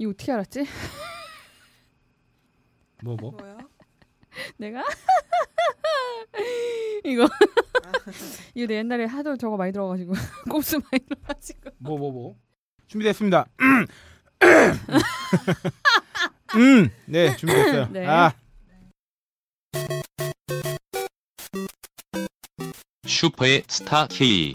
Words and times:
이거 0.00 0.10
어떻게 0.12 0.32
알았지? 0.32 0.64
뭐 3.04 3.16
뭐? 3.20 3.36
내가 4.56 4.82
이거 7.04 7.28
이거 8.54 8.66
내 8.66 8.76
옛날에 8.76 9.04
하도 9.04 9.36
저거 9.36 9.58
많이 9.58 9.72
들어가지고 9.72 10.14
곱수 10.50 10.78
많이 10.90 11.04
들어가지고 11.06 11.70
뭐 11.78 11.98
뭐 11.98 12.10
뭐? 12.12 12.34
준비됐습니다. 12.86 13.46
음, 16.56 16.88
네 17.06 17.36
준비됐어요. 17.36 17.88
네. 17.92 18.06
아, 18.06 18.32
슈퍼의 23.06 23.64
스타 23.68 24.06
K. 24.08 24.54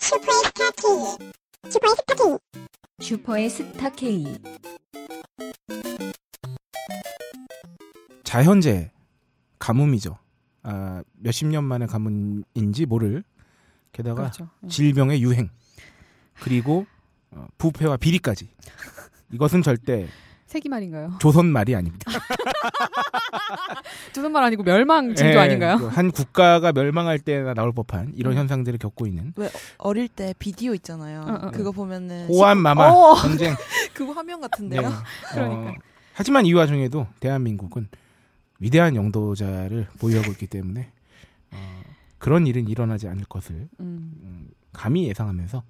슈퍼의 0.00 0.44
스타 0.44 0.70
K. 2.14 2.38
자현재 8.24 8.92
가뭄이죠. 9.58 10.18
아, 10.62 11.02
몇십 11.16 11.48
년 11.48 11.64
만의 11.64 11.88
가뭄인지 11.88 12.86
모를 12.86 13.24
게다가 13.92 14.22
그렇죠. 14.22 14.50
음. 14.62 14.68
질병의 14.68 15.22
유행 15.22 15.48
그리고 16.40 16.86
어, 17.30 17.46
부패와 17.58 17.96
비리까지 17.96 18.50
이것은 19.32 19.62
절대 19.62 20.06
세기 20.50 20.68
말인가요? 20.68 21.12
조선 21.20 21.46
말이 21.46 21.76
아닙니다. 21.76 22.10
조선말 24.12 24.42
아니고 24.42 24.64
멸망 24.64 25.14
징조 25.14 25.34
예, 25.34 25.38
아닌가요? 25.38 25.78
그한 25.78 26.10
국가가 26.10 26.72
멸망할 26.72 27.20
때나 27.20 27.54
나올 27.54 27.70
법한 27.72 28.14
이런 28.16 28.32
음. 28.32 28.38
현상들을 28.38 28.80
겪고 28.80 29.06
있는 29.06 29.32
어릴 29.78 30.08
때 30.08 30.34
비디오 30.40 30.74
있잖아요. 30.74 31.20
어, 31.20 31.46
어. 31.46 31.50
그거 31.52 31.70
보면은 31.70 32.26
호환 32.26 32.58
마마 32.58 32.88
어. 32.88 33.14
전쟁. 33.14 33.54
시- 33.54 33.58
그거 33.94 34.12
화면 34.12 34.40
네. 34.40 34.48
같은데요. 34.82 34.92
그러니까. 35.32 35.70
어, 35.70 35.74
하지만 36.14 36.44
이 36.46 36.52
와 36.52 36.66
중에도 36.66 37.06
대한민국은 37.20 37.86
위대한 38.58 38.96
영도자를 38.96 39.86
보유하고 40.00 40.32
있기 40.32 40.48
때문에 40.48 40.90
어, 41.52 41.82
그런 42.18 42.48
일은 42.48 42.66
일어나지 42.66 43.06
않을 43.06 43.22
것을 43.28 43.68
음. 43.78 44.12
음, 44.24 44.48
감히 44.72 45.06
예상하면서 45.08 45.62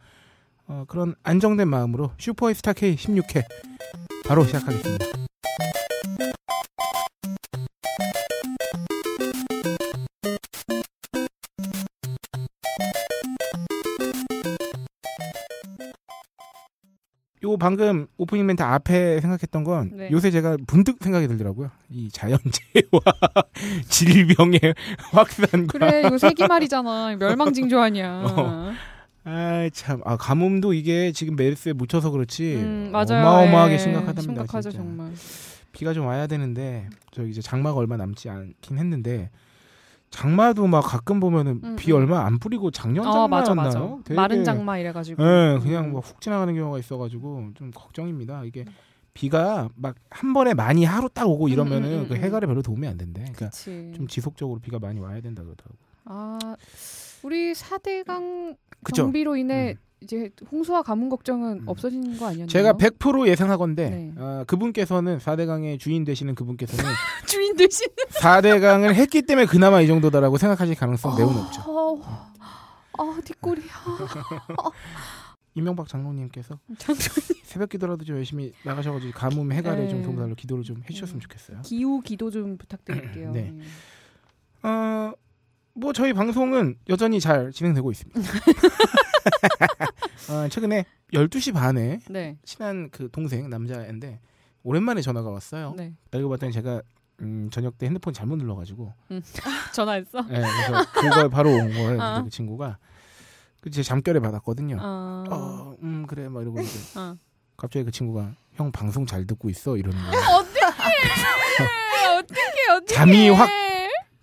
어, 0.70 0.84
그런 0.86 1.16
안정된 1.24 1.66
마음으로 1.66 2.12
슈퍼스타 2.16 2.72
K 2.74 2.94
16회 2.94 3.42
바로 4.24 4.44
시작하겠습니다. 4.44 5.04
요 17.42 17.56
방금 17.56 18.06
오프닝 18.16 18.46
멘트 18.46 18.62
앞에 18.62 19.20
생각했던 19.22 19.64
건 19.64 19.90
네. 19.96 20.08
요새 20.12 20.30
제가 20.30 20.56
문득 20.70 20.98
생각이 21.00 21.27
들더라고요. 21.27 21.70
이 21.88 22.10
자연재해와 22.10 23.00
질병의 23.88 24.60
확산과 25.10 25.66
그래 25.66 26.02
이거 26.06 26.16
세기 26.16 26.46
말이잖아. 26.46 27.16
멸망 27.18 27.52
징조 27.52 27.80
아니야. 27.80 28.22
어. 28.24 28.72
아, 29.24 29.68
참. 29.72 30.00
아, 30.04 30.16
가뭄도 30.16 30.72
이게 30.72 31.12
지금 31.12 31.36
메르스에 31.36 31.72
묻혀서 31.74 32.10
그렇지. 32.10 32.54
음. 32.56 32.90
어마어마하게 32.94 33.74
예, 33.74 33.78
심각하답니다. 33.78 34.22
심각하죠 34.22 34.70
진짜. 34.70 34.82
정말. 34.84 35.12
비가 35.72 35.92
좀 35.92 36.06
와야 36.06 36.27
되는데, 36.27 36.88
저 37.12 37.24
이제 37.27 37.40
장마가 37.40 37.78
얼마 37.78 37.96
남지 37.96 38.28
않긴 38.30 38.78
했는데, 38.78 39.30
장마도 40.10 40.66
막 40.66 40.80
가끔 40.80 41.20
보면은 41.20 41.60
음, 41.62 41.77
비 41.77 41.92
음. 41.92 41.98
얼마 41.98 42.24
안 42.27 42.38
뿌리고 42.40 42.72
작년 42.72 43.06
어 43.06 43.28
맞아 43.28 43.54
맞아. 43.54 43.70
장마였나요? 43.70 44.02
되게- 44.04 44.14
마른 44.16 44.42
장마 44.44 44.78
이래가지고. 44.78 45.22
예, 45.22 45.27
음. 45.56 45.60
그냥 45.60 45.90
뭐 45.92 46.00
훅 46.00 46.20
지나가는 46.20 46.52
경우가 46.52 46.78
있어가지고 46.80 47.50
좀 47.55 47.70
걱정입니다. 47.70 48.42
이게 48.44 48.64
비가 49.14 49.68
막 49.77 49.94
한 50.10 50.32
번에 50.32 50.52
많이 50.55 50.84
하루 50.84 51.08
딱 51.08 51.28
오고 51.28 51.48
이러면은 51.48 51.88
음, 51.88 51.92
음, 51.92 52.00
음, 52.00 52.08
그 52.08 52.14
음. 52.14 52.20
해갈에 52.20 52.46
별로 52.48 52.60
도움이 52.62 52.88
안 52.88 52.96
된대. 52.98 53.20
그러니까 53.20 53.50
그치. 53.50 53.92
좀 53.94 54.08
지속적으로 54.08 54.58
비가 54.58 54.80
많이 54.80 54.98
와야 54.98 55.20
된다 55.20 55.44
그러더라고. 55.44 55.77
아 56.06 56.38
우리 57.23 57.53
4대강 57.53 58.57
그쵸? 58.83 59.03
정비로 59.03 59.36
인해 59.36 59.73
음. 59.73 59.91
이제 60.03 60.31
홍수와 60.51 60.83
가뭄 60.83 61.11
걱정은 61.11 61.61
음. 61.61 61.69
없어지는 61.69 62.17
거 62.19 62.27
아니었나요? 62.27 62.47
제가 62.47 62.73
100% 62.73 63.29
예상하건데 63.29 63.91
네. 63.91 64.13
어, 64.17 64.45
그분께서는 64.47 65.19
4대강의 65.19 65.79
주인 65.79 66.05
되시는 66.05 66.35
그분께서는 66.35 66.85
주인 67.27 67.55
되신 67.57 67.89
4대강을 68.20 68.95
했기 68.95 69.23
때문에 69.23 69.47
그나마 69.47 69.83
이 69.83 69.86
정도다라고 69.86 70.39
생각하실 70.39 70.75
가능성 70.77 71.17
매우 71.17 71.31
높죠. 71.31 71.63
어, 71.67 72.33
아 72.98 73.20
뒷골이 73.25 73.61
이명박 75.55 75.89
장로님께서 75.89 76.58
장소님 76.79 77.42
새벽 77.45 77.69
기도라도 77.69 78.05
좀 78.05 78.17
열심히 78.17 78.52
나가셔가지고 78.64 79.13
가뭄 79.13 79.52
해갈에 79.52 79.83
네. 79.83 79.89
좀 79.89 80.02
도움달로 80.02 80.35
기도를 80.35 80.64
좀 80.64 80.83
해주셨으면 80.89 81.20
좋겠어요. 81.20 81.61
기후 81.63 82.01
기도 82.01 82.31
좀 82.31 82.57
부탁드릴게요. 82.57 83.33
네. 83.33 83.52
어, 84.63 85.13
뭐 85.75 85.92
저희 85.92 86.13
방송은 86.13 86.77
여전히 86.89 87.20
잘 87.20 87.53
진행되고 87.53 87.91
있습니다. 87.91 88.20
어, 90.31 90.48
최근에 90.48 90.85
12시 91.13 91.53
반에 91.55 91.98
네. 92.08 92.36
친한 92.45 92.89
그 92.91 93.08
동생 93.11 93.48
남자인데 93.51 94.20
오랜만에 94.63 95.01
전화가 95.01 95.31
왔어요. 95.31 95.75
네. 95.77 95.95
알고 96.13 96.29
봤더니 96.31 96.53
제가 96.53 96.83
음, 97.23 97.48
저녁 97.51 97.77
때 97.79 97.86
핸드폰 97.86 98.14
잘못 98.14 98.36
눌러가지고 98.36 98.92
전화했어? 99.75 100.23
네, 100.23 100.41
그래서 100.41 100.85
그걸 100.92 101.29
바로 101.29 101.51
온 101.51 101.73
거예요. 101.73 102.01
어. 102.01 102.23
그 102.25 102.31
친구가 102.31 102.79
그제 103.61 103.83
잠결에 103.83 104.20
받았거든요. 104.20 104.79
어. 104.81 105.25
어, 105.31 105.75
음 105.83 106.07
그래 106.07 106.29
막 106.29 106.42
이러고 106.42 106.61
이제 106.61 106.98
어. 106.98 107.17
갑자기 107.57 107.85
그 107.85 107.91
친구가 107.91 108.33
형 108.55 108.73
방송 108.73 109.05
잘 109.07 109.27
듣고 109.27 109.51
있어 109.51 109.77
이러는 109.77 109.98
거예요. 109.98 110.13
어떻게 112.19 112.41
어떻게 112.70 112.95
잠이 112.95 113.29
확- 113.31 113.48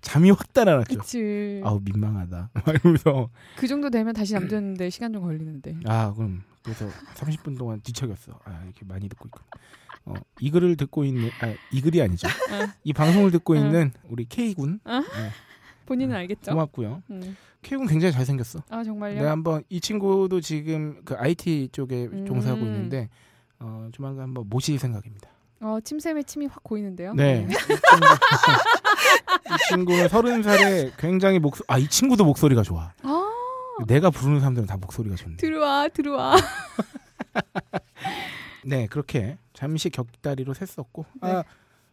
잠이 0.07 0.31
확 0.31 0.53
달아났죠. 0.53 0.99
그치. 0.99 1.61
아우 1.65 1.81
민망하다. 1.83 2.49
막 2.65 2.67
이러면서 2.69 3.29
그 3.57 3.67
정도 3.67 3.89
되면 3.89 4.13
다시 4.13 4.31
잠드는데 4.31 4.89
시간 4.89 5.11
좀 5.11 5.21
걸리는데. 5.21 5.75
아 5.85 6.13
그럼 6.13 6.43
그래서 6.63 6.87
30분 7.15 7.57
동안 7.57 7.81
뒤척였어. 7.81 8.39
아 8.45 8.61
이렇게 8.63 8.85
많이 8.85 9.09
듣고 9.09 9.27
있고. 9.27 9.39
어, 10.05 10.13
이 10.39 10.49
글을 10.49 10.77
듣고 10.77 11.03
있는 11.03 11.29
아, 11.41 11.53
이 11.73 11.81
글이 11.81 12.01
아니죠. 12.01 12.29
어. 12.29 12.71
이 12.85 12.93
방송을 12.93 13.31
듣고 13.31 13.53
어. 13.53 13.57
있는 13.57 13.91
우리 14.07 14.23
K 14.23 14.53
군 14.53 14.79
어? 14.85 15.01
네, 15.01 15.31
본인은 15.85 16.15
알겠죠? 16.15 16.51
고맙고요. 16.51 17.03
음. 17.09 17.35
K 17.61 17.77
군 17.77 17.87
굉장히 17.87 18.13
잘생겼어. 18.13 18.63
아 18.69 18.85
정말요? 18.85 19.15
내가 19.15 19.31
한번 19.31 19.63
이 19.67 19.81
친구도 19.81 20.39
지금 20.39 21.01
그 21.03 21.15
IT 21.17 21.69
쪽에 21.73 22.05
음. 22.05 22.25
종사하고 22.25 22.61
있는데 22.61 23.09
어, 23.59 23.89
조만간 23.91 24.23
한번 24.23 24.47
모실 24.47 24.79
생각입니다. 24.79 25.29
어 25.59 25.79
침샘에 25.83 26.23
침이 26.23 26.45
확 26.45 26.63
고이는데요. 26.63 27.13
네. 27.15 27.47
이, 27.49 27.53
친구, 27.53 27.73
이 29.53 29.57
친구는 29.69 30.09
서른 30.09 30.43
살에 30.43 30.91
굉장히 30.97 31.39
목소 31.39 31.63
아 31.67 31.79
이 31.79 31.87
친구도 31.87 32.25
목소리가 32.25 32.61
좋아. 32.63 32.93
아 33.01 33.23
내가 33.87 34.09
부르는 34.09 34.39
사람들은 34.39 34.67
다 34.67 34.77
목소리가 34.77 35.15
좋네. 35.15 35.37
들어와 35.37 35.87
들어와. 35.87 36.35
네 38.65 38.87
그렇게 38.87 39.37
잠시 39.53 39.89
격다리로 39.89 40.53
샜었고 40.53 41.05
네. 41.21 41.31
아, 41.31 41.43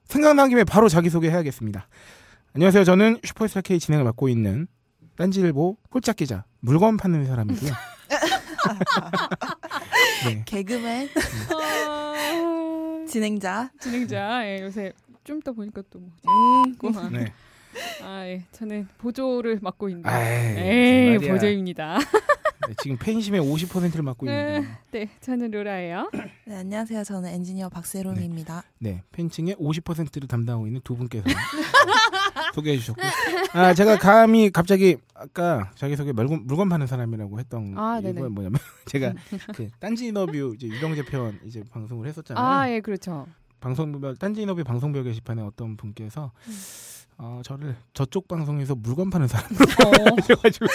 생각난 0.04 0.48
김에 0.50 0.64
바로 0.64 0.88
자기 0.88 1.08
소개 1.08 1.30
해야겠습니다. 1.30 1.86
안녕하세요. 2.54 2.84
저는 2.84 3.18
슈퍼스타 3.24 3.62
K 3.62 3.78
진행을 3.78 4.04
맡고 4.04 4.28
있는 4.28 4.66
딴지일보 5.16 5.76
홀짝 5.92 6.16
기자 6.16 6.44
물건 6.60 6.96
파는 6.96 7.26
사람이고요. 7.26 7.72
네. 10.26 10.42
개그맨 10.46 11.08
아, 11.54 12.14
진행자. 13.06 13.70
진행자 13.80 14.46
예, 14.46 14.62
요새 14.62 14.92
좀 15.24 15.38
이따 15.38 15.52
보니까 15.52 15.82
또 15.90 15.98
뭐. 16.00 16.10
음. 16.66 16.76
고마. 16.76 17.08
네. 17.10 17.32
아 18.02 18.24
예, 18.26 18.42
저는 18.52 18.88
보조를 18.98 19.58
맡고 19.60 19.88
있는. 19.88 20.04
에이 20.08 21.14
무슨 21.14 21.18
말이야. 21.18 21.32
보조입니다. 21.34 21.98
네, 22.66 22.74
지금 22.82 22.96
팬심의 22.96 23.40
50%를 23.42 24.02
맡고 24.02 24.26
네. 24.26 24.56
있는 24.56 24.68
네, 24.90 25.08
저는 25.20 25.50
로라예요. 25.50 26.10
네, 26.46 26.56
안녕하세요. 26.56 27.04
저는 27.04 27.28
엔지니어 27.30 27.68
박세롬입니다. 27.68 28.62
네 28.78 29.02
팬층의 29.12 29.56
50%를 29.56 30.28
담당하고 30.28 30.66
있는 30.66 30.80
두 30.84 30.96
분께서 30.96 31.24
소개해 32.54 32.78
주셨고 32.78 33.00
아 33.52 33.74
제가 33.74 33.98
감히 33.98 34.50
갑자기 34.50 34.96
아까 35.14 35.70
자기 35.76 35.96
소개 35.96 36.12
물건, 36.12 36.46
물건 36.46 36.68
파는 36.68 36.86
사람이라고 36.86 37.38
했던 37.38 37.74
아. 37.76 38.00
이유가 38.02 38.28
뭐냐면 38.28 38.58
제가 38.86 39.12
그 39.54 39.68
딴지 39.78 40.06
인터뷰 40.06 40.54
이제 40.56 40.66
유경재 40.66 41.04
편 41.04 41.38
이제 41.44 41.62
방송을 41.70 42.06
했었잖아요. 42.08 42.44
아 42.44 42.70
예, 42.70 42.80
그렇죠. 42.80 43.26
방송별 43.60 44.16
딴지 44.16 44.42
인터뷰 44.42 44.62
방송별 44.64 45.04
게시판에 45.04 45.42
어떤 45.42 45.76
분께서 45.76 46.32
음. 46.46 46.58
어, 47.16 47.40
저를 47.44 47.76
저쪽 47.92 48.26
방송에서 48.28 48.74
물건 48.74 49.10
파는 49.10 49.28
사람으로 49.28 49.64
어. 49.64 50.16
하셔가지고 50.18 50.66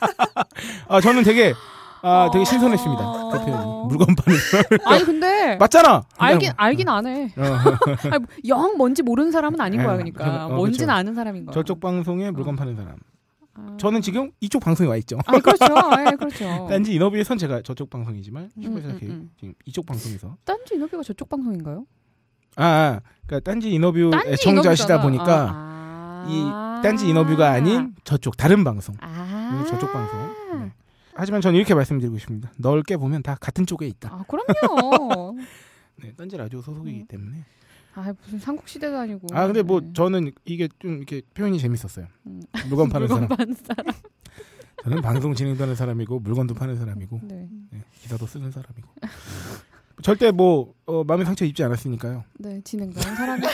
아 0.88 1.00
저는 1.00 1.24
되게 1.24 1.54
아 2.02 2.30
되게 2.32 2.44
신선했습니다 2.44 3.02
어. 3.02 3.30
그 3.30 3.38
표현이 3.44 3.78
물건 3.88 4.14
파는 4.14 4.38
사람 4.38 4.64
아니 4.86 5.04
근데 5.04 5.56
맞잖아 5.56 6.04
알긴 6.16 6.52
알긴 6.56 6.88
안 6.88 7.06
해. 7.06 7.32
어, 7.36 7.42
아니, 8.12 8.24
영 8.46 8.76
뭔지 8.76 9.02
모르는 9.02 9.30
사람은 9.30 9.60
아닌 9.60 9.82
거야, 9.82 9.96
네, 9.96 10.10
그러니까 10.10 10.46
어, 10.46 10.54
뭔지는 10.54 10.86
그쵸. 10.86 10.96
아는 10.96 11.14
사람인 11.14 11.46
거야. 11.46 11.54
저쪽 11.54 11.80
방송에 11.80 12.30
물건 12.30 12.54
어. 12.54 12.56
파는 12.56 12.76
사람 12.76 12.96
아. 13.54 13.76
저는 13.78 14.02
지금 14.02 14.30
이쪽 14.40 14.62
방송에 14.62 14.88
와 14.88 14.96
있죠. 14.98 15.18
아 15.26 15.38
그렇죠. 15.38 15.64
예, 16.00 16.14
그렇죠. 16.16 16.66
딴지 16.68 16.94
인터뷰에선 16.94 17.38
제가 17.38 17.62
저쪽 17.62 17.90
방송이지만 17.90 18.50
슈퍼에서 18.62 18.88
음, 18.88 18.98
음. 19.02 19.30
지금 19.38 19.54
이쪽 19.64 19.86
방송에서 19.86 20.36
딴지 20.44 20.74
인터뷰가 20.74 21.02
저쪽 21.02 21.28
방송인가요? 21.28 21.84
아, 22.56 22.64
아 22.64 23.00
그러니까 23.26 23.50
딴지 23.50 23.70
딴지 23.78 24.28
애청자시다. 24.28 25.02
보니까 25.02 25.52
아, 25.54 26.26
이 26.28 26.82
딴지 26.82 27.08
인터뷰가 27.08 27.50
아닌 27.50 27.94
저쪽 28.04 28.36
다른 28.36 28.64
방송 28.64 28.94
아. 29.00 29.60
네, 29.62 29.70
저쪽 29.70 29.92
방송. 29.92 30.20
네. 30.60 30.72
하지만 31.20 31.40
저는 31.40 31.56
이렇게 31.56 31.74
말씀드리고 31.74 32.16
싶습니다. 32.18 32.52
넓게 32.58 32.96
보면 32.96 33.24
다 33.24 33.36
같은 33.40 33.66
쪽에 33.66 33.86
있다. 33.88 34.08
아 34.12 34.24
그럼요. 34.28 35.36
네, 36.00 36.12
딴지 36.16 36.36
라디오 36.36 36.62
소속이기 36.62 37.00
음. 37.00 37.06
때문에. 37.08 37.44
아 37.96 38.14
무슨 38.22 38.38
삼국 38.38 38.68
시대도 38.68 38.96
아니고. 38.96 39.26
아 39.32 39.46
근데 39.46 39.62
뭐 39.62 39.80
네. 39.80 39.90
저는 39.92 40.30
이게 40.44 40.68
좀 40.78 40.98
이렇게 40.98 41.22
표현이 41.34 41.58
재밌었어요. 41.58 42.06
음. 42.28 42.40
물건 42.68 42.88
파는 42.88 43.08
물건 43.08 43.26
사람. 43.26 43.36
파는 43.36 43.54
사람. 43.54 43.94
저는 44.84 45.02
방송 45.02 45.34
진행도 45.34 45.60
하는 45.64 45.74
사람이고 45.74 46.20
물건도 46.20 46.54
파는 46.54 46.76
사람이고 46.76 47.20
네. 47.24 47.48
네, 47.70 47.82
기사도 48.00 48.26
쓰는 48.26 48.52
사람이고. 48.52 48.88
절대 50.02 50.30
뭐 50.30 50.72
어, 50.86 51.02
마음의 51.02 51.26
상처 51.26 51.44
입지 51.44 51.64
않았으니까요. 51.64 52.22
네, 52.38 52.60
진행도 52.62 53.00
하는 53.00 53.16
사람이고 53.16 53.48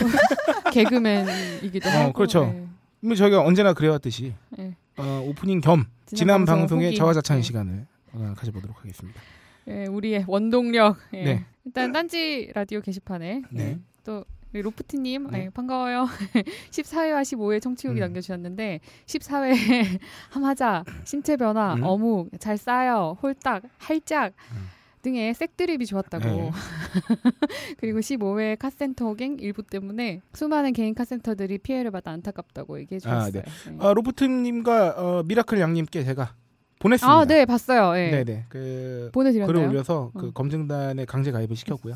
개그맨이기도 0.71 1.89
어, 1.89 1.93
하고. 1.93 2.13
그렇죠. 2.13 2.45
네. 2.45 2.67
뭐 3.01 3.15
저희가 3.15 3.41
언제나 3.43 3.73
그래왔듯이 3.73 4.35
네. 4.51 4.77
어, 4.97 5.25
오프닝 5.27 5.61
겸 5.61 5.87
지난 6.07 6.17
지난 6.17 6.37
방송 6.45 6.59
방송의 6.61 6.87
후기. 6.89 6.97
자화자찬 6.97 7.39
네. 7.39 7.43
시간을 7.43 7.87
어, 8.13 8.35
가져보도록 8.37 8.79
하겠습니다. 8.81 9.21
예, 9.69 9.87
우리의 9.87 10.25
원동력. 10.29 10.99
예. 11.15 11.25
네. 11.25 11.45
일단 11.65 11.93
딴지 11.93 12.51
라디오 12.55 12.81
게시판에 12.81 13.43
네. 13.51 13.63
예, 13.65 13.79
또 14.05 14.25
로프트님 14.53 15.31
네. 15.31 15.45
예, 15.47 15.51
반가워요. 15.51 16.07
14회와 16.71 17.23
15회 17.23 17.61
청취 17.61 17.89
후기 17.89 18.01
음. 18.01 18.03
남겨주셨는데 18.03 18.81
14회 19.07 19.99
함하자, 20.31 20.85
신체 21.05 21.37
변화, 21.37 21.75
음. 21.75 21.83
어묵, 21.83 22.31
잘 22.39 22.57
싸요, 22.57 23.17
홀딱, 23.23 23.65
할짝 23.79 24.33
음. 24.53 24.69
등의 25.05 25.35
색드립이 25.35 25.87
좋았다고. 25.87 26.25
네. 26.25 26.51
그리고 27.79 28.01
15회 28.01 28.59
카센터 28.59 29.05
호갱 29.07 29.37
일부 29.41 29.63
때문에 29.63 30.23
수많은 30.33 30.73
개인 30.73 30.95
카센터들이 30.95 31.59
피해를 31.59 31.91
받아 31.91 32.11
안타깝다고 32.11 32.81
얘기해 32.81 32.97
아, 33.05 33.29
주셨어요. 33.29 33.33
네. 33.33 33.43
네. 33.71 33.77
아, 33.79 33.93
로프트님과 33.93 34.95
어, 34.97 35.23
미라클 35.25 35.61
양님께 35.61 36.05
제가 36.05 36.35
보냈습니다. 36.81 37.13
아, 37.13 37.25
네, 37.27 37.45
봤어요. 37.45 37.97
예. 37.99 38.11
네네. 38.11 38.47
그 38.49 39.11
보내드렸나요? 39.13 39.47
글을 39.47 39.69
올려서 39.69 40.11
그 40.17 40.29
어. 40.29 40.31
검증단에 40.33 41.05
강제 41.05 41.31
가입을 41.31 41.55
시켰고요. 41.55 41.95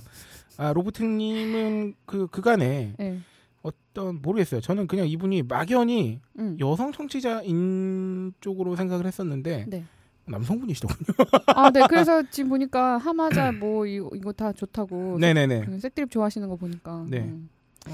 아 0.58 0.72
로보트님은 0.72 1.94
그 2.04 2.26
그간에 2.28 2.94
예. 3.00 3.18
어떤 3.62 4.20
모르겠어요. 4.20 4.60
저는 4.60 4.86
그냥 4.86 5.08
이분이 5.08 5.42
막연히 5.42 6.20
음. 6.38 6.56
여성 6.60 6.92
청취자인 6.92 8.32
쪽으로 8.40 8.76
생각을 8.76 9.06
했었는데 9.06 9.66
네. 9.68 9.84
남성분이시더군요. 10.30 11.14
아, 11.46 11.70
네. 11.70 11.82
그래서 11.88 12.22
지금 12.30 12.50
보니까 12.50 12.98
하마자 12.98 13.52
뭐 13.52 13.86
이거, 13.86 14.10
이거 14.14 14.32
다 14.32 14.52
좋다고. 14.52 15.18
네네네. 15.18 15.64
그 15.66 15.78
색드립 15.78 16.10
좋아하시는 16.10 16.48
거 16.48 16.56
보니까. 16.56 17.04
네. 17.08 17.20
음. 17.20 17.48
어, 17.86 17.90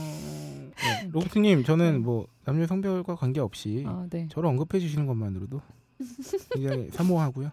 네. 0.77 1.09
로보트님 1.13 1.65
저는 1.65 2.03
뭐 2.03 2.27
남녀 2.45 2.67
성별과 2.67 3.15
관계없이 3.15 3.85
아, 3.87 4.07
네. 4.11 4.29
저를 4.31 4.49
언급해 4.49 4.81
주시는 4.81 5.07
것만으로도 5.07 5.61
굉장히 6.55 6.89
사모하고요. 6.93 7.51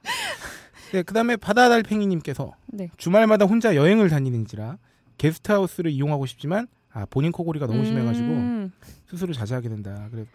네, 0.92 1.04
그다음에 1.04 1.38
바다달팽이님께서 1.38 2.54
네. 2.68 2.89
주말마다 2.98 3.45
혼자 3.45 3.75
여행을 3.75 4.10
다니는지라 4.10 4.78
게스트하우스를 5.18 5.92
이용하고 5.92 6.25
싶지만 6.25 6.68
아, 6.92 7.06
본인 7.06 7.31
코골이가 7.31 7.68
너무 7.68 7.86
심해가지고 7.86 8.69
음. 9.12 9.18
스스로 9.18 9.34
자제하게 9.34 9.69
된다. 9.69 10.08
그래 10.12 10.25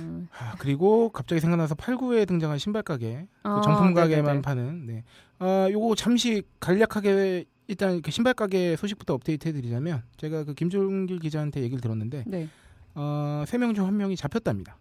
음. 0.00 0.28
아, 0.38 0.54
그리고 0.58 1.08
갑자기 1.10 1.40
생각나서 1.40 1.74
8, 1.74 1.96
9에 1.96 2.26
등장한 2.26 2.58
신발 2.58 2.82
가게, 2.82 3.26
그 3.42 3.48
아, 3.48 3.60
정품 3.62 3.94
가게만 3.94 4.24
네네네. 4.24 4.42
파는. 4.42 4.86
네. 4.86 5.04
아, 5.38 5.68
요거 5.70 5.94
잠시 5.94 6.42
간략하게 6.60 7.44
일단 7.66 8.02
그 8.02 8.10
신발 8.10 8.34
가게 8.34 8.76
소식부터 8.76 9.14
업데이트 9.14 9.48
해드리자면 9.48 10.02
제가 10.18 10.44
그 10.44 10.54
김종길 10.54 11.18
기자한테 11.18 11.62
얘기를 11.62 11.80
들었는데 11.80 12.24
네. 12.26 12.48
어, 12.94 13.44
세 13.46 13.56
명 13.58 13.74
중 13.74 13.86
한 13.86 13.96
명이 13.96 14.16
잡혔답니다. 14.16 14.76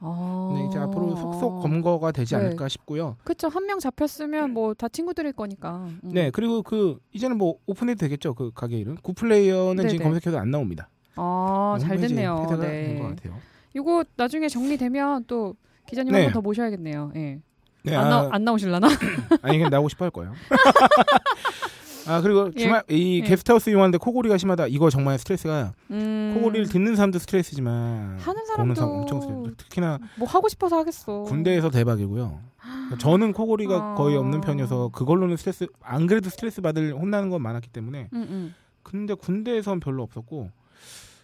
아. 0.00 0.52
네, 0.56 0.66
이제 0.68 0.78
앞으로 0.78 1.14
속속 1.16 1.60
검거가 1.62 2.12
되지 2.12 2.34
네. 2.34 2.40
않을까 2.40 2.68
싶고요. 2.68 3.16
그쵸. 3.24 3.48
한명 3.48 3.78
잡혔으면 3.78 4.50
뭐 4.52 4.74
다 4.74 4.88
친구들일 4.88 5.32
거니까. 5.32 5.86
음. 6.02 6.10
네, 6.12 6.30
그리고 6.30 6.62
그 6.62 6.98
이제는 7.12 7.38
뭐 7.38 7.56
오픈해도 7.66 7.98
되겠죠. 8.00 8.34
그 8.34 8.50
가게 8.54 8.78
이름. 8.78 8.96
구플레이어는 8.96 9.88
지금 9.88 9.98
네네. 10.04 10.10
검색해도 10.10 10.38
안 10.38 10.50
나옵니다. 10.50 10.88
아, 11.16 11.76
잘 11.80 11.98
됐네요. 11.98 12.36
폐쇄가 12.42 12.62
된것 12.62 13.08
네. 13.08 13.14
같아요. 13.16 13.38
이거 13.74 14.04
나중에 14.16 14.48
정리되면 14.48 15.24
또 15.26 15.54
기자님 15.86 16.12
네. 16.12 16.18
한번 16.24 16.32
더 16.34 16.40
모셔야겠네요. 16.40 17.12
예. 17.16 17.40
네, 17.82 17.94
안, 17.94 18.06
아, 18.06 18.08
나, 18.22 18.28
안 18.32 18.44
나오실라나? 18.44 18.88
아니 19.42 19.58
그냥 19.58 19.70
나오고 19.70 19.88
싶어 19.90 20.04
할 20.04 20.10
거예요. 20.10 20.32
아 22.06 22.20
그리고 22.20 22.50
예. 22.56 22.60
주말 22.60 22.82
이 22.90 23.20
예. 23.24 23.28
게스트하우스 23.28 23.70
이용하는데 23.70 23.98
코골이가 23.98 24.36
심하다. 24.36 24.66
이거 24.68 24.90
정말 24.90 25.18
스트레스가 25.18 25.72
음. 25.90 26.32
코골이를 26.36 26.68
듣는 26.68 26.96
사람도 26.96 27.18
스트레스지만 27.18 28.18
하는 28.18 28.18
보는 28.18 28.44
사람 28.46 28.74
사람도 28.74 28.82
엄청 28.84 29.20
스트레스. 29.20 29.56
특히나 29.56 29.98
뭐 30.18 30.28
하고 30.28 30.48
싶어서 30.48 30.78
하겠어. 30.78 31.22
군대에서 31.22 31.70
대박이고요. 31.70 32.40
그러니까 32.58 32.98
저는 32.98 33.32
코골이가 33.32 33.74
아. 33.74 33.94
거의 33.94 34.16
없는 34.16 34.40
편이어서 34.42 34.90
그걸로는 34.92 35.36
스트레스 35.36 35.66
안 35.82 36.06
그래도 36.06 36.28
스트레스 36.28 36.60
받을 36.60 36.92
혼나는 36.94 37.30
건 37.30 37.40
많았기 37.42 37.68
때문에 37.68 38.08
음, 38.12 38.22
음. 38.28 38.54
근데 38.82 39.14
군대에선 39.14 39.80
별로 39.80 40.02
없었고 40.02 40.50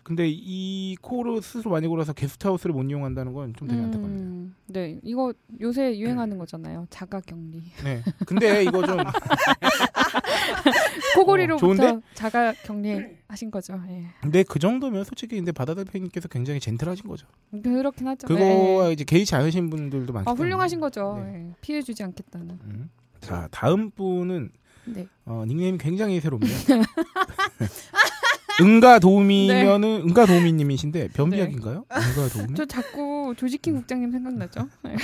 근데 0.02 0.26
이 0.28 0.96
코를 1.02 1.40
스스로 1.40 1.70
많이 1.70 1.86
골아서 1.86 2.12
게스트하우스를 2.12 2.74
못 2.74 2.82
이용한다는 2.82 3.32
건 3.32 3.52
좀 3.54 3.68
되게 3.68 3.80
안타깝니다. 3.80 4.24
음, 4.24 4.54
네, 4.66 4.98
이거 5.04 5.32
요새 5.60 5.96
유행하는 5.98 6.36
거잖아요. 6.38 6.86
자가격리. 6.90 7.62
네. 7.84 8.02
근데 8.26 8.64
이거 8.64 8.84
좀 8.84 8.96
코골이로부터 11.14 11.88
어? 11.88 12.00
자가격리 12.14 13.18
하신 13.28 13.50
거죠. 13.50 13.80
예. 13.88 14.06
근데 14.20 14.42
그 14.42 14.58
정도면 14.58 15.04
솔직히 15.04 15.36
근데 15.36 15.52
바다달팽이께서 15.52 16.28
굉장히 16.28 16.58
젠틀하신 16.60 17.06
거죠. 17.06 17.26
그렇긴 17.62 18.08
하죠. 18.08 18.26
그거와 18.26 18.88
예. 18.88 18.92
이제 18.92 19.04
개의치 19.04 19.34
않으신 19.36 19.70
분들도 19.70 20.12
많기 20.12 20.28
아. 20.28 20.32
훌륭하신 20.32 20.80
거죠. 20.80 21.22
네. 21.24 21.50
예. 21.50 21.54
피해주지 21.60 22.02
않겠다는. 22.02 22.58
음. 22.64 22.90
자 23.20 23.46
다음 23.52 23.90
분은 23.90 24.50
네. 24.86 25.06
어, 25.26 25.44
닉네임이 25.46 25.78
굉장히 25.78 26.20
새롭네요. 26.20 26.50
은가 28.60 28.98
도우미면은 29.00 30.02
은가 30.08 30.26
도우미님이신데 30.26 31.08
변비약인가요? 31.08 31.84
은가 31.90 32.28
도우미? 32.28 32.54
저 32.54 32.64
자꾸 32.64 33.34
조지킹 33.36 33.74
국장님 33.74 34.10
생각나죠? 34.12 34.68
예. 34.86 34.96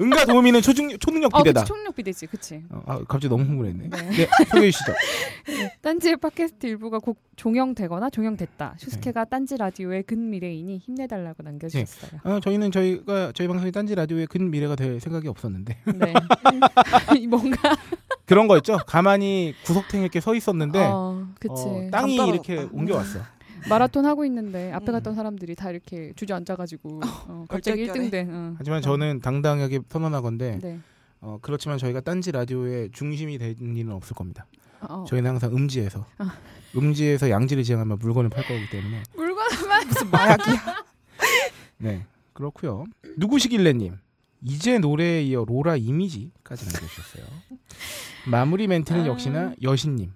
은가 0.00 0.24
도우미는 0.24 0.62
초중, 0.62 0.96
초능력 0.98 1.34
어, 1.34 1.38
비대다. 1.38 1.60
그치, 1.60 1.68
총력 1.68 1.94
비대지, 1.94 2.26
그치. 2.26 2.62
어, 2.70 2.82
아, 2.86 2.98
갑자기 3.00 3.28
너무 3.28 3.44
흥분했네. 3.44 3.90
네. 3.90 4.10
네, 4.10 4.28
소개해 4.48 4.70
주시죠. 4.70 4.92
딴지의 5.82 6.16
팟캐스트 6.16 6.66
일부가 6.66 6.98
곧 6.98 7.18
종영되거나 7.36 8.10
종영됐다. 8.10 8.76
슈스케가 8.78 9.26
딴지 9.26 9.56
라디오의 9.56 10.04
근 10.04 10.30
미래이니 10.30 10.78
힘내달라고 10.78 11.42
남겨주셨어요. 11.42 12.20
어, 12.24 12.40
저희는 12.40 12.70
저희가 12.70 13.32
저희 13.34 13.48
방송이 13.48 13.70
딴지 13.70 13.94
라디오의 13.94 14.26
근 14.28 14.50
미래가 14.50 14.76
될 14.76 14.98
생각이 14.98 15.28
없었는데 15.28 15.76
네. 15.94 16.14
뭔가. 17.28 17.76
그런 18.26 18.48
거 18.48 18.56
있죠. 18.58 18.78
가만히 18.86 19.54
구석탱이 19.64 20.02
이렇게 20.04 20.20
서 20.20 20.34
있었는데 20.34 20.78
어, 20.84 21.26
그치. 21.40 21.52
어, 21.56 21.88
땅이 21.90 22.16
감 22.16 22.28
이렇게. 22.28 22.68
옮겨왔어. 22.72 23.20
마라톤 23.68 24.04
하고 24.06 24.24
있는데 24.24 24.72
앞에 24.72 24.90
음. 24.90 24.92
갔던 24.92 25.14
사람들이 25.14 25.54
다 25.54 25.70
이렇게 25.70 26.12
주저앉아가지고 26.16 27.00
어, 27.28 27.44
갑자기 27.48 27.82
얼떨결에. 27.82 28.08
1등 28.08 28.10
된. 28.10 28.28
어. 28.34 28.54
하지만 28.58 28.82
저는 28.82 29.20
당당하게 29.20 29.80
선언하건데 29.88 30.58
네. 30.62 30.80
어, 31.20 31.38
그렇지만 31.42 31.78
저희가 31.78 32.00
딴지 32.00 32.32
라디오의 32.32 32.90
중심이 32.92 33.38
되는 33.38 33.76
일은 33.76 33.92
없을 33.92 34.14
겁니다. 34.14 34.46
어. 34.80 35.04
저희는 35.08 35.30
항상 35.30 35.54
음지에서 35.54 36.04
아. 36.18 36.32
음지에서 36.76 37.30
양지를 37.30 37.62
지향하며 37.62 37.96
물건을 37.96 38.30
팔 38.30 38.44
거기 38.44 38.68
때문에 38.70 39.02
물건만 39.14 39.86
무슨 39.86 40.10
마약이야. 40.10 40.56
네 41.78 42.06
그렇고요. 42.32 42.84
누구시길래님 43.16 43.96
이제 44.44 44.78
노래에 44.78 45.22
이어 45.22 45.44
로라 45.46 45.76
이미지까지 45.76 46.64
남겨주셨어요. 46.66 47.24
마무리 48.26 48.66
멘트는 48.66 49.02
아. 49.02 49.06
역시나 49.06 49.54
여신님, 49.62 50.12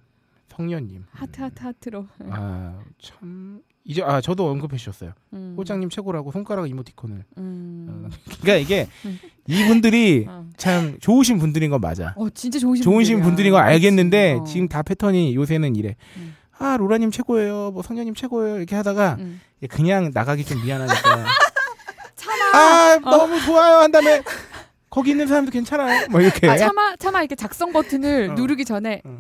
성년님. 0.49 1.05
하트 1.11 1.41
하트 1.41 1.63
하트로. 1.63 2.07
아 2.31 2.79
참 3.03 3.61
이제 3.85 4.03
아 4.03 4.21
저도 4.21 4.49
언급해 4.51 4.77
주셨어요. 4.77 5.13
음. 5.33 5.55
홀장님 5.57 5.91
최고라고 5.91 6.33
손가락 6.33 6.69
이모티콘을. 6.69 7.25
음. 7.39 8.11
그러니까 8.41 8.57
이게 8.57 8.89
음. 9.05 9.19
이분들이 9.47 10.27
어. 10.29 10.45
참 10.57 10.99
좋으신 11.01 11.39
분들인 11.39 11.71
건 11.71 11.81
맞아. 11.81 12.13
어 12.17 12.29
진짜 12.31 12.59
좋으신 12.59 12.83
좋으신 12.83 13.15
분들이야. 13.19 13.25
분들인 13.29 13.53
거 13.53 13.59
알겠는데. 13.59 14.39
어. 14.41 14.45
지금 14.45 14.67
다 14.69 14.83
패턴이 14.83 15.37
요새는 15.37 15.77
이래. 15.77 15.95
음. 16.17 16.35
아 16.59 16.77
로라님 16.77 17.11
최고예요. 17.13 17.71
뭐 17.73 17.83
성녀님 17.83 18.15
최고예요. 18.15 18.57
이렇게 18.57 18.75
하다가 18.75 19.17
음. 19.21 19.41
그냥 19.71 20.11
나가기 20.13 20.45
좀 20.45 20.65
미안하니까. 20.65 21.27
참아. 22.57 23.11
아 23.13 23.17
너무 23.17 23.41
좋아요 23.41 23.77
한 23.79 23.91
다음에 23.91 24.23
거기 24.91 25.11
있는 25.11 25.27
사람도 25.27 25.51
괜찮아요. 25.51 26.07
뭐 26.11 26.21
이렇게. 26.21 26.49
아, 26.49 26.57
차마 26.57 26.97
차마 26.97 27.21
이렇게 27.21 27.35
작성 27.35 27.73
버튼을 27.73 28.31
어. 28.31 28.35
누르기 28.35 28.65
전에 28.65 29.03
어. 29.05 29.19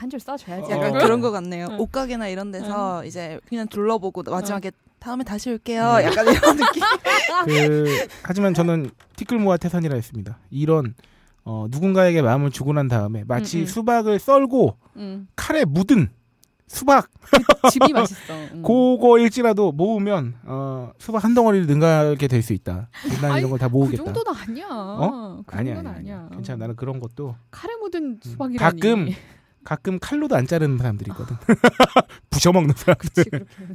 한줄 0.00 0.18
써줘야지. 0.18 0.72
어. 0.72 0.76
약간 0.76 0.88
약간 0.88 1.02
그런 1.02 1.20
거 1.20 1.30
같네요. 1.30 1.68
응. 1.70 1.80
옷가게나 1.80 2.28
이런 2.28 2.50
데서 2.50 3.04
이제 3.04 3.38
그냥 3.46 3.68
둘러보고 3.68 4.22
마지막에 4.26 4.72
다음에 4.98 5.24
다시 5.24 5.50
올게요. 5.50 5.98
약간 6.02 6.26
이런 6.26 6.56
느낌. 6.56 6.82
그 7.46 8.06
하지만 8.22 8.54
저는 8.54 8.90
티끌모아 9.16 9.58
태산이라 9.58 9.94
했습니다. 9.94 10.38
이런 10.50 10.94
어, 11.44 11.66
누군가에게 11.70 12.22
마음을 12.22 12.50
주고 12.50 12.72
난 12.72 12.88
다음에 12.88 13.24
마치 13.26 13.58
음, 13.58 13.62
음. 13.62 13.66
수박을 13.66 14.18
썰고 14.18 14.76
음, 14.96 15.28
칼에 15.36 15.64
묻은 15.66 16.08
수박 16.74 17.08
집이 17.72 17.92
맛있어. 17.92 18.32
음. 18.52 18.62
그거일지라도 18.62 19.72
모으면 19.72 20.36
어, 20.44 20.92
수박 20.98 21.24
한 21.24 21.34
덩어리를 21.34 21.66
능가하게 21.66 22.28
될 22.28 22.42
수 22.42 22.52
있다. 22.52 22.88
난 23.20 23.38
이런 23.38 23.50
걸다그 23.50 23.72
모으겠다. 23.72 24.04
정도는 24.04 24.40
아니야. 24.40 24.66
어? 24.70 25.42
그 25.44 25.56
아니야, 25.56 25.74
정도는 25.74 25.98
아니야, 25.98 26.16
아니야. 26.20 26.28
괜찮아. 26.32 26.58
나는 26.58 26.76
그런 26.76 27.00
것도 27.00 27.34
칼에 27.50 27.74
묻은 27.74 28.02
음, 28.04 28.20
수박이라니. 28.22 28.80
가끔 28.80 29.08
가끔 29.64 29.98
칼로도 29.98 30.36
안 30.36 30.46
자르는 30.46 30.78
사람들이 30.78 31.10
있거든. 31.10 31.36
부셔먹는 32.30 32.74
사람들. 32.76 33.24
그치. 33.24 33.30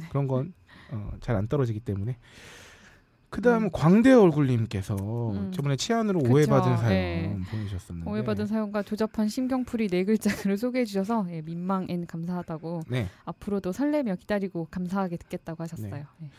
그런 0.08 0.26
건 0.26 0.54
어, 0.90 1.10
잘 1.20 1.36
안 1.36 1.48
떨어지기 1.48 1.80
때문에. 1.80 2.16
그다음 3.36 3.64
음. 3.64 3.70
광대 3.70 4.14
얼굴님께서 4.14 4.94
음. 4.94 5.52
저번에 5.52 5.76
치한으로 5.76 6.20
그쵸, 6.20 6.32
오해받은 6.32 6.76
사연 6.78 6.90
예. 6.90 7.36
보내주셨었는데. 7.50 8.10
오해받은 8.10 8.46
사연과 8.46 8.82
조잡한 8.82 9.28
심경풀이 9.28 9.88
네 9.88 10.04
글자를 10.04 10.56
소개해 10.56 10.86
주셔서 10.86 11.26
예, 11.30 11.42
민망 11.42 11.86
and 11.90 12.06
감사하다고 12.06 12.84
네. 12.88 13.08
앞으로도 13.26 13.72
설레며 13.72 14.16
기다리고 14.16 14.68
감사하게 14.70 15.18
듣겠다고 15.18 15.62
하셨어요. 15.62 15.90
네. 16.18 16.30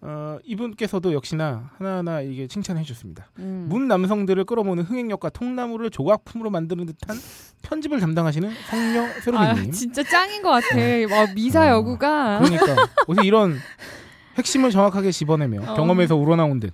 어, 0.00 0.38
이분께서도 0.44 1.12
역시나 1.12 1.72
하나하나 1.76 2.22
이게 2.22 2.46
칭찬해 2.46 2.84
주셨습니다. 2.84 3.26
음. 3.38 3.66
문 3.68 3.86
남성들을 3.86 4.42
끌어모으는 4.44 4.84
흥행력과 4.84 5.28
통나무를 5.28 5.90
조각품으로 5.90 6.48
만드는 6.48 6.86
듯한 6.86 7.18
편집을 7.60 8.00
담당하시는 8.00 8.50
성녀 8.70 9.02
아, 9.02 9.20
세로미님. 9.20 9.72
진짜 9.72 10.02
짱인 10.02 10.42
것 10.42 10.48
같아. 10.48 10.74
와, 11.14 11.26
미사 11.34 11.66
어, 11.66 11.76
여구가 11.76 12.38
그러니까 12.38 12.88
어떻게 13.06 13.26
이런 13.28 13.58
핵심을 14.40 14.70
정확하게 14.70 15.12
집어내며 15.12 15.72
어. 15.72 15.74
경험에서 15.74 16.16
우러나온 16.16 16.60
듯 16.60 16.72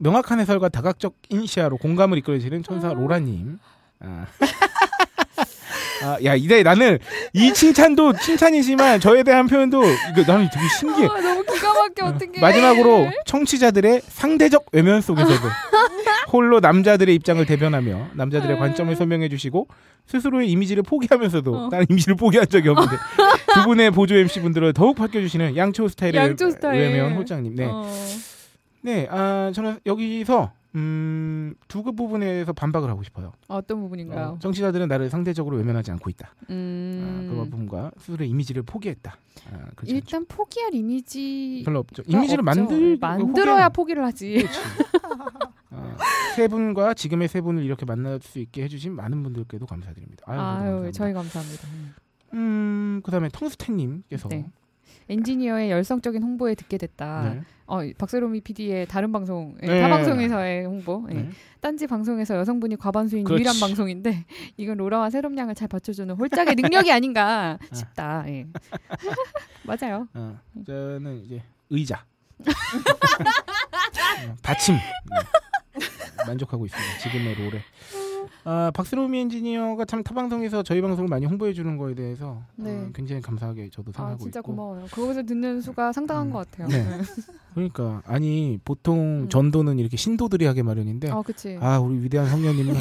명확한 0.00 0.40
해설과 0.40 0.68
다각적 0.70 1.14
인시아로 1.28 1.76
공감을 1.76 2.18
이끌어주시는 2.18 2.62
천사 2.62 2.92
로라님. 2.92 3.58
아. 4.00 4.26
아, 6.02 6.18
야, 6.24 6.34
이제 6.34 6.62
나는 6.62 6.98
이 7.32 7.52
칭찬도 7.52 8.14
칭찬이지만 8.18 9.00
저에 9.00 9.22
대한 9.22 9.46
표현도 9.46 9.82
이거 9.84 10.32
나는 10.32 10.48
되게 10.52 10.66
신기해. 10.78 11.08
아, 11.08 11.20
너무 11.20 11.42
기가 11.44 11.72
막혀 11.72 12.06
어, 12.06 12.08
어떻게 12.08 12.40
마지막으로 12.40 13.10
청취자들의 13.26 14.02
상대적 14.06 14.66
외면 14.72 15.00
속에서도 15.00 15.48
홀로 16.32 16.60
남자들의 16.60 17.14
입장을 17.14 17.44
대변하며 17.44 18.08
남자들의 18.14 18.56
아. 18.56 18.58
관점을 18.58 18.94
설명해 18.94 19.28
주시고 19.28 19.66
스스로의 20.06 20.50
이미지를 20.50 20.82
포기하면서도 20.82 21.54
어. 21.54 21.68
나는 21.70 21.86
이미지를 21.88 22.16
포기한 22.16 22.46
적이 22.48 22.70
없는데 22.70 22.96
두 23.54 23.64
분의 23.64 23.90
보조 23.90 24.14
MC 24.16 24.40
분들을 24.40 24.72
더욱 24.74 24.96
밝혀주시는 24.96 25.56
양초 25.56 25.88
스타일의 25.88 26.16
양초 26.16 26.50
스타일. 26.50 26.80
외면 26.80 27.14
홀장님. 27.14 27.54
네, 27.56 27.64
어. 27.66 27.90
네, 28.82 29.08
아 29.10 29.50
저는 29.54 29.78
여기서 29.86 30.52
음, 30.74 31.54
두 31.66 31.82
그 31.82 31.92
부분에서 31.92 32.52
반박을 32.52 32.90
하고 32.90 33.02
싶어요. 33.02 33.32
어떤 33.48 33.80
부분인가요? 33.80 34.26
어, 34.28 34.38
정치자들은 34.38 34.88
나를 34.88 35.08
상대적으로 35.08 35.56
외면하지 35.56 35.90
않고 35.92 36.10
있다. 36.10 36.34
음. 36.50 37.00
아, 37.02 37.30
그 37.30 37.36
부분과 37.50 37.90
스스로의 37.98 38.28
이미지를 38.30 38.62
포기했다. 38.62 39.16
아, 39.50 39.56
않죠. 39.76 39.94
일단 39.94 40.26
포기할 40.26 40.74
이미지 40.74 41.62
별로 41.64 41.78
없죠. 41.80 42.02
이미지를. 42.06 42.42
만들 42.42 42.96
만들어야 43.00 43.68
포기하는- 43.68 43.74
포기를 43.74 44.04
하지. 44.04 44.32
그렇지. 44.34 44.58
어, 45.70 45.96
세 46.36 46.48
분과 46.48 46.94
지금의 46.94 47.28
세 47.28 47.40
분을 47.40 47.62
이렇게 47.64 47.86
만날 47.86 48.20
수 48.20 48.38
있게 48.38 48.62
해주신 48.64 48.94
많은 48.94 49.22
분들께도 49.22 49.64
감사드립니다. 49.66 50.24
아유, 50.26 50.38
아유, 50.38 50.44
감사합니다. 50.64 50.92
저희 50.92 51.12
감사합니다. 51.12 51.68
음. 51.72 51.94
음, 52.34 53.00
그다음에 53.04 53.28
텅스텐님께서 53.32 54.28
네. 54.28 54.50
엔지니어의 55.08 55.70
열성적인 55.70 56.22
홍보에 56.22 56.54
듣게 56.54 56.76
됐다. 56.78 57.34
네. 57.34 57.40
어, 57.66 57.80
박세롬이 57.98 58.40
PD의 58.42 58.86
다른 58.86 59.12
방송, 59.12 59.56
예, 59.62 59.66
네. 59.66 59.80
타 59.80 59.88
방송에서의 59.88 60.64
홍보. 60.66 61.06
예. 61.10 61.14
네. 61.14 61.30
딴지 61.60 61.86
방송에서 61.86 62.36
여성분이 62.36 62.76
과반수인 62.76 63.24
그렇지. 63.24 63.42
유일한 63.42 63.58
방송인데 63.60 64.24
이건 64.56 64.76
로라와 64.78 65.10
세롬 65.10 65.36
양을 65.36 65.54
잘 65.54 65.68
받쳐주는 65.68 66.14
홀짝의 66.14 66.54
능력이 66.54 66.90
아닌가 66.92 67.58
싶다. 67.72 68.24
예. 68.28 68.46
맞아요. 69.64 70.08
어, 70.14 70.38
저는 70.66 71.24
이제 71.24 71.42
의자, 71.70 72.04
어, 72.46 74.34
받침 74.42 74.74
네. 74.76 75.80
만족하고 76.26 76.64
있습니다. 76.66 76.98
지금의 76.98 77.34
롤에. 77.34 77.62
아, 78.44 78.70
박스로미 78.74 79.18
엔지니어가 79.20 79.84
참 79.84 80.02
타 80.02 80.14
방송에서 80.14 80.62
저희 80.62 80.80
방송을 80.80 81.08
많이 81.08 81.26
홍보해 81.26 81.52
주는 81.52 81.76
거에 81.76 81.94
대해서 81.94 82.40
네. 82.56 82.70
어, 82.70 82.88
굉장히 82.94 83.20
감사하게 83.20 83.68
저도 83.70 83.90
아 83.90 83.96
생각하고 83.96 84.22
진짜 84.22 84.40
있고. 84.40 84.52
고마워요. 84.52 84.86
그거에서 84.90 85.22
듣는 85.22 85.60
수가 85.60 85.92
상당한 85.92 86.28
음. 86.28 86.32
것 86.32 86.50
같아요. 86.50 86.68
네. 86.68 86.84
그러니까 87.54 88.02
아니 88.06 88.58
보통 88.64 89.24
음. 89.24 89.28
전도는 89.28 89.78
이렇게 89.78 89.96
신도들이 89.96 90.46
하게 90.46 90.62
마련인데 90.62 91.10
아 91.10 91.20
그치. 91.22 91.58
아 91.60 91.78
우리 91.78 92.02
위대한 92.02 92.28
성녀님은 92.30 92.74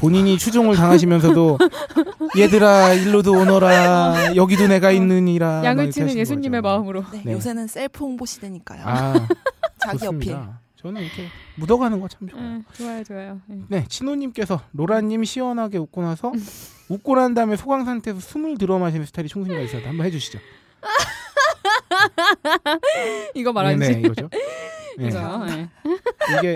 본인이 0.00 0.38
추종을 0.38 0.76
당하시면서도 0.76 1.58
얘들아 2.38 2.94
일로도 2.94 3.32
오너라 3.32 4.36
여기도 4.36 4.66
내가 4.68 4.90
있느니라 4.92 5.56
막 5.56 5.64
양을 5.64 5.90
치는 5.90 6.16
예수님의 6.16 6.62
거죠. 6.62 6.72
마음으로. 6.74 7.04
네, 7.12 7.22
네. 7.24 7.32
요새는 7.32 7.66
셀프 7.66 8.04
홍보 8.04 8.24
시대니까요. 8.24 8.82
아 8.84 9.28
자기 9.78 10.06
어필. 10.06 10.36
저는 10.80 11.02
이렇게 11.02 11.24
묻어가는 11.56 12.00
거 12.00 12.08
참 12.08 12.28
좋아요. 12.28 12.44
응, 12.44 12.64
좋아요, 12.72 13.04
좋아요. 13.04 13.40
예. 13.50 13.54
네, 13.68 13.84
친호님께서 13.88 14.60
로라님 14.72 15.24
시원하게 15.24 15.78
웃고 15.78 16.02
나서 16.02 16.32
웃고 16.88 17.16
난 17.16 17.34
다음에 17.34 17.56
소강 17.56 17.84
상태에서 17.84 18.20
숨을 18.20 18.58
들어 18.58 18.78
마시는 18.78 19.04
스타일이 19.06 19.28
총순이가 19.28 19.60
있었다. 19.62 19.88
한번 19.88 20.06
해주시죠. 20.06 20.38
이거 23.34 23.52
말하지. 23.52 23.76
네, 23.78 23.88
네, 23.94 24.00
이거죠. 24.00 24.28
네. 24.98 25.08
이거요. 25.08 25.46
예. 25.50 25.68
이게 26.38 26.54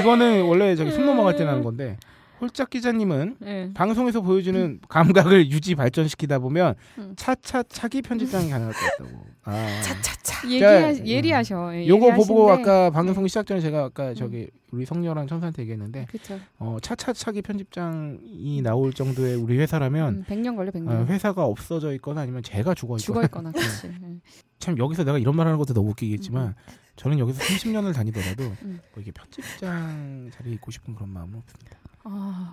이거는 0.00 0.44
원래 0.44 0.74
저기 0.76 0.90
숨 0.90 1.06
넘어갈 1.06 1.36
때 1.36 1.44
나는 1.44 1.62
건데 1.62 1.96
홀짝 2.42 2.70
기자님은 2.70 3.36
예. 3.44 3.70
방송에서 3.72 4.20
보여주는 4.20 4.80
감각을 4.88 5.48
유지 5.52 5.76
발전시키다 5.76 6.40
보면 6.40 6.74
음. 6.98 7.14
차차 7.16 7.62
차기 7.68 8.02
편집장이 8.02 8.50
가능할 8.50 8.74
것 8.74 8.80
같다고. 8.80 9.24
아. 9.44 9.80
차차차. 9.80 10.50
얘기하, 10.50 10.92
자, 10.92 11.06
예리하셔. 11.06 11.72
예, 11.76 11.86
요거 11.86 12.14
보고 12.14 12.42
예리하신데. 12.50 12.70
아까 12.70 12.90
방송 12.90 13.28
시작 13.28 13.46
전에 13.46 13.60
제가 13.60 13.84
아까 13.84 14.12
저기 14.14 14.50
우리 14.72 14.84
성녀랑 14.84 15.28
천사한테 15.28 15.62
얘기했는데 15.62 16.06
그쵸. 16.10 16.36
어, 16.58 16.78
차차 16.82 17.12
차기 17.12 17.42
편집장이 17.42 18.60
나올 18.60 18.92
정도의 18.92 19.36
우리 19.36 19.56
회사라면 19.58 20.08
음, 20.14 20.24
100년 20.28 20.56
걸려 20.56 20.72
100년. 20.72 20.88
어, 20.88 21.04
회사가 21.08 21.44
없어져 21.44 21.92
있거나 21.94 22.22
아니면 22.22 22.42
제가 22.42 22.74
죽어 22.74 22.96
있거나 22.96 22.98
죽어 22.98 23.22
있거나 23.22 23.52
그렇지. 23.52 23.86
예. 23.86 24.16
참 24.58 24.76
여기서 24.78 25.04
내가 25.04 25.18
이런 25.18 25.36
말하는 25.36 25.58
것도 25.58 25.74
너무 25.74 25.90
웃기겠지만 25.90 26.56
저는 26.96 27.20
여기서 27.20 27.40
30년을 27.40 27.94
다니더라도 27.94 28.42
음. 28.62 28.80
뭐 28.94 29.00
이게 29.00 29.12
편집장 29.12 30.28
자리에 30.34 30.54
있고 30.54 30.72
싶은 30.72 30.96
그런 30.96 31.08
마음은 31.10 31.38
없습니다. 31.38 31.78
아, 32.04 32.52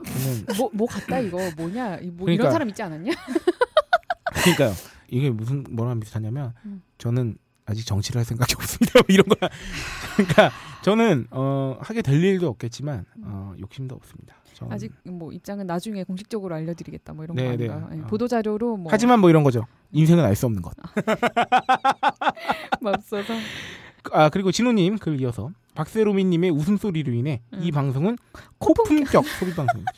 뭐, 0.58 0.70
뭐 0.74 0.88
같다 0.88 1.20
이거 1.20 1.38
뭐냐? 1.58 1.98
이- 1.98 2.08
뭐 2.12 2.26
그러니까. 2.26 2.44
이런 2.44 2.52
사람 2.52 2.70
있지 2.70 2.82
않았냐? 2.84 3.12
그러니까요. 4.44 4.74
이게 5.10 5.30
무슨 5.30 5.66
뭐랑 5.70 6.00
비슷하냐면 6.00 6.54
음. 6.66 6.82
저는 6.98 7.38
아직 7.66 7.86
정치를 7.86 8.20
할 8.20 8.26
생각이 8.26 8.54
없습니다. 8.58 8.94
뭐 9.00 9.04
이런 9.10 9.26
거야. 9.28 9.50
그러니까 10.16 10.52
저는 10.84 11.28
어, 11.32 11.78
하게 11.82 12.02
될 12.02 12.24
일도 12.24 12.48
없겠지만 12.48 13.06
어, 13.24 13.54
욕심도 13.60 13.96
없습니다. 13.96 14.36
저는- 14.56 14.72
아직 14.72 14.92
뭐 15.06 15.32
입장은 15.32 15.66
나중에 15.68 16.04
공식적으로 16.04 16.54
알려드리겠다 16.56 17.14
뭐 17.14 17.24
이런 17.24 17.36
네, 17.36 17.44
거 17.46 17.50
네. 17.56 17.70
아닌가요? 17.70 17.90
예, 17.98 18.02
어. 18.04 18.08
보도 18.08 18.28
자료로 18.28 18.78
뭐 18.78 18.92
하지만 18.92 19.20
뭐 19.20 19.30
이런 19.30 19.44
거죠. 19.44 19.66
인생은 19.92 20.24
알 20.24 20.36
수 20.36 20.46
없는 20.46 20.62
것. 20.62 20.74
맙소사. 22.82 23.34
아 24.12 24.30
그리고 24.30 24.52
진우님 24.52 24.98
글 24.98 25.20
이어서 25.22 25.52
박세로미님의 25.84 26.50
웃음소리로 26.50 27.14
인해 27.14 27.42
음. 27.54 27.60
이 27.64 27.72
방송은 27.72 28.18
코품격 28.58 29.26
소비 29.26 29.56
방송이죠. 29.56 29.92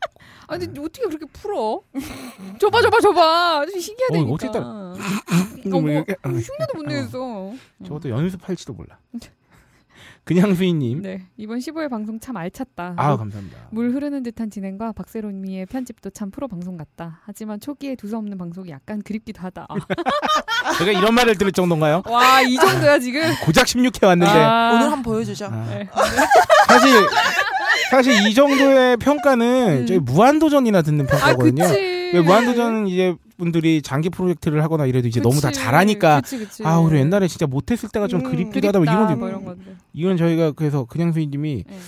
아니 0.48 0.64
근데 0.64 0.80
어떻게 0.80 1.02
그렇게 1.06 1.26
풀어? 1.32 1.82
줘봐 2.58 2.80
줘봐 2.80 3.00
줘봐. 3.00 3.66
좀 3.70 3.80
신기하다니까. 3.80 4.30
어, 4.30 4.32
어떻게 4.34 4.50
따라- 4.52 4.94
뭐 5.66 5.80
흉내도 5.82 6.72
못 6.76 6.82
내겠어. 6.84 7.52
저것도 7.84 8.08
연습할지도 8.10 8.72
몰라. 8.72 8.98
그냥 10.26 10.56
수인님. 10.56 11.02
네 11.02 11.22
이번 11.36 11.58
15회 11.60 11.88
방송 11.88 12.18
참 12.18 12.36
알찼다. 12.36 12.94
아 12.96 13.16
감사합니다. 13.16 13.58
물 13.70 13.90
흐르는 13.94 14.24
듯한 14.24 14.50
진행과 14.50 14.90
박세롬이의 14.92 15.66
편집도 15.66 16.10
참 16.10 16.32
프로 16.32 16.48
방송 16.48 16.76
같다. 16.76 17.20
하지만 17.24 17.60
초기에 17.60 17.94
두서없는 17.94 18.36
방송이 18.36 18.70
약간 18.70 19.00
그립기도 19.02 19.40
하다. 19.40 19.68
제가 20.78 20.90
이런 20.90 21.14
말을 21.14 21.36
들을 21.38 21.52
정도인가요? 21.52 22.02
와 22.06 22.42
이 22.42 22.56
정도야 22.56 22.98
지금. 22.98 23.22
고작 23.44 23.66
16회 23.66 24.04
왔는데 24.04 24.32
아. 24.32 24.72
오늘 24.74 24.82
한번 24.90 25.02
보여주죠. 25.02 25.46
아. 25.46 25.66
네. 25.70 25.88
사실 26.66 26.90
사실 27.90 28.26
이 28.26 28.34
정도의 28.34 28.96
평가는 28.96 29.82
음. 29.82 29.86
저희 29.86 29.98
무한도전이나 30.00 30.82
듣는 30.82 31.06
아 31.06 31.08
평가거든요. 31.08 31.62
그치. 31.68 32.10
왜 32.14 32.20
무한도전은 32.20 32.88
이제 32.88 33.14
분들이 33.36 33.82
장기 33.82 34.10
프로젝트를 34.10 34.62
하거나 34.62 34.86
이래도 34.86 35.08
이제 35.08 35.20
너무 35.20 35.40
다 35.40 35.48
그치. 35.48 35.60
잘하니까 35.60 36.20
그치, 36.20 36.38
그치. 36.38 36.64
아 36.64 36.78
우리 36.78 36.98
옛날에 36.98 37.28
진짜 37.28 37.46
못했을 37.46 37.88
때가 37.88 38.08
좀 38.08 38.24
음, 38.24 38.30
그립기도 38.30 38.68
하다 38.68 38.78
뭐 38.78 38.86
이건 38.86 39.18
뭐 39.18 39.28
이런. 39.28 39.78
이건 39.92 40.16
저희가 40.16 40.52
그래서 40.52 40.84
그냥 40.84 41.12
수인님이 41.12 41.64
네. 41.66 41.78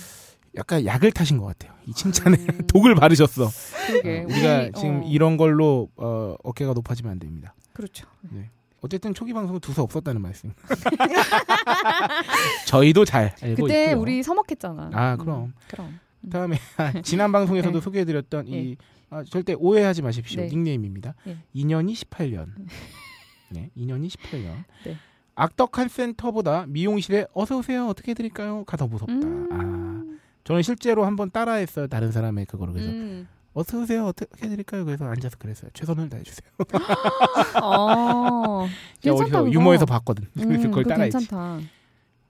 약간 0.56 0.84
약을 0.84 1.12
타신 1.12 1.38
것 1.38 1.46
같아요. 1.46 1.72
이 1.86 1.92
칭찬에 1.92 2.36
음, 2.36 2.60
독을 2.68 2.94
바르셨어. 2.94 3.48
그러게. 3.86 4.20
어, 4.20 4.24
우리가 4.24 4.58
우리, 4.62 4.72
지금 4.72 5.00
어, 5.00 5.02
이런 5.06 5.36
걸로 5.36 5.88
어, 5.96 6.34
어깨가 6.42 6.72
높아지면 6.74 7.12
안 7.12 7.18
됩니다. 7.18 7.54
그렇죠. 7.72 8.06
네. 8.30 8.50
어쨌든 8.80 9.12
초기 9.14 9.32
방송은 9.32 9.60
두서 9.60 9.82
없었다는 9.82 10.20
말씀. 10.20 10.52
저희도 12.66 13.04
잘 13.04 13.34
알고 13.42 13.64
그때 13.64 13.84
있고요. 13.86 14.00
우리 14.00 14.22
서먹했잖아. 14.22 14.90
아, 14.92 15.16
그럼. 15.16 15.44
음, 15.46 15.52
그럼. 15.68 15.98
다음에 16.30 16.58
지난 17.02 17.32
방송에서도 17.32 17.78
네. 17.78 17.82
소개해드렸던 17.82 18.48
예. 18.48 18.60
이 18.60 18.76
아, 19.10 19.24
절대 19.24 19.54
오해하지 19.54 20.02
마십시오. 20.02 20.42
네. 20.42 20.48
닉네임입니다. 20.48 21.14
예. 21.26 21.38
2년이 21.54 21.92
18년. 21.92 22.48
네, 23.50 23.70
2년이 23.76 24.08
18년. 24.08 24.64
네. 24.84 24.96
악덕한 25.34 25.88
센터보다 25.88 26.66
미용실에 26.66 27.26
어서 27.32 27.58
오세요. 27.58 27.86
어떻게 27.86 28.10
해드릴까요? 28.10 28.64
가더 28.64 28.88
무섭다. 28.88 29.12
음. 29.12 29.48
아, 29.52 30.18
저는 30.44 30.62
실제로 30.62 31.04
한번 31.04 31.30
따라했어요. 31.30 31.86
다른 31.86 32.10
사람의 32.10 32.46
그거를 32.46 32.74
그래서 32.74 32.90
음. 32.90 33.28
어서 33.54 33.80
오세요. 33.80 34.06
어떻게 34.06 34.46
해드릴까요? 34.46 34.84
그래서 34.84 35.04
앉아서 35.06 35.36
그랬어요. 35.38 35.70
최선을 35.74 36.08
다해주세요. 36.08 36.50
어. 37.62 38.66
괜찮다. 39.00 39.50
유머에서 39.50 39.86
봤거든. 39.86 40.26
그래서 40.32 40.50
음, 40.50 40.56
그걸 40.56 40.82
그거 40.82 40.94
따라했지. 40.94 41.18
괜찮다. 41.18 41.60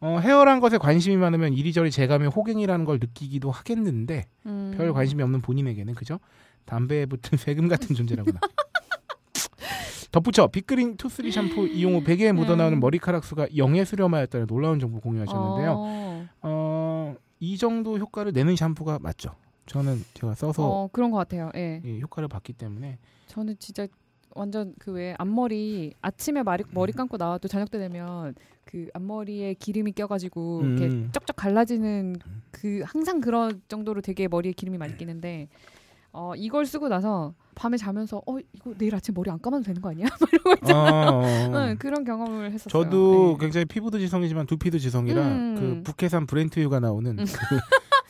어, 0.01 0.19
헤어란 0.21 0.61
것에 0.61 0.79
관심이 0.79 1.17
많으면 1.17 1.55
이리저리 1.55 1.91
재감의 1.91 2.29
호갱이라는 2.29 2.85
걸 2.85 2.99
느끼기도 3.01 3.51
하겠는데 3.51 4.27
음. 4.47 4.75
별 4.77 4.93
관심이 4.93 5.23
없는 5.23 5.41
본인에게는 5.41 5.95
그죠? 5.95 6.21
담배에 6.69 7.07
붙은 7.07 7.39
세금 7.39 7.67
같은 7.67 7.97
존재라구나. 7.97 8.39
덧붙여 10.13 10.47
빅그린 10.49 10.97
투쓰리 10.97 11.31
샴푸 11.33 11.67
이용 11.67 11.95
후 11.97 12.05
베개에 12.05 12.33
묻어나오는 12.33 12.79
음. 12.79 12.81
머리카락 12.81 13.25
수가 13.25 13.47
0에 13.49 13.85
수렴하였다는 13.85 14.47
놀라운 14.47 14.79
정보 14.79 15.01
공유하셨는데요. 15.01 15.75
어, 15.77 16.27
어, 16.43 17.15
이 17.41 17.59
정도 17.59 17.99
효과를 17.99 18.33
내는 18.33 18.57
샴푸가 18.57 18.99
맞죠. 19.01 19.31
저는 19.67 20.03
제가 20.15 20.35
써서 20.35 20.67
어, 20.67 20.89
그런 20.93 21.11
것 21.11 21.19
같아요. 21.19 21.51
예. 21.57 21.83
이 21.85 22.01
효과를 22.01 22.29
봤기 22.29 22.55
때문에 22.55 22.99
저는 23.27 23.57
진짜 23.59 23.87
완전 24.35 24.75
그 24.79 24.93
왜 24.93 25.15
앞머리 25.19 25.93
아침에 26.01 26.43
머리, 26.43 26.65
머리 26.71 26.93
감고 26.93 27.17
나와도 27.19 27.49
저녁 27.49 27.71
때 27.71 27.79
되면 27.79 28.35
그 28.65 28.89
앞머리에 28.95 29.55
기름이 29.55 29.93
껴가지고 29.93 30.63
이렇게 30.65 30.87
음. 30.87 31.09
쩍쩍 31.13 31.37
갈라지는 31.37 32.17
그 32.51 32.83
항상 32.85 33.21
그런 33.21 33.61
정도로 33.69 34.01
되게 34.01 34.27
머리에 34.29 34.53
기름이 34.53 34.79
많이 34.79 34.97
끼는데 34.97 35.49
어 36.21 36.35
이걸 36.37 36.67
쓰고 36.67 36.89
나서 36.89 37.33
밤에 37.55 37.77
자면서 37.77 38.21
어 38.27 38.39
이거 38.53 38.73
내일 38.77 38.93
아침 38.95 39.15
머리 39.15 39.31
안 39.31 39.41
감아도 39.41 39.63
되는 39.63 39.81
거 39.81 39.91
아니야? 39.91 40.07
막 40.21 40.33
이러고 40.33 40.53
있잖아. 40.63 41.11
어, 41.11 41.23
어. 41.23 41.53
응, 41.69 41.77
그런 41.79 42.05
경험을 42.05 42.51
했었어요. 42.53 42.69
저도 42.85 43.37
네. 43.39 43.45
굉장히 43.45 43.65
피부도 43.67 43.99
지성이지만 44.01 44.47
두피도 44.47 44.79
지성이라 44.79 45.23
음. 45.23 45.55
그 45.85 45.93
북해산 45.93 46.27
브렌트유가 46.27 46.81
나오는 46.81 47.19
음. 47.19 47.25
그, 47.25 47.59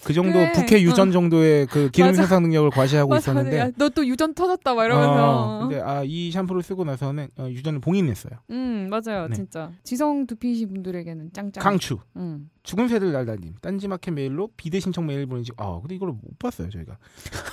그 0.04 0.12
정도 0.14 0.32
그래. 0.38 0.52
북해 0.52 0.80
유전 0.82 1.08
어. 1.08 1.12
정도의 1.12 1.66
그 1.66 1.90
기름 1.90 2.08
맞아. 2.08 2.22
생산 2.22 2.42
능력을 2.44 2.70
과시하고 2.70 3.10
맞아, 3.10 3.32
있었는데 3.32 3.72
너 3.76 3.88
또 3.90 4.06
유전 4.06 4.32
터졌다 4.32 4.74
막 4.74 4.84
이러면서. 4.86 5.12
어, 5.58 5.58
근데 5.68 5.80
아 5.82 6.02
이 6.04 6.30
샴푸를 6.30 6.62
쓰고 6.62 6.84
나서는 6.84 7.28
어, 7.38 7.46
유전을 7.48 7.80
봉인했어요. 7.80 8.32
음 8.50 8.88
맞아요 8.90 9.28
네. 9.28 9.34
진짜 9.36 9.70
지성 9.82 10.26
두피이신 10.26 10.68
분들에게는 10.72 11.30
짱짱. 11.34 11.62
강추. 11.62 11.98
음. 12.16 12.48
죽은 12.68 12.86
새들 12.86 13.12
날다님 13.12 13.54
딴지마켓 13.62 14.12
메일로 14.12 14.50
비대 14.58 14.78
신청 14.78 15.06
메일 15.06 15.24
보내지. 15.24 15.52
아 15.56 15.78
근데 15.80 15.94
이걸 15.94 16.10
못 16.10 16.38
봤어요 16.38 16.68
저희가. 16.68 16.98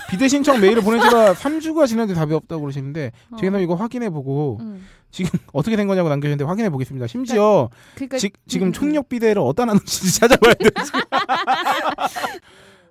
비대 0.09 0.27
신청 0.27 0.59
메일을 0.59 0.81
보낸 0.81 0.99
지가 1.01 1.33
3주가 1.35 1.87
지났는데 1.87 2.19
답이 2.19 2.33
없다고 2.33 2.59
그러시는데 2.63 3.13
어. 3.31 3.37
저희는 3.37 3.61
이거 3.61 3.75
확인해 3.75 4.09
보고 4.09 4.57
음. 4.59 4.85
지금 5.11 5.29
어떻게 5.53 5.77
된 5.77 5.87
거냐고 5.87 6.09
남겨주셨는데 6.09 6.43
확인해 6.43 6.69
보겠습니다. 6.69 7.07
심지어 7.07 7.69
그러니까 7.95 8.17
지, 8.17 8.29
지금 8.45 8.67
음, 8.67 8.73
총력 8.73 9.07
비대를 9.07 9.41
어디다 9.41 9.63
놨는지 9.63 10.11
찾아봐야. 10.19 10.53
지금. 10.83 10.99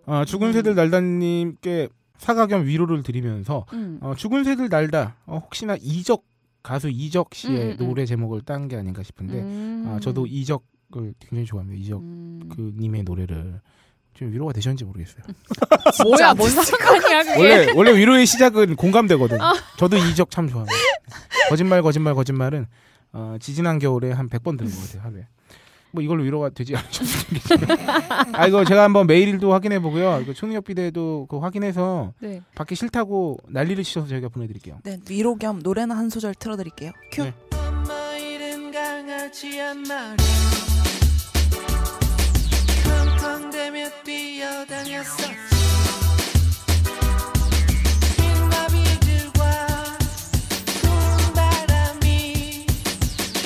아, 0.06 0.24
죽은 0.24 0.54
새들 0.54 0.74
날다님께 0.74 1.88
사과 2.16 2.46
겸 2.46 2.64
위로를 2.64 3.02
드리면서 3.02 3.66
음. 3.74 3.98
어, 4.00 4.14
죽은 4.16 4.44
새들 4.44 4.70
날다 4.70 5.16
어, 5.26 5.40
혹시나 5.44 5.76
이적 5.78 6.24
가수 6.62 6.88
이적 6.88 7.34
씨의 7.34 7.54
음, 7.58 7.68
음, 7.72 7.76
음. 7.80 7.86
노래 7.88 8.06
제목을 8.06 8.40
딴 8.40 8.68
게 8.68 8.76
아닌가 8.76 9.02
싶은데 9.02 9.34
음. 9.42 9.84
아, 9.88 10.00
저도 10.00 10.24
이적 10.26 10.62
을 10.96 11.14
굉장히 11.18 11.44
좋아합니다. 11.46 11.80
이적 11.82 12.00
음. 12.00 12.40
그 12.54 12.72
님의 12.76 13.02
노래를 13.02 13.60
좀 14.14 14.32
위로가 14.32 14.52
되셨는지 14.52 14.84
모르겠어요. 14.84 15.24
뭐야 16.04 16.34
뭔 16.34 16.48
상관이야 16.50 17.22
그게. 17.24 17.38
원래 17.38 17.72
원래 17.74 17.96
위로의 17.96 18.26
시작은 18.26 18.76
공감되거든. 18.76 19.40
아. 19.40 19.54
저도 19.76 19.96
이적 19.96 20.30
참 20.30 20.48
좋아합니다. 20.48 20.74
거짓말 21.48 21.82
거짓말 21.82 22.14
거짓말은 22.14 22.66
어, 23.12 23.36
지지난 23.40 23.78
겨울에 23.78 24.12
한 24.12 24.28
100번 24.28 24.56
들은 24.56 24.70
것 24.70 24.80
같아요 24.86 25.02
하루에. 25.02 25.26
뭐 25.90 26.02
이걸로 26.02 26.24
위로가 26.24 26.50
되지 26.50 26.74
않으셨습니까? 26.74 27.78
아 28.32 28.48
이거 28.48 28.64
제가 28.64 28.82
한번 28.82 29.06
메일도 29.06 29.52
확인해 29.52 29.78
보고요. 29.78 30.20
이거 30.22 30.32
총력 30.32 30.64
비대도 30.64 31.28
그 31.30 31.38
확인해서 31.38 32.12
네. 32.18 32.42
받기 32.56 32.74
싫다고 32.74 33.38
난리를 33.48 33.82
치셔서 33.84 34.08
저희가 34.08 34.28
보내드릴게요. 34.28 34.80
네, 34.82 34.98
위로 35.08 35.36
겸 35.36 35.60
노래는 35.62 35.96
한 35.96 36.10
소절 36.10 36.34
틀어드릴게요. 36.34 36.90
큐. 37.12 37.22
네. 37.22 37.34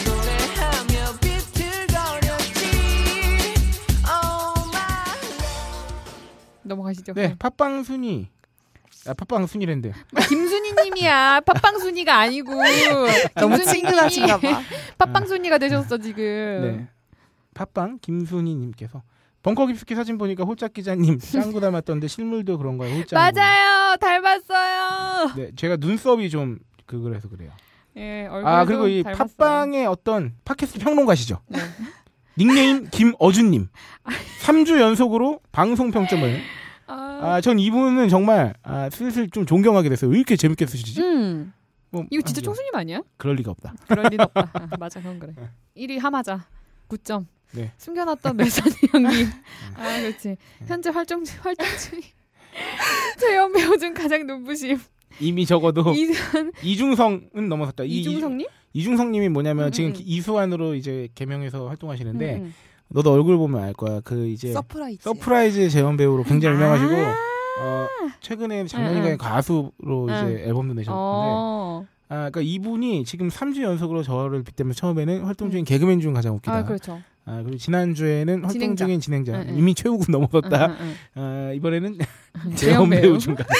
노래하며 0.06 1.18
비틀거렸지 1.20 2.64
Oh 4.06 4.68
my 4.68 5.18
넘어가시죠. 6.62 7.14
네, 7.14 7.34
팟빵 7.36 7.82
순위. 7.82 8.28
아, 9.08 9.14
팟빵 9.14 9.48
순위랜데. 9.48 9.92
뭐 10.12 10.22
김순희 10.22 10.72
님이야. 10.84 11.40
팟빵순이가 11.46 12.16
아니고 12.16 12.52
너무 13.34 13.56
김순희님이 13.56 13.64
친근하신가 13.64 14.38
봐. 14.38 14.62
팟빵순이가 14.98 15.58
되셨어 15.58 15.98
지금. 15.98 16.22
네. 16.62 16.88
팟빵 17.54 17.98
김순희 18.00 18.54
님께서 18.54 19.02
벙커 19.48 19.66
깊숙이 19.66 19.94
사진 19.94 20.18
보니까 20.18 20.44
홀짝 20.44 20.74
기자님 20.74 21.18
짱구 21.20 21.60
닮았던데 21.60 22.06
실물도 22.06 22.58
그런 22.58 22.76
거예요. 22.76 22.96
홀짝. 22.96 23.16
맞아요. 23.18 23.96
닮았어요. 23.96 25.32
네, 25.36 25.50
제가 25.56 25.76
눈썹이 25.76 26.28
좀 26.28 26.58
그거라서 26.84 27.28
그래요. 27.28 27.50
예, 27.96 28.26
얼굴도 28.26 28.48
아 28.48 28.64
그리고 28.66 28.88
이 28.88 29.02
닮았어요. 29.02 29.26
팟빵의 29.36 29.86
어떤 29.86 30.34
팟캐스트 30.44 30.80
평론가시죠. 30.80 31.40
네. 31.48 31.58
닉네임 32.36 32.88
김어준님. 32.90 33.68
3주 34.44 34.80
연속으로 34.80 35.40
방송 35.50 35.90
평점을. 35.90 36.40
아, 36.86 36.94
아, 37.22 37.40
전 37.40 37.58
이분은 37.58 38.08
정말 38.08 38.54
아, 38.62 38.88
슬슬 38.90 39.28
좀 39.30 39.46
존경하게 39.46 39.88
됐어요. 39.88 40.10
왜 40.10 40.18
이렇게 40.18 40.36
재밌게 40.36 40.66
쓰시지? 40.66 41.00
음. 41.02 41.52
뭐, 41.90 42.04
이거 42.10 42.22
진짜 42.22 42.40
아, 42.40 42.44
총수님 42.44 42.74
아니야? 42.74 43.02
그럴 43.16 43.34
리가 43.36 43.50
없다. 43.50 43.74
그럴 43.88 44.06
리는 44.10 44.24
없다. 44.24 44.50
아, 44.52 44.68
맞아, 44.78 45.00
그건 45.00 45.18
그래. 45.18 45.32
1위 45.76 45.98
하마자 45.98 46.46
9점. 46.88 47.26
네. 47.52 47.72
숨겨놨던 47.78 48.36
메사니 48.36 48.74
형님. 48.92 49.26
아, 49.74 50.00
그렇지. 50.00 50.36
현재 50.66 50.90
활동 50.90 51.24
활동 51.40 51.66
중이 51.78 52.02
재연 53.18 53.52
배우 53.52 53.76
중 53.78 53.94
가장 53.94 54.26
눈부심. 54.26 54.78
이미 55.20 55.46
적어도 55.46 55.92
이, 55.94 56.12
이중성은 56.62 57.48
넘어섰다. 57.48 57.84
이- 57.84 58.00
이중성님? 58.00 58.46
이중성님이 58.74 59.28
뭐냐면 59.30 59.66
음, 59.66 59.72
지금 59.72 59.90
음. 59.90 59.94
이수환으로 59.98 60.74
이제 60.74 61.08
개명해서 61.14 61.66
활동하시는데 61.68 62.34
음, 62.36 62.42
음. 62.44 62.54
너도 62.88 63.12
얼굴 63.12 63.36
보면 63.36 63.62
알 63.62 63.72
거야. 63.72 64.00
그 64.04 64.28
이제 64.28 64.52
서프라이즈. 64.52 65.02
서프라이즈 65.02 65.70
재연 65.70 65.96
배우로 65.96 66.22
굉장히 66.24 66.54
아. 66.56 66.58
유명하시고 66.58 66.94
어, 67.60 67.88
최근에 68.20 68.66
작년인가에. 68.66 69.16
가수로 69.16 69.72
이제 70.06 70.14
응. 70.22 70.38
앨범도 70.38 70.74
내셨는데 70.74 70.86
어. 70.90 71.86
아 72.10 72.14
그러니까 72.14 72.40
이분이 72.42 73.04
지금 73.04 73.28
3주 73.28 73.62
연속으로 73.62 74.02
저를 74.02 74.42
빗대면서 74.44 74.78
처음에는 74.78 75.24
활동 75.24 75.50
중인 75.50 75.64
개그맨 75.64 76.00
중 76.00 76.12
가장 76.14 76.34
웃기다. 76.36 76.54
아, 76.54 76.64
그렇죠. 76.64 77.00
아, 77.28 77.42
그리고 77.42 77.58
지난주에는 77.58 78.34
활동 78.36 78.48
진행자. 78.52 78.84
중인 78.86 79.00
진행자 79.00 79.32
응, 79.34 79.46
응. 79.50 79.58
이미 79.58 79.74
최욱은 79.74 80.06
넘어섰다. 80.08 80.74
아, 81.14 81.52
이번에는 81.54 81.98
응. 82.46 82.54
재현 82.54 82.88
배우 82.88 83.18
중 83.18 83.34
가장. 83.34 83.54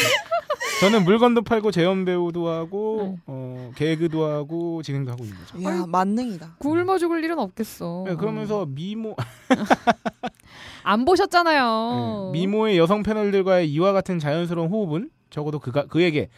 저는 0.81 1.05
물건도 1.05 1.43
팔고 1.43 1.71
재현 1.73 2.05
배우도 2.05 2.49
하고 2.49 3.01
응. 3.03 3.21
어, 3.27 3.71
개그도 3.75 4.25
하고 4.25 4.81
진행도 4.83 5.11
하고 5.13 5.25
있는 5.25 5.37
거죠. 5.39 5.63
야 5.65 5.85
만능이다. 5.87 6.57
굶어 6.59 6.99
죽을 6.99 7.23
일은 7.25 7.39
없겠어. 7.39 8.05
네, 8.07 8.15
그러면서 8.15 8.65
미모 8.67 9.17
안 10.85 11.05
보셨잖아요. 11.05 12.31
네, 12.33 12.39
미모의 12.41 12.79
여성 12.79 13.03
패널들과의 13.03 13.71
이와 13.71 13.93
같은 13.93 14.19
자연스러운 14.19 14.69
호흡은 14.71 15.11
적어도 15.31 15.59
그가 15.59 15.87
그에게 15.87 16.29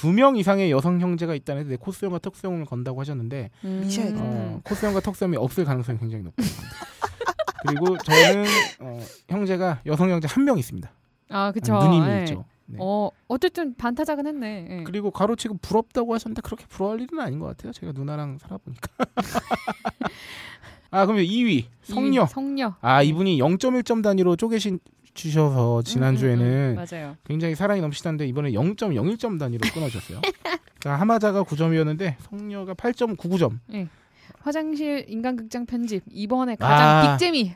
두 0.00 0.12
명 0.12 0.36
이상의 0.36 0.70
여성 0.70 1.00
형제가 1.00 1.34
있다는 1.34 1.68
데 1.68 1.76
코스염과 1.76 2.18
턱수염을 2.20 2.64
건다고 2.64 3.00
하셨는데 3.00 3.50
음. 3.64 3.88
어, 4.16 4.60
코스염과 4.64 5.00
턱수염이 5.00 5.36
없을 5.36 5.64
가능성이 5.64 5.98
굉장히 5.98 6.24
높아요. 6.24 6.46
그리고 7.66 7.98
저는 7.98 8.44
어, 8.80 9.00
형제가 9.28 9.80
여성 9.86 10.10
형제 10.10 10.26
한 10.28 10.44
명 10.44 10.58
있습니다. 10.58 10.90
아, 11.28 11.52
그쵸. 11.52 11.74
누님이 11.78 12.06
예. 12.08 12.20
있죠. 12.20 12.44
네. 12.66 12.78
어, 12.80 13.10
어쨌든 13.28 13.74
반타작은 13.74 14.26
했네. 14.26 14.66
예. 14.70 14.82
그리고 14.84 15.10
가로치고 15.10 15.58
부럽다고 15.60 16.14
하셨는데 16.14 16.40
그렇게 16.42 16.64
부러워할 16.66 17.00
일은 17.02 17.18
아닌 17.20 17.38
것 17.38 17.46
같아요. 17.46 17.72
제가 17.72 17.92
누나랑 17.92 18.38
살아보니까. 18.38 18.88
아 20.92 21.06
그럼 21.06 21.20
2위 21.22 21.66
성녀. 21.82 22.24
이- 22.24 22.26
성녀. 22.26 22.74
아 22.80 23.02
이분이 23.02 23.38
0.1점 23.38 24.02
단위로 24.02 24.36
쪼개신 24.36 24.80
주셔서 25.14 25.82
지난주에는 25.82 26.44
음, 26.44 26.76
음, 26.76 26.76
음. 26.78 26.84
맞아요. 26.90 27.16
굉장히 27.24 27.54
사랑이 27.54 27.80
넘치던데 27.80 28.26
이번에 28.26 28.52
0.01점 28.52 29.38
단위로 29.38 29.68
끊어졌어요. 29.72 30.20
그러니까 30.78 31.00
하마자가 31.00 31.42
9점이었는데 31.44 32.16
성녀가 32.30 32.74
8.99점. 32.74 33.58
예. 33.74 33.88
화장실 34.40 35.04
인간극장 35.08 35.66
편집 35.66 36.02
이번에 36.10 36.56
가장 36.56 36.88
아. 36.88 37.16
빅재미. 37.16 37.54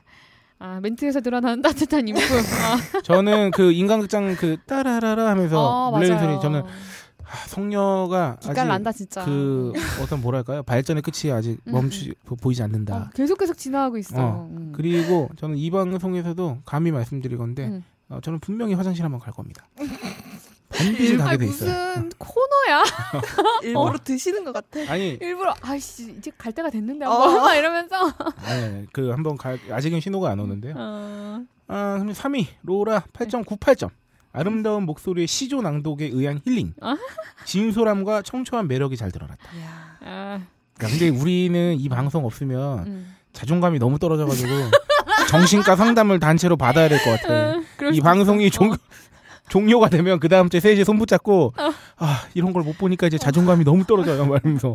아 0.58 0.78
멘트에서 0.80 1.20
드러나는 1.20 1.62
따뜻한 1.62 2.06
인품. 2.08 2.22
아, 2.22 3.00
저는 3.02 3.50
그 3.50 3.72
인간극장 3.72 4.36
그 4.36 4.56
따라라라 4.66 5.28
하면서 5.28 5.60
어, 5.60 5.90
물리는. 5.90 6.18
소리 6.18 6.40
저는 6.40 6.62
아, 7.26 7.46
성녀가 7.48 8.36
아직 8.46 8.64
난다 8.64 8.92
진짜. 8.92 9.24
그 9.24 9.72
어떤 10.02 10.20
뭐랄까요 10.20 10.62
발전의 10.62 11.02
끝이 11.02 11.32
아직 11.32 11.58
음, 11.66 11.72
멈추 11.72 12.12
보- 12.24 12.36
보이지 12.36 12.62
않는다. 12.62 12.96
어, 12.96 13.10
계속 13.14 13.38
계속 13.38 13.56
지나가고 13.56 13.98
있어. 13.98 14.14
어, 14.16 14.48
음. 14.50 14.72
그리고 14.74 15.28
저는 15.36 15.56
이 15.56 15.70
방송에서도 15.70 16.58
감히 16.64 16.90
말씀드리건데 16.92 17.66
음. 17.66 17.84
어, 18.08 18.18
저는 18.22 18.40
분명히 18.40 18.74
화장실 18.74 19.04
한번 19.04 19.20
갈 19.20 19.32
겁니다. 19.32 19.66
반드시 20.76 21.16
가게 21.16 21.36
돼 21.36 21.46
있어요. 21.46 21.70
무슨 21.70 22.10
코너야? 22.18 22.82
일부러 23.62 23.96
드시는 24.02 24.44
것 24.44 24.52
같아. 24.52 24.80
아니, 24.92 25.10
일부러 25.20 25.54
아이씨 25.62 26.16
이제 26.18 26.32
갈 26.36 26.52
때가 26.52 26.68
됐는데 26.70 27.06
어. 27.06 27.10
한번 27.12 27.42
막 27.42 27.54
이러면서. 27.54 28.12
아니, 28.44 28.62
아니, 28.64 28.86
그 28.92 29.10
한번 29.10 29.36
갈 29.36 29.58
아직은 29.70 30.00
신호가 30.00 30.30
안 30.30 30.40
오는데요. 30.40 30.74
어. 30.76 31.44
아, 31.68 31.96
그럼 31.98 32.12
3위 32.12 32.46
로라 32.62 33.04
8.98점. 33.12 33.90
아름다운 34.38 34.84
목소리의 34.84 35.26
시조 35.28 35.62
낭독에 35.62 36.06
의한 36.12 36.40
힐링. 36.44 36.74
아. 36.82 36.96
진솔함과 37.46 38.22
청초한 38.22 38.66
매력이 38.68 38.96
잘 38.96 39.10
드러났다. 39.12 39.42
아, 40.04 40.40
그러니까 40.76 40.98
근데 40.98 41.08
우리는 41.08 41.76
이 41.78 41.88
방송 41.88 42.26
없으면 42.26 42.86
음. 42.86 43.14
자존감이 43.32 43.78
너무 43.78 43.98
떨어져가지고 43.98 44.48
정신과 45.30 45.76
상담을 45.76 46.18
단체로 46.18 46.56
받아야 46.56 46.88
될 46.88 46.98
것 47.04 47.10
같아. 47.20 47.54
음, 47.54 47.64
이 47.94 48.00
방송이. 48.00 48.50
종, 48.50 48.72
어. 48.72 48.76
종료가 49.48 49.90
되면 49.90 50.18
그 50.20 50.28
다음 50.28 50.48
주에 50.48 50.58
셋이 50.58 50.84
손 50.84 50.98
붙잡고 50.98 51.52
아 51.98 52.22
이런 52.32 52.54
걸 52.54 52.62
못 52.62 52.78
보니까 52.78 53.06
이제 53.06 53.18
자존감이 53.18 53.62
너무 53.62 53.84
떨어져요 53.84 54.24
말하면서 54.24 54.74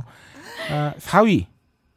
아, 0.72 0.94
4위 1.00 1.48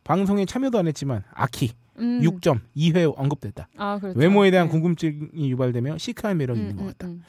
방송에 0.04 0.46
참여도 0.46 0.78
안 0.78 0.86
했지만 0.86 1.22
아키 1.34 1.72
음. 1.98 2.20
6점 2.22 2.60
2회 2.76 3.12
언급됐다. 3.16 3.68
아, 3.76 3.98
그렇죠. 3.98 4.18
외모에 4.18 4.50
대한 4.50 4.66
네. 4.66 4.70
궁금증이 4.72 5.50
유발되며 5.50 5.98
시크한 5.98 6.36
매력이 6.38 6.60
음, 6.60 6.62
있는 6.62 6.76
것 6.76 6.82
음, 6.82 6.88
같다. 6.88 7.06
음. 7.08 7.22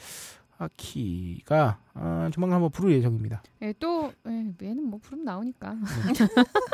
아키가 0.57 1.79
아, 1.93 2.29
조만간 2.31 2.55
한번 2.55 2.71
부를 2.71 2.91
예정입니다. 2.93 3.43
예, 3.61 3.73
또 3.79 4.11
예, 4.27 4.53
얘는 4.61 4.83
뭐 4.83 4.99
부르면 5.01 5.25
나오니까. 5.25 5.75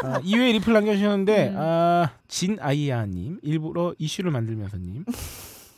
아, 0.04 0.20
2회 0.22 0.52
리플 0.54 0.74
남겨주셨는데 0.74 1.50
음. 1.50 1.56
아, 1.58 2.12
진 2.28 2.58
아이야님 2.60 3.40
일부러 3.42 3.94
이슈를 3.98 4.32
만들면서님 4.32 5.06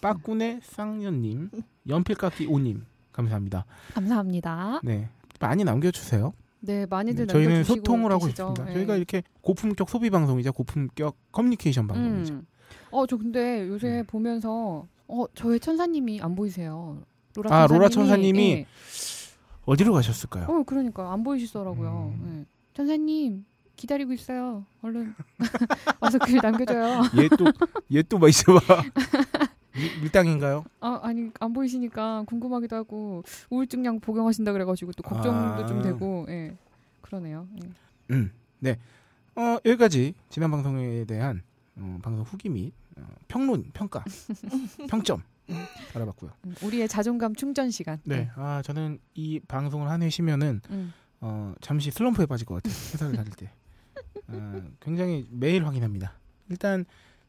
빠꾸네 0.01 0.59
쌍년님 0.63 1.51
연필깎이 1.87 2.47
오님 2.47 2.85
감사합니다. 3.13 3.65
감사합니다. 3.93 4.81
네 4.83 5.07
많이 5.39 5.63
남겨주세요. 5.63 6.33
네, 6.61 6.85
많이들 6.85 7.27
저희는 7.27 7.53
남겨주시고 7.55 7.75
소통을 7.75 8.11
하고 8.11 8.25
계시죠. 8.25 8.49
있습니다. 8.49 8.69
예. 8.69 8.73
저희가 8.75 8.95
이렇게 8.95 9.23
고품격 9.41 9.89
소비 9.89 10.09
방송이자 10.09 10.51
고품격 10.51 11.15
커뮤니케이션 11.31 11.87
방송이죠. 11.87 12.33
음. 12.35 12.47
어, 12.91 13.05
저 13.07 13.17
근데 13.17 13.67
요새 13.67 13.99
음. 13.99 14.05
보면서 14.07 14.87
어, 15.07 15.25
저의 15.33 15.59
천사님이 15.59 16.21
안 16.21 16.35
보이세요. 16.35 17.01
로라 17.35 17.49
아, 17.49 17.67
천사님이. 17.67 17.77
로라 17.79 17.89
천사님이 17.89 18.51
예. 18.51 18.65
어디로 19.65 19.93
가셨을까요? 19.93 20.45
어, 20.47 20.63
그러니까 20.63 21.11
안 21.11 21.23
보이시더라고요. 21.23 22.13
음. 22.19 22.45
예. 22.45 22.45
천사님 22.73 23.45
기다리고 23.75 24.13
있어요. 24.13 24.65
얼른 24.83 25.15
와서 25.99 26.19
글 26.19 26.39
남겨줘요. 26.41 27.01
얘 27.17 27.27
또 27.29 27.45
얘또뭐 27.91 28.27
있어 28.29 28.53
봐. 28.59 28.83
밀- 29.81 30.01
밀당인가요? 30.01 30.63
아, 30.79 30.99
아니 31.03 31.31
안 31.39 31.53
보이시니까 31.53 32.23
궁금하기도 32.27 32.75
하고 32.75 33.23
우울증 33.49 33.83
약 33.85 33.99
복용하신다 34.01 34.51
그래가지고 34.53 34.91
또 34.93 35.03
걱정도 35.03 35.63
아. 35.63 35.65
좀 35.65 35.81
되고, 35.81 36.25
예. 36.29 36.55
그러네요. 37.01 37.47
예. 37.63 37.69
음, 38.11 38.31
네. 38.59 38.77
어, 39.35 39.57
여기까지 39.65 40.13
지난 40.29 40.51
방송에 40.51 41.05
대한 41.05 41.41
어, 41.77 41.99
방송 42.01 42.23
후기 42.25 42.49
및 42.49 42.73
어, 42.97 43.05
평론, 43.27 43.65
평가, 43.73 44.03
평점 44.89 45.23
알아봤고요. 45.95 46.31
음, 46.45 46.55
우리의 46.63 46.87
자존감 46.87 47.33
충전 47.35 47.71
시간. 47.71 47.99
네, 48.03 48.29
아 48.35 48.61
저는 48.63 48.99
이 49.15 49.39
방송을 49.39 49.89
한 49.89 50.01
회 50.01 50.09
쉬면은 50.09 50.61
음. 50.69 50.93
어, 51.21 51.53
잠시 51.61 51.91
슬럼프에 51.91 52.25
빠질 52.25 52.45
것 52.45 52.55
같아요. 52.55 52.73
회사를 52.93 53.15
다닐 53.15 53.31
때. 53.33 53.51
어, 54.27 54.61
굉장히 54.79 55.27
매일 55.29 55.65
확인합니다. 55.65 56.13
일단 56.49 56.85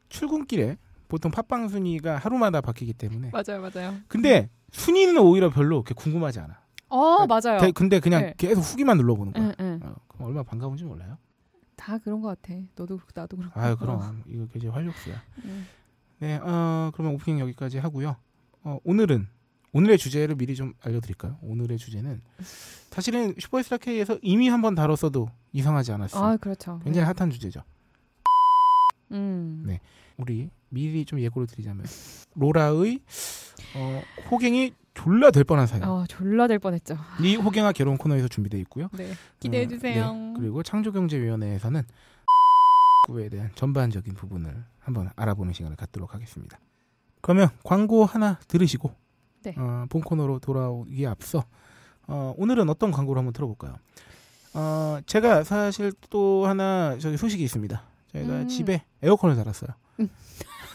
출근길에 0.09 0.77
보통 1.13 1.31
팟빵 1.31 1.69
순위가 1.69 2.17
하루마다 2.17 2.63
바뀌기 2.63 2.95
때문에. 2.95 3.33
맞아요, 3.33 3.61
맞아요. 3.61 3.95
근데 4.09 4.49
순위는 4.71 5.19
오히려 5.19 5.51
별로 5.51 5.83
그렇게 5.83 5.93
궁금하지 5.93 6.41
않아. 6.41 6.59
어, 6.89 7.27
맞아요. 7.27 7.61
대- 7.61 7.71
근데 7.71 8.01
그냥 8.01 8.23
네. 8.23 8.35
계속 8.39 8.63
후기만 8.63 8.97
눌러보는 8.97 9.35
거야. 9.35 9.45
응, 9.49 9.55
응. 9.61 9.81
어, 9.83 9.95
그럼 10.09 10.29
얼마나 10.29 10.43
반가운지 10.43 10.85
몰라요? 10.85 11.19
다 11.77 11.99
그런 11.99 12.23
것 12.23 12.29
같아. 12.29 12.59
너도 12.77 12.97
그렇고 12.97 13.11
나도 13.15 13.37
그렇고. 13.37 13.61
아유 13.61 13.77
그럼 13.77 14.23
이거 14.27 14.47
굉장히 14.47 14.73
활력소야. 14.73 15.23
음. 15.45 15.67
네, 16.21 16.37
어, 16.43 16.91
그러면 16.95 17.15
오프닝 17.17 17.41
여기까지 17.41 17.77
하고요. 17.77 18.17
어, 18.65 18.79
오늘은 18.83 19.29
오늘의 19.75 19.99
주제를 19.99 20.37
미리 20.37 20.55
좀 20.55 20.73
알려드릴까요? 20.81 21.37
오늘의 21.43 21.77
주제는 21.77 22.23
사실은 22.91 23.35
슈퍼스타 23.39 23.77
K에서 23.77 24.19
이미 24.23 24.49
한 24.49 24.63
번 24.63 24.75
다뤘어도 24.75 25.29
이상하지 25.53 25.93
않았어. 25.93 26.25
아, 26.25 26.37
그렇죠. 26.39 26.81
굉장히 26.85 27.05
핫한 27.15 27.29
주제죠. 27.31 27.61
음. 29.11 29.65
네. 29.67 29.79
우리 30.17 30.49
미리 30.73 31.05
좀 31.05 31.21
예고를 31.21 31.47
드리자면 31.47 31.85
로라의 32.35 33.01
어, 33.77 34.03
호갱이 34.31 34.75
졸라 34.95 35.31
될 35.31 35.45
뻔한 35.45 35.67
사연. 35.67 35.85
어, 35.85 36.05
졸라 36.09 36.47
될 36.49 36.59
뻔했죠. 36.59 36.99
이 37.21 37.37
호갱아 37.37 37.73
결혼 37.73 37.97
코너에서 37.97 38.29
준비되어 38.29 38.61
있고요. 38.61 38.89
네. 38.93 39.13
기대해 39.39 39.65
어, 39.65 39.69
주세요. 39.69 40.13
네. 40.13 40.35
그리고 40.37 40.63
창조경제위원회에서는 40.63 41.83
구에 43.07 43.29
대한 43.29 43.51
전반적인 43.55 44.15
부분을 44.15 44.65
한번 44.81 45.11
알아보는 45.17 45.53
시간을 45.53 45.77
갖도록 45.77 46.15
하겠습니다. 46.15 46.59
그러면 47.21 47.49
광고 47.65 48.05
하나 48.05 48.39
들으시고 48.49 48.95
네. 49.43 49.55
어, 49.59 49.87
본 49.91 50.03
코너로 50.03 50.39
돌아오기에 50.39 51.07
앞서 51.07 51.45
어, 52.07 52.35
오늘은 52.37 52.69
어떤 52.69 52.91
광고를 52.91 53.19
한번 53.19 53.33
들어볼까요? 53.33 53.77
어, 54.55 54.99
제가 55.07 55.45
사실 55.45 55.93
또 56.11 56.47
하나 56.47 56.97
저기 56.99 57.17
소식이 57.17 57.43
있습니다. 57.43 57.83
저희가 58.13 58.33
음. 58.33 58.49
집에 58.49 58.85
에어컨을 59.03 59.37
달았어요. 59.37 59.71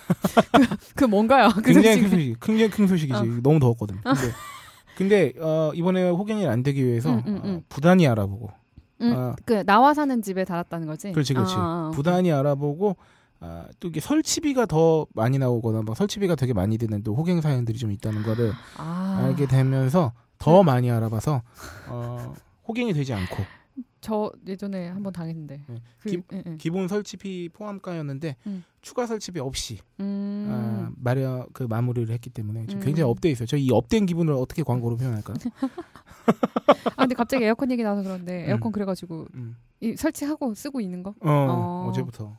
그 0.95 1.05
뭔가요? 1.05 1.49
그 1.55 1.61
굉장히 1.61 2.01
큰 2.01 2.09
소식. 2.09 2.39
굉장히 2.41 2.69
큰 2.69 2.87
소식이지. 2.87 3.19
어. 3.19 3.25
너무 3.41 3.59
더웠거든. 3.59 3.97
근데, 4.01 4.31
근데 4.97 5.33
어, 5.39 5.71
이번에 5.73 6.09
호갱이 6.09 6.47
안 6.47 6.63
되기 6.63 6.85
위해서 6.85 7.09
음, 7.09 7.23
음, 7.27 7.41
음. 7.43 7.55
어, 7.57 7.61
부단히 7.69 8.07
알아보고 8.07 8.49
음, 9.01 9.13
아. 9.15 9.35
그 9.45 9.63
나와 9.65 9.93
사는 9.93 10.21
집에 10.21 10.43
달았다는 10.45 10.87
거지. 10.87 11.11
그렇지, 11.11 11.33
그렇지. 11.33 11.53
아, 11.55 11.59
아, 11.59 11.61
아. 11.61 11.91
부단히 11.93 12.31
알아보고 12.31 12.95
아, 13.39 13.65
또 13.79 13.87
이게 13.89 13.99
설치비가 13.99 14.65
더 14.65 15.05
많이 15.13 15.37
나오거나 15.37 15.83
막 15.83 15.95
설치비가 15.95 16.35
되게 16.35 16.53
많이 16.53 16.77
드는 16.77 17.03
또 17.03 17.15
호갱 17.15 17.41
사연들이 17.41 17.77
좀 17.77 17.91
있다는 17.91 18.23
거를 18.23 18.51
아, 18.77 19.21
알게 19.25 19.47
되면서 19.47 20.13
더 20.39 20.63
많이 20.63 20.89
알아봐서 20.89 21.41
어, 21.87 22.33
호갱이 22.67 22.93
되지 22.93 23.13
않고 23.13 23.43
저 24.01 24.31
예전에 24.47 24.89
한번 24.89 25.11
당했는데. 25.13 25.61
네. 25.67 25.75
그, 25.99 26.09
기- 26.09 26.21
예, 26.33 26.43
예. 26.45 26.55
기본 26.57 26.87
설치비 26.87 27.49
포함가였는데 27.51 28.35
음. 28.47 28.63
추가 28.81 29.05
설치비 29.05 29.39
없이 29.39 29.79
음. 29.99 30.47
아, 30.49 30.91
마련 30.97 31.45
그 31.53 31.63
마무리를 31.63 32.13
했기 32.13 32.29
때문에 32.29 32.67
지금 32.67 32.81
음. 32.81 32.85
굉장히 32.85 33.09
up돼 33.09 33.29
있어요. 33.29 33.47
저 33.47 33.69
이 33.71 33.76
up된 33.76 34.05
기분을 34.05 34.33
어떻게 34.33 34.63
광고로 34.63 34.97
표현할까요? 34.97 35.35
아 36.95 37.01
근데 37.03 37.15
갑자기 37.15 37.43
에어컨 37.43 37.71
얘기 37.71 37.83
나와서 37.83 38.03
그런데 38.03 38.45
음. 38.45 38.49
에어컨 38.49 38.71
그래가지고 38.71 39.27
음. 39.33 39.55
이 39.79 39.95
설치하고 39.95 40.53
쓰고 40.53 40.81
있는 40.81 41.03
거. 41.03 41.11
어, 41.21 41.29
어. 41.29 41.87
어 41.87 41.91
제부터 41.93 42.37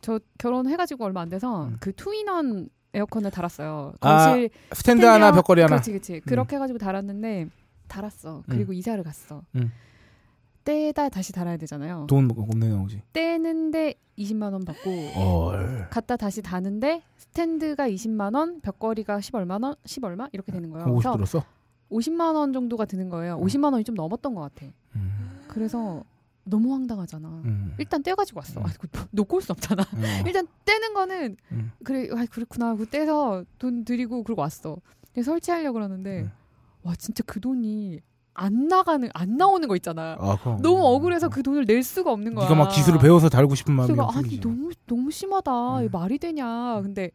저 0.00 0.20
결혼해가지고 0.38 1.04
얼마 1.04 1.20
안 1.20 1.28
돼서 1.28 1.66
음. 1.66 1.76
그 1.80 1.92
two 1.94 2.22
in 2.22 2.40
one 2.40 2.68
에어컨을 2.94 3.30
달았어요. 3.30 3.94
아, 4.00 4.26
거실 4.28 4.50
스탠드 4.72 5.04
하나? 5.04 5.30
벽걸이 5.32 5.60
하나. 5.60 5.76
그렇지, 5.76 5.90
그렇지. 5.92 6.20
그렇게 6.20 6.56
해가지고 6.56 6.78
달았는데 6.78 7.48
달았어. 7.88 8.42
그리고 8.48 8.72
이사를 8.72 9.02
갔어. 9.04 9.42
음. 10.66 10.92
떼다 10.92 11.08
다시 11.08 11.32
달아야 11.32 11.56
되잖아요. 11.58 12.06
돈 12.08 12.28
없네 12.36 12.68
나오지. 12.68 13.02
떼는데 13.12 13.94
20만 14.18 14.52
원 14.52 14.64
받고 14.64 14.90
얼. 15.16 15.88
갔다 15.90 16.16
다시 16.16 16.42
다는데 16.42 17.02
스탠드가 17.16 17.88
20만 17.88 18.34
원, 18.34 18.60
벽걸이가 18.60 19.20
10 19.20 19.34
얼마 19.36 19.58
원, 19.60 19.74
10 19.84 20.02
얼마 20.04 20.28
이렇게 20.32 20.50
되는 20.52 20.70
거예요. 20.70 20.86
50 20.88 20.94
그래서 20.94 21.12
들었어? 21.16 21.44
50만 21.90 22.34
원 22.34 22.52
정도가 22.52 22.84
드는 22.86 23.08
거예요. 23.10 23.38
50만 23.38 23.72
원이 23.72 23.84
좀 23.84 23.94
넘었던 23.94 24.34
것 24.34 24.40
같아. 24.40 24.66
음. 24.96 25.40
그래서 25.48 26.02
너무 26.44 26.72
황당하잖아. 26.72 27.28
음. 27.44 27.74
일단 27.78 28.02
떼가지고 28.02 28.38
왔어. 28.38 28.60
음. 28.60 28.66
아, 28.66 28.70
놓고 29.12 29.36
올 29.36 29.42
수 29.42 29.52
없잖아. 29.52 29.82
어. 29.82 29.86
일단 30.26 30.46
떼는 30.64 30.94
거는 30.94 31.36
음. 31.52 31.72
그래, 31.84 32.08
아 32.12 32.24
그렇구나. 32.30 32.74
그 32.74 32.86
떼서 32.86 33.44
돈 33.58 33.84
드리고 33.84 34.22
그러고 34.24 34.42
왔어. 34.42 34.78
설치하려고 35.22 35.74
그러는데 35.74 36.22
음. 36.22 36.30
와 36.82 36.94
진짜 36.96 37.22
그 37.26 37.40
돈이 37.40 38.00
안 38.36 38.68
나가는 38.68 39.08
안 39.14 39.36
나오는 39.36 39.66
거 39.66 39.76
있잖아. 39.76 40.16
아, 40.20 40.36
그럼. 40.40 40.60
너무 40.62 40.84
억울해서 40.84 41.28
그 41.28 41.42
돈을 41.42 41.64
낼 41.66 41.82
수가 41.82 42.12
없는 42.12 42.34
거야. 42.34 42.48
네가 42.48 42.54
막 42.58 42.68
기술을 42.68 42.98
배워서 43.00 43.28
달고 43.28 43.54
싶은 43.54 43.74
마음이 43.74 43.92
그래서 43.94 44.10
아니. 44.10 44.40
너무 44.40 44.70
너무 44.86 45.10
심하다. 45.10 45.78
음. 45.80 45.88
말이 45.90 46.18
되냐. 46.18 46.80
근데 46.82 47.10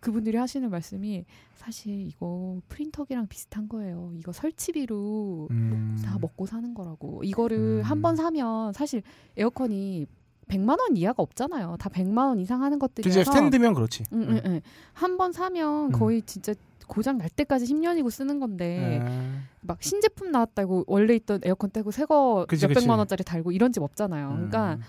그분들이 0.00 0.36
하시는 0.36 0.68
말씀이 0.70 1.24
사실 1.56 2.06
이거 2.06 2.60
프린터기랑 2.68 3.26
비슷한 3.28 3.68
거예요. 3.68 4.12
이거 4.14 4.32
설치비로 4.32 5.48
음. 5.50 5.98
다 6.04 6.18
먹고 6.20 6.46
사는 6.46 6.74
거라고. 6.74 7.22
이거를 7.24 7.80
음. 7.80 7.82
한번 7.82 8.14
사면 8.16 8.72
사실 8.72 9.02
에어컨이 9.36 10.06
100만 10.48 10.78
원 10.78 10.96
이하가 10.96 11.22
없잖아요. 11.24 11.76
다 11.80 11.88
100만 11.88 12.18
원 12.28 12.38
이상 12.38 12.62
하는 12.62 12.78
것들이라서 12.78 13.24
스탠드면 13.24 13.74
그렇지. 13.74 14.04
응, 14.12 14.26
응, 14.28 14.40
응. 14.44 14.60
한 14.92 15.16
번 15.16 15.32
사면 15.32 15.86
음. 15.86 15.92
거의 15.92 16.22
진짜 16.22 16.54
고장 16.86 17.18
날 17.18 17.28
때까지 17.28 17.66
10년이고 17.66 18.10
쓰는 18.10 18.38
건데 18.40 19.00
아, 19.02 19.40
막 19.60 19.82
신제품 19.82 20.30
나왔다고 20.30 20.84
원래 20.86 21.14
있던 21.16 21.40
에어컨 21.44 21.70
떼고 21.70 21.90
새거 21.90 22.46
그치, 22.48 22.66
몇백만. 22.66 22.98
원짜리 22.98 23.24
달고 23.24 23.52
이런 23.52 23.72
집 23.72 23.82
없잖아요. 23.82 24.28
그러니까 24.28 24.74
음. 24.74 24.80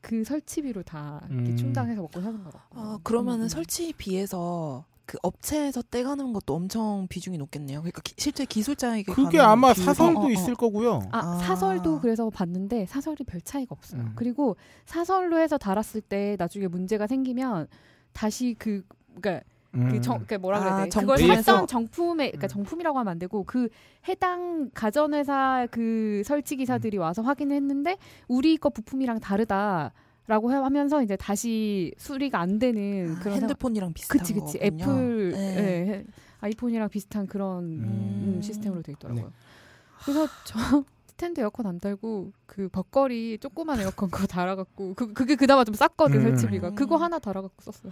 그 0.00 0.22
설치비로 0.24 0.82
다 0.84 1.20
이렇게 1.30 1.50
음. 1.50 1.56
충당해서 1.56 2.00
먹고 2.02 2.20
사는 2.20 2.38
거라고. 2.38 2.60
아, 2.70 2.98
그러면은 3.02 3.40
음, 3.40 3.44
음. 3.44 3.48
설치비에서 3.48 4.84
그 5.04 5.18
업체에서 5.22 5.82
떼가는 5.82 6.32
것도 6.32 6.54
엄청 6.54 7.06
비중이 7.08 7.38
높겠네요. 7.38 7.80
그러니까 7.80 8.02
기- 8.02 8.14
실제 8.18 8.44
기술자에게 8.44 9.12
그게 9.12 9.38
가는 9.38 9.52
아마 9.52 9.72
비율이- 9.72 9.84
사설도 9.84 10.18
어, 10.20 10.22
어, 10.24 10.26
어. 10.26 10.30
있을 10.30 10.54
거고요. 10.56 11.00
아, 11.12 11.18
아. 11.18 11.38
사설도 11.38 12.00
그래서 12.00 12.28
봤는데 12.30 12.86
사설이 12.86 13.24
별 13.24 13.40
차이가 13.40 13.74
없어요. 13.76 14.00
음. 14.02 14.12
그리고 14.16 14.56
사설로 14.84 15.38
해서 15.38 15.58
달았을 15.58 16.00
때 16.00 16.34
나중에 16.38 16.66
문제가 16.66 17.06
생기면 17.06 17.68
다시 18.12 18.54
그 18.58 18.82
그러니까 19.20 19.44
음. 19.46 19.55
그 19.90 20.00
정, 20.00 20.14
그러니까 20.16 20.38
뭐라 20.38 20.58
그래야 20.60 20.74
아, 20.74 20.84
돼? 20.84 20.88
그걸 21.00 21.16
정품에서? 21.18 21.42
샀던 21.42 21.66
정품에, 21.66 22.26
그러니까 22.30 22.46
음. 22.46 22.48
정품이라고 22.48 22.98
하면 22.98 23.10
안 23.10 23.18
되고 23.18 23.44
그 23.44 23.68
해당 24.08 24.70
가전회사 24.74 25.66
그 25.70 26.22
설치 26.24 26.56
기사들이 26.56 26.96
와서 26.98 27.22
확인을 27.22 27.54
했는데 27.56 27.96
우리 28.28 28.56
거 28.56 28.70
부품이랑 28.70 29.20
다르다 29.20 29.92
라고 30.28 30.50
해- 30.52 30.56
하면서 30.56 31.02
이제 31.02 31.14
다시 31.16 31.92
수리가 31.98 32.40
안 32.40 32.58
되는 32.58 33.14
아, 33.16 33.20
그런 33.20 33.36
핸드폰이랑 33.42 33.92
비슷한 33.92 34.18
그치 34.18 34.34
그치 34.34 34.58
거군요. 34.58 34.82
애플 34.82 35.30
네. 35.32 35.56
예, 35.56 35.92
해- 35.92 36.04
아이폰이랑 36.40 36.88
비슷한 36.88 37.26
그런 37.26 37.64
음. 37.64 38.34
음, 38.36 38.42
시스템으로 38.42 38.82
돼 38.82 38.92
있더라고요. 38.92 39.24
네. 39.26 39.30
그래서 40.04 40.26
저 40.44 40.84
스탠드 41.16 41.40
에어컨 41.40 41.64
안 41.66 41.80
달고 41.80 42.32
그 42.44 42.68
벽걸이 42.68 43.38
조그만 43.40 43.80
에어컨 43.80 44.10
그거 44.10 44.26
달아갖고 44.26 44.92
그 44.92 45.14
그게 45.14 45.34
그나마 45.34 45.64
좀 45.64 45.74
쌌거든 45.74 46.16
음. 46.20 46.36
설치비가 46.36 46.70
그거 46.74 46.96
하나 46.96 47.18
달아갖고 47.18 47.62
썼어요. 47.62 47.90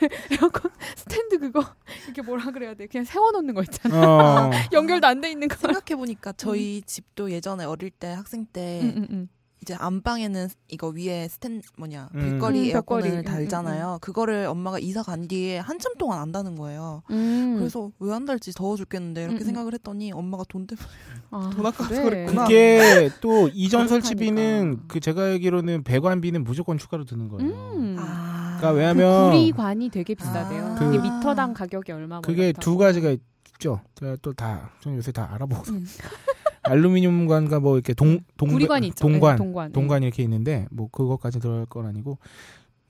에어컨 0.32 0.72
스탠드 0.96 1.38
그거 1.38 1.64
이렇게 2.06 2.22
뭐라 2.22 2.50
그래야 2.50 2.74
돼? 2.74 2.88
그냥 2.88 3.04
세워놓는 3.04 3.54
거 3.54 3.62
있잖아. 3.62 4.48
어. 4.48 4.50
연결도 4.72 5.06
안 5.06 5.20
돼 5.20 5.30
있는 5.30 5.46
거. 5.46 5.54
생각해 5.54 5.94
보니까 5.96 6.32
저희 6.32 6.82
집도 6.82 7.30
예전에 7.30 7.64
어릴 7.64 7.90
때 7.90 8.08
학생 8.08 8.44
때 8.46 8.80
음, 8.82 8.94
음, 8.96 9.06
음. 9.10 9.28
이제 9.66 9.74
안방에는 9.80 10.48
이거 10.68 10.90
위에 10.90 11.26
스탠 11.26 11.60
뭐냐 11.76 12.08
음. 12.14 12.20
음, 12.20 12.30
벽걸이. 12.38 12.70
에어컨을 12.70 13.10
음, 13.10 13.22
달잖아요. 13.24 13.98
그거를 14.00 14.46
엄마가 14.46 14.78
이사 14.78 15.02
간 15.02 15.26
뒤에 15.26 15.58
한참 15.58 15.94
동안 15.98 16.20
안 16.20 16.30
다는 16.30 16.54
거예요. 16.54 17.02
음. 17.10 17.56
그래서 17.58 17.90
왜 17.98 18.14
안 18.14 18.24
달지 18.24 18.52
더워 18.52 18.76
죽겠는데 18.76 19.22
이렇게 19.24 19.38
음, 19.38 19.40
음. 19.40 19.44
생각을 19.44 19.74
했더니 19.74 20.12
엄마가 20.12 20.44
돈 20.48 20.68
때문에 20.68 20.86
아, 21.32 21.50
돈 21.52 21.66
아까워서 21.66 21.88
그래. 21.94 22.04
그랬구나. 22.26 22.44
그게 22.44 23.10
또 23.20 23.48
이전. 23.52 23.88
설치비는 23.88 24.82
그 24.86 25.00
제가 25.00 25.22
알기로는 25.24 25.82
배관비는 25.82 26.44
무조건 26.44 26.78
추가로 26.78 27.04
드는 27.04 27.28
거예요. 27.28 27.50
음. 27.50 27.96
아, 27.98 28.56
그러니까 28.58 28.70
왜냐면 28.70 29.24
그 29.32 29.36
구리관이 29.36 29.88
되게 29.90 30.14
비싸대요. 30.14 30.64
아. 30.64 30.74
그게 30.76 30.96
그- 30.98 31.02
미터당 31.02 31.54
가격이 31.54 31.90
얼마? 31.90 32.16
뭐 32.16 32.22
그게. 32.22 32.52
두 32.52 32.76
가지가 32.76 33.10
있죠. 33.10 33.80
제가 33.96 34.16
또 34.22 34.32
다, 34.32 34.70
저는 34.80 34.98
요새 34.98 35.10
다 35.10 35.28
알아보고. 35.34 35.64
음. 36.68 36.72
알루미늄관과 36.72 37.60
뭐 37.60 37.76
이렇게 37.76 37.94
동, 37.94 38.20
동, 38.36 38.48
구리관이 38.50 38.88
있죠. 38.88 39.06
동관, 39.06 39.34
네, 39.34 39.38
동관. 39.38 39.72
동관 39.72 40.02
이렇게 40.02 40.22
있는데 40.22 40.66
뭐 40.70 40.88
그것까지 40.90 41.40
들어갈 41.40 41.66
건 41.66 41.86
아니고 41.86 42.18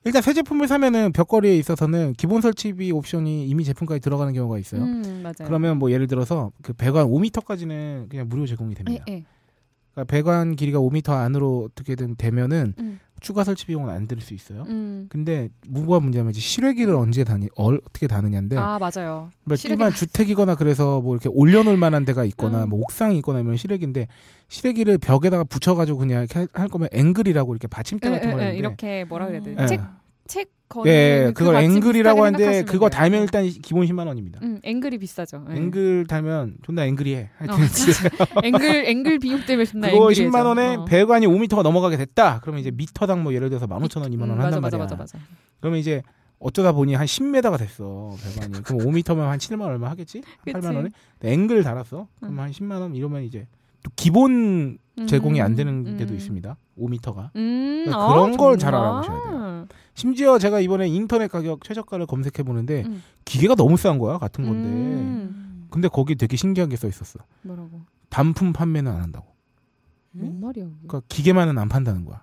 일단 0.05 0.23
새 0.23 0.33
제품을 0.33 0.69
사면은 0.69 1.13
벽걸이에 1.13 1.57
있어서는 1.57 2.15
기본 2.17 2.41
설치비 2.41 2.93
옵션이 2.93 3.49
이미 3.49 3.65
제품까지 3.65 4.01
들어가는 4.01 4.33
경우가 4.33 4.59
있어요. 4.59 4.83
음. 4.83 5.25
그러면 5.39 5.79
뭐 5.79 5.91
예를 5.91 6.07
들어서 6.07 6.53
그 6.63 6.73
배관 6.73 7.07
5m까지는 7.09 8.09
그냥 8.09 8.29
무료 8.29 8.47
제공이 8.47 8.77
됩니다. 8.77 9.05
예, 9.09 9.15
예. 9.15 9.25
그러니까 9.97 10.05
배관 10.05 10.57
길이가 10.57 10.79
5m 10.79 11.09
안으로 11.11 11.69
어떻게든 11.73 12.17
되면은 12.17 12.75
음, 12.79 13.01
추가 13.21 13.45
설치 13.45 13.65
비용은 13.65 13.89
안 13.89 14.07
들 14.07 14.21
수 14.21 14.35
있어요. 14.35 14.65
음. 14.69 15.07
근데 15.09 15.49
뭐가 15.67 16.01
문제냐면 16.01 16.33
이제 16.33 16.41
실외기를 16.41 16.95
언제 16.95 17.25
다니 17.25 17.49
어, 17.57 17.71
어떻게 17.73 18.07
다느냐인데 18.07 18.59
아 18.59 18.79
맞아요. 18.79 19.31
뭐 19.45 19.57
실외기 19.57 19.73
일반 19.83 19.93
주택이거나 19.95 20.55
그래서 20.55 21.01
뭐 21.01 21.15
이렇게 21.15 21.31
올려놓을 21.33 21.79
만한 21.79 22.05
데가 22.05 22.25
있거나 22.27 22.65
음. 22.65 22.69
뭐 22.69 22.81
옥상이 22.81 23.17
있거나 23.19 23.41
이런 23.41 23.57
실외기인데 23.57 24.07
실외기를 24.49 24.99
벽에다가 24.99 25.45
붙여가지고 25.45 25.99
그냥 25.99 26.21
이렇게 26.25 26.39
할- 26.41 26.49
할 26.53 26.69
거면 26.69 26.89
앵글이라고 26.93 27.55
이렇게 27.55 27.67
받침대 27.67 28.07
예, 28.09 28.13
같은 28.13 28.29
예, 28.29 28.33
거 28.35 28.39
예, 28.41 28.43
있는데 28.49 28.59
이렇게 28.59 29.05
뭐라 29.05 29.27
그래야 29.29 29.41
돼? 29.41 29.57
예. 29.59 29.67
책, 29.67 29.81
책 30.27 30.51
거는 30.69 30.91
예, 30.91 31.25
그 31.29 31.45
그걸 31.45 31.57
앵글이라고 31.57 32.25
하는데 32.25 32.63
그거 32.65 32.89
돼요. 32.89 32.99
달면 32.99 33.23
일단 33.23 33.47
기본 33.47 33.87
10만 33.87 34.07
원입니다. 34.07 34.41
음, 34.43 34.61
앵글이 34.65 34.99
비싸죠. 34.99 35.45
예. 35.51 35.57
앵글 35.57 36.07
달면 36.09 36.57
존나 36.63 36.85
앵글이해. 36.87 37.31
하여튼 37.39 37.65
어, 38.37 38.41
앵글 38.43 38.87
앵글 38.89 39.19
비용 39.21 39.41
때문에 39.47 39.65
존나 39.65 39.89
그거 39.91 40.11
앵글이죠. 40.11 40.25
10만 40.25 40.45
원에 40.47 40.77
어. 40.77 40.85
배관이 40.85 41.27
5m가 41.27 41.63
넘어가게 41.63 41.97
됐다. 41.97 42.41
그러면 42.41 42.61
이제 42.61 42.71
미터당 42.73 43.23
뭐 43.23 43.33
예를 43.33 43.49
들어서 43.49 43.67
15,000원, 43.67 44.13
2만 44.13 44.21
원 44.23 44.31
음, 44.31 44.41
한단 44.41 44.61
맞아, 44.61 44.77
말이야. 44.77 44.79
맞아, 44.79 44.97
맞아, 44.97 44.97
맞아. 44.97 45.19
그러면 45.61 45.79
이제 45.79 46.03
어쩌다 46.39 46.73
보니 46.73 46.95
한 46.95 47.07
10m가 47.07 47.59
됐어 47.59 48.15
배관이. 48.23 48.63
그럼 48.65 48.81
5m면 48.81 49.19
한 49.21 49.39
7만 49.39 49.61
원 49.63 49.71
얼마 49.71 49.89
하겠지? 49.91 50.23
한 50.25 50.55
그치. 50.55 50.67
8만 50.67 50.75
원에 50.77 50.91
앵글 51.23 51.63
달았어. 51.63 52.09
그럼 52.19 52.35
음. 52.35 52.41
한 52.41 52.51
10만 52.51 52.81
원 52.81 52.95
이러면 52.95 53.23
이제 53.23 53.47
또 53.83 53.91
기본 53.95 54.79
제공이 55.07 55.41
안 55.41 55.55
되는 55.55 55.87
음, 55.87 55.97
데도 55.97 56.13
음. 56.13 56.17
있습니다. 56.17 56.57
5m가. 56.79 57.31
음, 57.37 57.85
그러니까 57.87 58.09
그런 58.09 58.37
걸잘 58.37 58.73
정말? 58.73 58.91
알아보셔야 58.91 59.46
심지어 59.97 60.39
제가 60.39 60.61
이번에 60.61 60.87
인터넷 60.89 61.27
가격 61.29 61.65
최저가를 61.65 62.07
검색해 62.07 62.43
보는데 62.45 62.85
음. 62.87 63.03
기계가 63.25 63.55
너무 63.55 63.77
싼 63.77 63.99
거야 63.99 64.19
같은 64.19 64.45
건데. 64.47 64.69
음, 64.69 65.67
근데 65.71 65.89
거기 65.89 66.15
되게 66.15 66.37
신기한 66.37 66.69
게 66.69 66.77
써 66.77 66.87
있었어. 66.87 67.19
뭐라고? 67.43 67.81
반품 68.11 68.53
판매는 68.53 68.93
안 68.93 69.01
한다고. 69.03 69.27
뭔 70.13 70.39
말이야? 70.41 70.65
그게? 70.67 70.77
그러니까 70.87 71.01
기계만은 71.09 71.59
안 71.59 71.69
판다는 71.69 72.05
거야. 72.05 72.23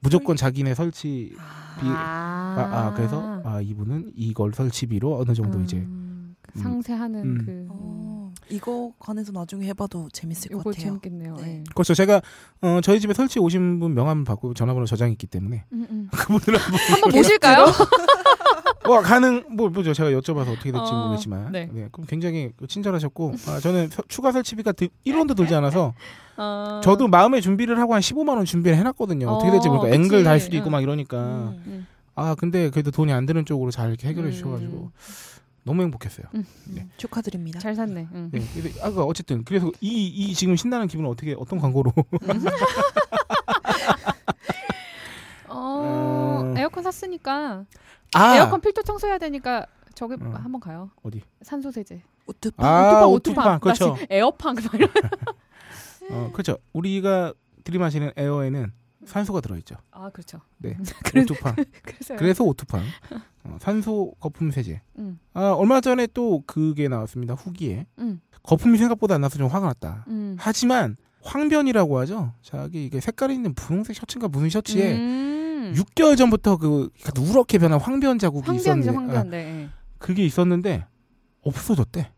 무조건 0.00 0.36
자기네 0.36 0.74
설치 0.74 1.30
비- 1.30 1.86
아, 1.86 2.56
아, 2.58 2.86
아, 2.88 2.94
그래서 2.94 3.40
아 3.44 3.60
이분은 3.60 4.12
이걸 4.16 4.52
설치비로 4.52 5.18
어느 5.20 5.32
정도 5.34 5.60
이제 5.60 5.78
음, 5.78 6.34
그 6.42 6.58
음. 6.58 6.62
상세하는 6.62 7.22
음. 7.22 7.38
그 7.44 7.66
어, 7.70 8.13
이거 8.50 8.92
관해서 8.98 9.32
나중에 9.32 9.66
해봐도 9.68 10.08
재밌을 10.12 10.50
것 10.50 10.58
같아요. 10.64 10.72
재밌겠네요. 10.74 11.36
네. 11.36 11.58
예. 11.60 11.64
그렇죠. 11.74 11.94
제가 11.94 12.20
어, 12.62 12.80
저희 12.82 13.00
집에 13.00 13.14
설치 13.14 13.38
오신 13.38 13.80
분 13.80 13.94
명함 13.94 14.24
받고 14.24 14.54
전화번호 14.54 14.86
저장했기 14.86 15.26
때문에 15.26 15.64
음, 15.72 15.86
음. 15.90 16.08
그분들 16.14 16.56
한번 16.56 16.80
한번 16.90 17.10
보실까요? 17.12 17.66
뭐 18.86 19.00
가능 19.00 19.44
뭐 19.56 19.70
뭐죠 19.70 19.94
제가 19.94 20.10
여쭤봐서 20.10 20.52
어떻게 20.52 20.70
될지 20.70 20.92
어, 20.92 21.04
모르겠지만 21.06 21.52
네. 21.52 21.68
그럼 21.90 22.06
굉장히 22.06 22.50
친절하셨고 22.68 23.34
아, 23.48 23.58
저는 23.60 23.88
서- 23.88 24.02
추가 24.08 24.30
설치비가 24.30 24.72
1원도 24.72 25.34
들지 25.34 25.54
않아서 25.54 25.94
어. 26.36 26.80
저도 26.84 27.08
마음의 27.08 27.40
준비를 27.40 27.78
하고 27.78 27.94
한 27.94 28.00
15만 28.00 28.30
원 28.36 28.44
준비를 28.44 28.76
해놨거든요. 28.78 29.28
어 29.28 29.38
떻게 29.38 29.50
될지 29.52 29.68
어, 29.68 29.72
모르니까 29.72 29.94
앵글 29.94 30.10
그치. 30.18 30.24
달 30.24 30.40
수도 30.40 30.56
있고 30.56 30.66
응. 30.66 30.72
막 30.72 30.82
이러니까 30.82 31.16
음. 31.18 31.62
음. 31.66 31.86
아 32.14 32.34
근데 32.34 32.68
그래도 32.70 32.90
돈이 32.90 33.10
안 33.12 33.24
드는 33.24 33.44
쪽으로 33.46 33.70
잘 33.70 33.88
이렇게 33.88 34.06
해결해 34.08 34.28
음. 34.28 34.32
주셔가지고 34.32 34.90
너무 35.64 35.82
행복했어요. 35.82 36.26
음, 36.34 36.44
축하드립니다. 36.98 37.58
잘 37.58 37.74
샀네. 37.74 38.06
응. 38.12 38.30
네, 38.32 38.40
그래서 38.54 38.86
아까 38.86 39.02
어쨌든 39.04 39.44
그래서 39.44 39.70
이, 39.80 40.06
이 40.06 40.34
지금 40.34 40.56
신나는 40.56 40.86
기분은 40.86 41.10
어떻게 41.10 41.34
어떤 41.38 41.58
광고로 41.58 41.92
어, 45.48 46.40
음. 46.44 46.56
에어컨 46.56 46.82
샀으니까 46.82 47.64
아 48.14 48.36
에어컨 48.36 48.60
필터 48.60 48.82
청소해야 48.82 49.18
되니까 49.18 49.66
저기 49.94 50.14
음. 50.14 50.34
한번 50.34 50.60
가요. 50.60 50.90
어디 51.02 51.22
산소 51.42 51.70
세제. 51.70 52.02
우트파. 52.26 52.66
아 52.66 53.06
오투팡, 53.06 53.12
오투팡 53.12 53.54
오투팡. 53.54 53.60
그렇죠 53.60 53.96
에어팡 54.10 54.54
막 54.54 54.74
이런. 54.74 54.90
어 56.10 56.30
그렇죠 56.32 56.58
우리가 56.72 57.32
들이마시는 57.64 58.12
에어에는 58.16 58.72
산소가 59.06 59.40
들어있죠 59.40 59.76
아 59.90 60.10
그렇죠. 60.10 60.40
네 60.58 60.76
오투팡 61.16 61.56
그래서 62.18 62.44
오투팡 62.44 62.82
어, 63.44 63.56
산소 63.60 64.12
거품 64.20 64.50
세제 64.50 64.80
응, 64.98 65.18
아 65.34 65.50
얼마 65.50 65.80
전에 65.80 66.06
또 66.14 66.42
그게 66.46 66.88
나왔습니다 66.88 67.34
후기에 67.34 67.86
응, 67.98 68.20
거품이 68.42 68.78
생각보다 68.78 69.14
안 69.16 69.20
나서 69.20 69.38
좀 69.38 69.48
화가 69.48 69.66
났다 69.66 70.04
응. 70.08 70.36
하지만 70.38 70.96
황변이라고 71.22 71.98
하죠 72.00 72.32
자기 72.42 72.84
이게 72.86 73.00
색깔 73.00 73.30
있는 73.30 73.54
분홍색 73.54 73.96
셔츠인가 73.96 74.28
무슨 74.28 74.50
셔츠에 74.50 74.96
음. 74.96 75.24
6개월 75.74 76.16
전부터 76.16 76.58
그 76.58 76.90
약간 77.06 77.24
누렇게 77.24 77.58
변한 77.58 77.80
황변 77.80 78.18
자국이 78.18 78.46
황변이죠, 78.46 78.70
있었는데 78.70 78.90
아, 78.90 79.00
황변. 79.20 79.30
네. 79.30 79.68
그게 79.98 80.24
있었는데 80.24 80.84
없어졌대. 81.42 82.10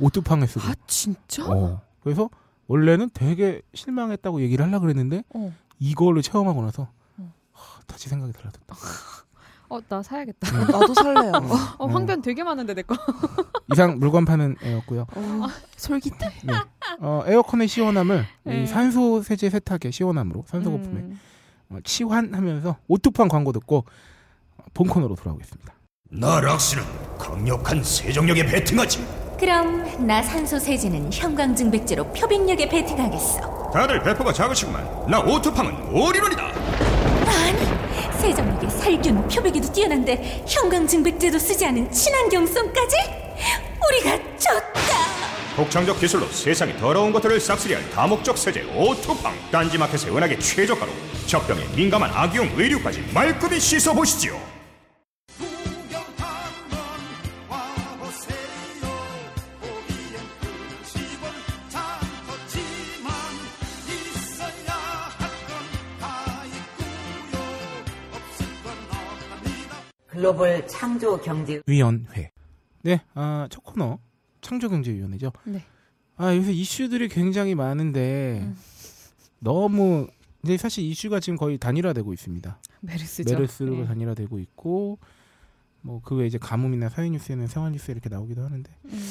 오뚜팡에 0.00 0.46
쓰고. 0.46 0.66
아 0.66 0.74
진짜? 0.86 1.44
어. 1.46 1.82
그래서 2.00 2.30
원래는 2.66 3.10
되게 3.12 3.60
실망했다고 3.74 4.40
얘기를 4.40 4.64
하려고 4.64 4.82
그랬는데 4.82 5.22
어, 5.34 5.52
이걸로 5.82 6.22
체험하고 6.22 6.62
나서 6.62 6.88
어. 7.18 7.34
하, 7.52 7.80
다시 7.86 8.08
생각이 8.08 8.32
달라졌다. 8.32 8.76
어, 9.68 9.80
나 9.88 10.02
사야겠다. 10.02 10.52
나도 10.66 10.92
살래요. 10.94 11.32
어, 11.78 11.86
황변 11.86 12.20
되게 12.20 12.44
많은데 12.44 12.74
내 12.74 12.82
거. 12.82 12.94
이상 13.72 13.98
물건 13.98 14.26
파는 14.26 14.56
애였고요. 14.62 15.06
어, 15.14 15.46
솔깃해. 15.76 16.16
네. 16.44 16.52
어, 17.00 17.24
에어컨의 17.26 17.68
시원함을 17.68 18.26
네. 18.44 18.62
이 18.62 18.66
산소 18.66 19.22
세제 19.22 19.48
세탁의 19.48 19.92
시원함으로 19.92 20.44
산소 20.46 20.70
거품에 20.72 21.00
음. 21.00 21.18
어, 21.70 21.78
치환하면서 21.82 22.76
오뚜팡 22.86 23.28
광고 23.28 23.50
듣고 23.52 23.86
어, 24.58 24.64
본 24.74 24.88
코너로 24.88 25.16
돌아오겠습니다. 25.16 25.74
나 26.10 26.40
락스는 26.40 26.84
강력한 27.16 27.82
세정력에 27.82 28.44
배팅하지. 28.44 29.21
그럼 29.42 29.84
나 30.06 30.22
산소 30.22 30.56
세제는 30.56 31.12
형광등 31.12 31.72
백제로 31.72 32.04
표백력에 32.12 32.68
베팅하겠어. 32.68 33.72
다들 33.74 34.00
배포가 34.00 34.32
작으시구만. 34.32 34.88
나 35.08 35.18
오투팡은 35.18 35.88
올인원이다. 35.92 36.44
아니, 37.26 38.20
세정력에 38.20 38.70
살균, 38.70 39.26
표백에도 39.26 39.72
뛰어난데 39.72 40.44
형광증백제도 40.46 41.40
쓰지 41.40 41.66
않은 41.66 41.90
친환경성까지? 41.90 42.96
우리가 43.88 44.16
졌다! 44.38 44.72
독창적 45.56 45.98
기술로 45.98 46.28
세상의 46.28 46.76
더러운 46.76 47.12
것들을 47.12 47.40
싹쓸이할 47.40 47.90
다목적 47.90 48.38
세제 48.38 48.62
오토팡 48.76 49.34
딴지마켓의 49.50 50.16
은하계 50.16 50.38
최저가로 50.38 50.92
적병에 51.26 51.64
민감한 51.74 52.12
악용 52.14 52.48
의류까지 52.56 53.10
말끔히 53.12 53.58
씻어보시지요 53.58 54.51
글로벌 70.32 70.66
창조 70.66 71.20
경제 71.20 71.60
위원회. 71.66 72.30
네, 72.82 73.02
아, 73.14 73.46
첫 73.50 73.62
코너 73.62 73.98
창조 74.40 74.68
경제 74.68 74.92
위원회죠. 74.92 75.30
네. 75.44 75.62
아 76.16 76.34
요새 76.34 76.52
이슈들이 76.52 77.08
굉장히 77.08 77.54
많은데 77.54 78.40
음. 78.42 78.56
너무 79.40 80.08
이제 80.42 80.56
사실 80.56 80.84
이슈가 80.84 81.20
지금 81.20 81.36
거의 81.36 81.58
단일화되고 81.58 82.12
있습니다. 82.12 82.58
메르스죠. 82.80 83.34
메르스로 83.34 83.80
예. 83.80 83.84
단일화되고 83.86 84.38
있고 84.38 84.98
뭐 85.82 86.00
그 86.02 86.16
외에 86.16 86.26
이제 86.26 86.38
가뭄이나 86.38 86.88
사회 86.88 87.10
뉴스에는 87.10 87.46
생활 87.46 87.72
뉴스 87.72 87.90
이렇게 87.90 88.08
나오기도 88.08 88.42
하는데 88.42 88.70
음. 88.86 89.08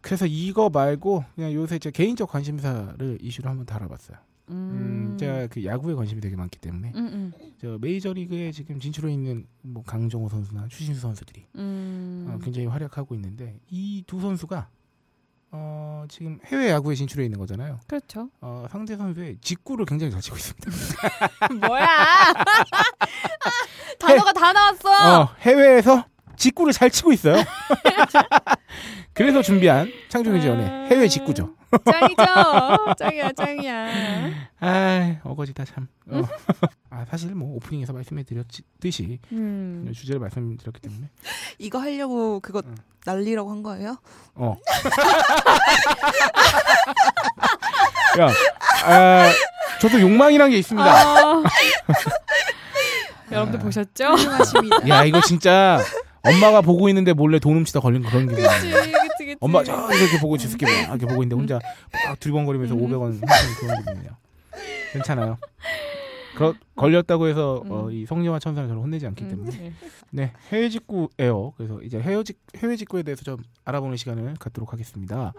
그래서 0.00 0.26
이거 0.26 0.70
말고 0.70 1.24
그냥 1.34 1.52
요새 1.54 1.78
제 1.78 1.90
개인적 1.90 2.30
관심사를 2.30 3.18
이슈로 3.20 3.48
한번 3.50 3.66
다뤄봤어요. 3.66 4.18
음, 4.48 5.10
음. 5.12 5.16
제가 5.18 5.48
그 5.48 5.64
야구에 5.64 5.94
관심이 5.94 6.20
되게 6.20 6.36
많기 6.36 6.58
때문에 6.58 6.92
음, 6.94 7.06
음. 7.06 7.32
저 7.60 7.78
메이저리그에 7.80 8.52
지금 8.52 8.78
진출해 8.78 9.12
있는 9.12 9.46
뭐 9.62 9.82
강정호 9.84 10.28
선수나 10.28 10.68
추신수 10.68 11.00
선수들이 11.00 11.46
음. 11.56 12.28
어, 12.30 12.38
굉장히 12.42 12.66
활약하고 12.68 13.14
있는데 13.16 13.58
이 13.70 14.04
두 14.06 14.20
선수가 14.20 14.68
어, 15.52 16.04
지금 16.08 16.38
해외 16.46 16.70
야구에 16.70 16.94
진출해 16.94 17.24
있는 17.24 17.38
거잖아요. 17.38 17.80
그렇죠. 17.86 18.30
어, 18.40 18.66
상대 18.70 18.96
선수의 18.96 19.38
직구를 19.40 19.86
굉장히 19.86 20.12
잘 20.12 20.20
치고 20.20 20.36
있습니다. 20.36 20.70
뭐야? 21.66 21.86
단어가 23.98 24.32
다 24.32 24.52
나왔어. 24.52 25.22
어, 25.22 25.28
해외에서 25.40 26.04
직구를 26.36 26.72
잘 26.72 26.90
치고 26.90 27.12
있어요. 27.12 27.36
그래서 29.16 29.42
준비한 29.42 29.90
창조경제연의 30.08 30.90
해외 30.90 31.08
직구죠. 31.08 31.54
짱이죠. 31.84 32.24
짱이야, 32.98 33.32
짱이야. 33.32 33.88
아, 34.60 35.16
어거지다 35.24 35.64
참. 35.64 35.88
어. 36.10 36.22
아, 36.90 37.04
사실 37.10 37.34
뭐 37.34 37.56
오프닝에서 37.56 37.92
말씀해 37.94 38.22
드렸듯이 38.24 39.18
음. 39.32 39.90
주제를 39.94 40.20
말씀드렸기 40.20 40.80
때문에. 40.80 41.08
이거 41.58 41.78
하려고 41.78 42.40
그거 42.40 42.62
응. 42.66 42.74
날리라고 43.06 43.50
한 43.50 43.62
거예요? 43.62 43.96
어. 44.34 44.56
야, 48.20 48.28
아, 48.84 49.30
저도 49.80 50.00
욕망이란 50.00 50.50
게 50.50 50.58
있습니다. 50.58 50.86
아. 50.88 51.42
여러분들 53.32 53.60
아. 53.60 53.62
보셨죠? 53.62 54.04
훌륭하십니다. 54.12 54.88
야, 54.88 55.04
이거 55.04 55.20
진짜 55.22 55.80
엄마가 56.22 56.60
보고 56.60 56.88
있는데 56.88 57.12
몰래 57.12 57.38
돈 57.38 57.56
훔치다 57.56 57.80
걸린 57.80 58.02
그런 58.02 58.28
기분. 58.28 58.42
그치. 58.44 58.72
엄마 59.40 59.62
저 59.62 59.72
이렇게 59.92 60.18
보고 60.20 60.36
지스게 60.36 60.66
막 60.66 60.90
이렇게 60.90 61.06
보고 61.06 61.22
있는데 61.22 61.36
혼자 61.36 61.58
막 62.06 62.18
두리번거리면서 62.20 62.74
음. 62.74 62.80
500원 62.80 63.12
훔치는 63.12 63.54
그런 63.60 63.78
기분이에요. 63.78 64.16
괜찮아요. 64.92 65.38
그러, 66.36 66.54
걸렸다고 66.74 67.28
해서 67.28 67.64
어, 67.68 67.86
음. 67.86 67.92
이 67.92 68.04
성녀와 68.04 68.38
천사는 68.38 68.68
저를 68.68 68.82
혼내지 68.82 69.06
않기 69.06 69.24
음, 69.24 69.28
때문에 69.28 69.50
네. 69.50 69.72
네 70.10 70.32
해외 70.50 70.68
직구예요. 70.68 71.52
그래서 71.56 71.80
이제 71.82 72.00
해외 72.00 72.22
직 72.24 72.38
해외 72.56 72.76
직구에 72.76 73.02
대해서 73.02 73.22
좀 73.22 73.38
알아보는 73.64 73.96
시간을 73.96 74.34
갖도록 74.38 74.72
하겠습니다. 74.72 75.32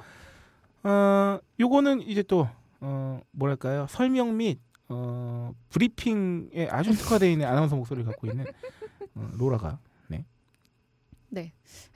어 0.83 1.39
요거는 1.59 2.01
이제 2.01 2.23
또 2.23 2.47
어, 2.79 3.19
뭐랄까요 3.31 3.87
설명 3.89 4.37
및 4.37 4.59
어, 4.89 5.53
브리핑에 5.69 6.67
아주 6.69 6.91
특화되어 6.93 7.29
있는 7.29 7.45
아나운서 7.45 7.75
목소리를 7.75 8.05
갖고 8.05 8.27
있는 8.27 8.45
어, 9.15 9.29
로라가 9.37 9.79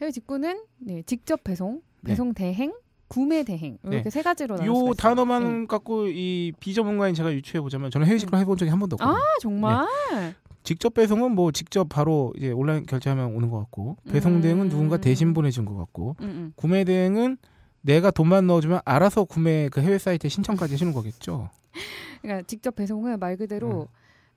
해외 0.02 0.12
직구는 0.12 0.66
네, 0.80 1.04
직접 1.04 1.44
배송, 1.44 1.76
네. 1.76 1.82
배송 2.06 2.34
대행, 2.34 2.74
구매 3.08 3.44
대행 3.44 3.78
이렇게 3.84 4.04
네. 4.04 4.10
세 4.10 4.22
가지로 4.22 4.56
나눌 4.56 4.70
요 4.70 4.76
수가 4.76 4.86
있어요. 4.86 4.94
단어만 4.94 5.62
네. 5.62 5.68
갖고 5.68 6.08
이 6.08 6.54
비전문가인 6.60 7.14
제가 7.14 7.34
유추해 7.34 7.62
보자면 7.62 7.92
저는 7.92 8.08
해외 8.08 8.18
직구를 8.18 8.40
해본 8.40 8.58
적이 8.58 8.70
한 8.70 8.80
번도 8.80 8.96
없거든요. 8.96 9.18
아 9.18 9.22
정말 9.42 9.86
직접 10.64 10.94
배송은 10.94 11.32
뭐 11.34 11.52
직접 11.52 11.90
바로 11.90 12.34
이제 12.38 12.52
온라인 12.52 12.86
결제하면 12.86 13.36
오는 13.36 13.50
것 13.50 13.60
같고 13.60 13.98
배송 14.10 14.42
대행은 14.42 14.68
음. 14.68 14.70
누군가 14.70 14.98
대신 14.98 15.34
보내준 15.34 15.66
것 15.66 15.76
같고 15.76 16.16
음, 16.22 16.26
음. 16.26 16.54
구매 16.56 16.84
대행은 16.84 17.38
내가 17.82 18.12
돈만 18.12 18.48
넣어주면 18.48 18.82
알아서 18.86 19.24
구매 19.26 19.70
그 19.70 19.82
해외 19.82 19.98
사이트에 19.98 20.30
신청까지 20.30 20.74
해주는 20.74 20.94
거겠죠. 20.94 21.50
그러니까 22.22 22.46
직접 22.48 22.76
배송은 22.76 23.20
말 23.20 23.34
음. 23.34 23.38
그대로 23.38 23.88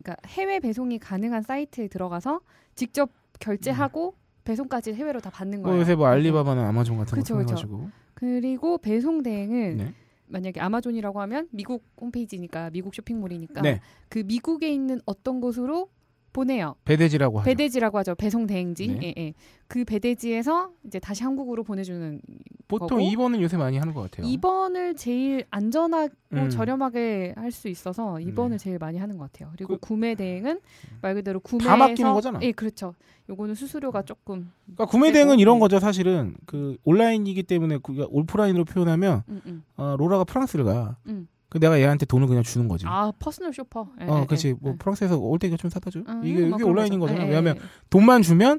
그러니까 0.02 0.16
해외 0.28 0.60
배송이 0.60 0.98
가능한 0.98 1.42
사이트에 1.42 1.88
들어가서 1.88 2.40
직접 2.74 3.10
결제하고 3.38 4.14
배송까지 4.44 4.94
해외로 4.94 5.20
다 5.20 5.30
받는 5.30 5.60
뭐 5.60 5.70
거예요. 5.70 5.80
요새 5.80 5.94
뭐 5.94 6.06
알리바바나 6.06 6.68
아마존 6.68 6.98
같은 6.98 7.16
그쵸, 7.16 7.34
거. 7.34 7.40
통해가지고 7.40 7.90
그리고 8.14 8.78
배송 8.78 9.22
대행은 9.22 9.76
네. 9.76 9.94
만약에 10.26 10.60
아마존이라고 10.60 11.20
하면 11.22 11.48
미국 11.50 11.84
홈페이지니까 12.00 12.70
미국 12.70 12.94
쇼핑몰이니까 12.94 13.62
네. 13.62 13.80
그 14.08 14.20
미국에 14.20 14.72
있는 14.72 15.00
어떤 15.06 15.40
곳으로 15.40 15.88
보내요. 16.34 16.74
배대지라고 16.84 17.38
하죠. 17.38 17.44
배대지라고 17.46 17.96
하죠. 17.98 18.14
배송 18.16 18.46
대행지. 18.46 18.88
네. 18.88 18.98
예, 19.02 19.14
예. 19.16 19.34
그 19.68 19.84
배대지에서 19.84 20.70
이제 20.84 20.98
다시 20.98 21.22
한국으로 21.22 21.62
보내주는 21.62 22.20
보통 22.68 22.98
거고. 22.98 23.00
2번은 23.00 23.40
요새 23.40 23.56
많이 23.56 23.78
하는 23.78 23.94
것 23.94 24.02
같아요. 24.10 24.26
2번을 24.30 24.96
제일 24.96 25.44
안전하고 25.50 26.12
음. 26.34 26.50
저렴하게 26.50 27.34
할 27.36 27.50
수 27.52 27.68
있어서 27.68 28.14
2번을 28.14 28.50
네. 28.50 28.58
제일 28.58 28.78
많이 28.78 28.98
하는 28.98 29.16
것 29.16 29.32
같아요. 29.32 29.50
그리고 29.54 29.74
그- 29.74 29.80
구매 29.88 30.16
대행은 30.16 30.58
말 31.00 31.14
그대로 31.14 31.38
구매해서 31.38 31.70
다 31.70 31.76
맡기는 31.76 32.12
거잖아. 32.12 32.40
예, 32.42 32.50
그렇죠. 32.52 32.94
요거는 33.30 33.54
수수료가 33.54 34.02
조금 34.02 34.50
그러니까 34.64 34.86
구매 34.86 35.12
대행은 35.12 35.38
이런 35.38 35.56
음. 35.56 35.60
거죠. 35.60 35.78
사실은 35.78 36.34
그 36.46 36.76
온라인이기 36.84 37.44
때문에 37.44 37.78
그 37.82 38.06
올프라인으로 38.10 38.64
표현하면 38.64 39.22
음, 39.28 39.40
음, 39.46 39.64
어, 39.76 39.94
로라가 39.96 40.24
프랑스를 40.24 40.64
가. 40.64 40.96
음. 41.06 41.28
그 41.54 41.60
내가 41.60 41.78
얘한테 41.78 42.04
돈을 42.04 42.26
그냥 42.26 42.42
주는 42.42 42.66
거지. 42.66 42.84
아 42.88 43.12
personal 43.16 43.52
shopper. 43.54 43.86
예, 44.00 44.04
어, 44.06 44.20
예, 44.22 44.26
그렇지. 44.26 44.48
예. 44.48 44.54
뭐 44.60 44.74
프랑스에서 44.76 45.16
올 45.18 45.38
때 45.38 45.46
이거 45.46 45.56
좀 45.56 45.70
사다 45.70 45.88
줘. 45.88 46.00
음, 46.00 46.20
이게 46.24 46.40
뭐 46.46 46.58
이게 46.58 46.64
온라인인 46.68 46.98
거죠. 46.98 47.12
거잖아. 47.12 47.24
예, 47.26 47.28
왜냐하면 47.28 47.56
예. 47.56 47.60
돈만 47.90 48.22
주면 48.22 48.58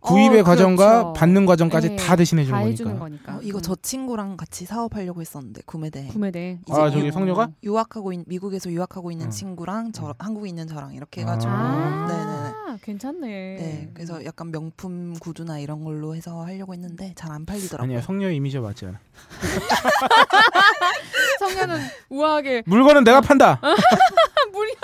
구입의 0.00 0.40
어, 0.40 0.44
과정과 0.44 0.88
그렇죠. 1.02 1.12
받는 1.12 1.44
과정까지 1.44 1.88
예, 1.92 1.96
다 1.96 2.16
대신해 2.16 2.44
주는 2.44 2.58
다 2.58 2.64
거니까. 2.64 2.98
거니까. 2.98 3.36
어, 3.36 3.40
이거 3.42 3.58
음. 3.58 3.62
저 3.62 3.74
친구랑 3.74 4.38
같이 4.38 4.64
사업하려고 4.64 5.20
했었는데 5.20 5.60
구매대. 5.66 6.06
구매 6.06 6.30
대행. 6.30 6.60
이제 6.66 6.80
아, 6.80 6.86
유- 6.86 6.90
저기 6.92 7.12
성녀가? 7.12 7.50
유학하고 7.62 8.14
있, 8.14 8.20
미국에서 8.26 8.70
유학하고 8.70 9.10
있는 9.12 9.26
어. 9.26 9.28
친구랑 9.28 9.92
저 9.92 10.06
어. 10.06 10.14
한국에 10.18 10.48
있는 10.48 10.66
저랑 10.66 10.94
이렇게 10.94 11.20
해가지고 11.20 11.52
아. 11.52 12.06
네네네. 12.08 12.39
괜찮네. 12.82 13.26
네, 13.26 13.90
그래서 13.94 14.24
약간 14.24 14.50
명품 14.50 15.14
구두나 15.18 15.58
이런 15.58 15.84
걸로 15.84 16.14
해서 16.14 16.42
하려고 16.44 16.74
했는데 16.74 17.12
잘 17.16 17.30
안 17.30 17.46
팔리더라고요. 17.46 17.84
아니야 17.96 18.02
성녀 18.02 18.30
이미지가 18.30 18.62
맞지 18.62 18.86
않아. 18.86 18.98
성녀는 21.38 21.78
우아하게 22.08 22.62
물건은 22.66 23.04
내가 23.04 23.20
판다. 23.20 23.60
물이 24.52 24.74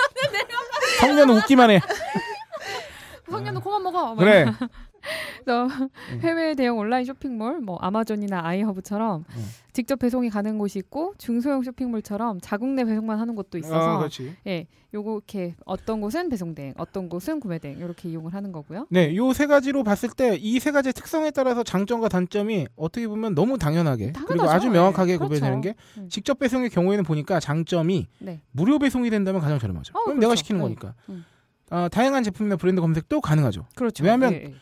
성녀는 1.00 1.36
웃기만 1.38 1.70
해. 1.70 1.80
성녀는 3.30 3.60
코만 3.60 3.82
먹어. 3.82 4.14
막 4.14 4.16
그래. 4.16 4.46
그래서 5.44 5.68
해외 6.20 6.54
대형 6.54 6.78
온라인 6.78 7.04
쇼핑몰, 7.04 7.60
뭐 7.60 7.76
아마존이나 7.80 8.44
아이허브처럼 8.44 9.24
음. 9.28 9.44
직접 9.72 9.98
배송이 9.98 10.30
가는 10.30 10.56
곳이 10.58 10.78
있고 10.78 11.14
중소형 11.18 11.62
쇼핑몰처럼 11.62 12.40
자국 12.40 12.68
내 12.70 12.84
배송만 12.84 13.18
하는 13.18 13.34
곳도 13.34 13.58
있어서 13.58 14.04
아. 14.04 14.08
예, 14.46 14.66
요거 14.94 15.12
이렇게 15.12 15.54
어떤 15.66 16.00
곳은 16.00 16.30
배송 16.30 16.54
대행, 16.54 16.72
어떤 16.78 17.08
곳은 17.10 17.40
구매 17.40 17.58
대행 17.58 17.78
이렇게 17.78 18.08
이용을 18.08 18.32
하는 18.32 18.52
거고요. 18.52 18.86
네, 18.90 19.14
요 19.16 19.32
세 19.34 19.46
가지로 19.46 19.84
봤을 19.84 20.08
때 20.08 20.38
이 20.40 20.58
세 20.60 20.70
가지의 20.70 20.94
특성에 20.94 21.30
따라서 21.30 21.62
장점과 21.62 22.08
단점이 22.08 22.68
어떻게 22.76 23.06
보면 23.06 23.34
너무 23.34 23.58
당연하게 23.58 24.12
그리고 24.12 24.28
당연하죠. 24.46 24.50
아주 24.56 24.70
명확하게 24.70 25.12
예, 25.12 25.16
구별되는 25.18 25.60
그렇죠. 25.60 25.76
게 25.78 26.00
음. 26.00 26.08
직접 26.08 26.38
배송의 26.38 26.70
경우에는 26.70 27.04
보니까 27.04 27.38
장점이 27.38 28.06
네. 28.20 28.40
무료 28.52 28.78
배송이 28.78 29.10
된다면 29.10 29.42
가장 29.42 29.58
저렴하죠. 29.58 29.92
어, 29.94 30.04
그럼 30.04 30.18
내가 30.20 30.28
그렇죠. 30.30 30.38
시키는 30.38 30.58
네. 30.60 30.62
거니까. 30.64 30.94
음. 31.10 31.24
아, 31.68 31.88
다양한 31.88 32.22
제품이나 32.22 32.56
브랜드 32.56 32.80
검색도 32.80 33.20
가능하죠. 33.20 33.66
그렇죠. 33.74 34.04
왜냐하면 34.04 34.32
예, 34.32 34.36
예. 34.36 34.54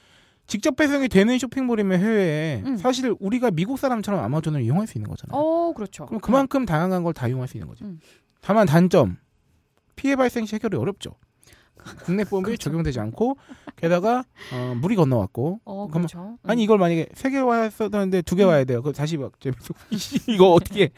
직접 0.46 0.76
배송이 0.76 1.08
되는 1.08 1.38
쇼핑몰이면 1.38 2.00
해외에 2.00 2.62
음. 2.66 2.76
사실 2.76 3.14
우리가 3.18 3.50
미국 3.50 3.78
사람처럼 3.78 4.22
아마존을 4.22 4.62
이용할 4.62 4.86
수 4.86 4.98
있는 4.98 5.08
거잖아요. 5.08 5.40
어, 5.40 5.72
그렇죠. 5.72 6.06
그럼 6.06 6.20
그만큼 6.20 6.66
다양한 6.66 7.02
걸 7.02 7.12
다 7.14 7.28
이용할 7.28 7.48
수 7.48 7.56
있는 7.56 7.68
거죠. 7.68 7.84
음. 7.86 7.98
다만 8.40 8.66
단점 8.66 9.16
피해 9.96 10.16
발생 10.16 10.44
시 10.44 10.54
해결이 10.56 10.76
어렵죠. 10.76 11.14
국내법이 12.04 12.56
적용되지 12.58 12.98
않고 13.00 13.36
게다가 13.76 14.24
어, 14.52 14.74
물이 14.80 14.96
건너왔고 14.96 15.60
어, 15.64 15.88
그렇죠. 15.88 16.18
음. 16.42 16.48
아니 16.48 16.62
이걸 16.64 16.78
만약에 16.78 17.08
세 17.14 17.30
개 17.30 17.38
왔었는데 17.38 18.22
두 18.22 18.36
개 18.36 18.42
와야 18.44 18.64
돼요. 18.64 18.82
그 18.82 18.92
다시 18.92 19.16
막 19.16 19.32
재배송 19.40 19.74
이거 20.34 20.52
어떻게 20.52 20.90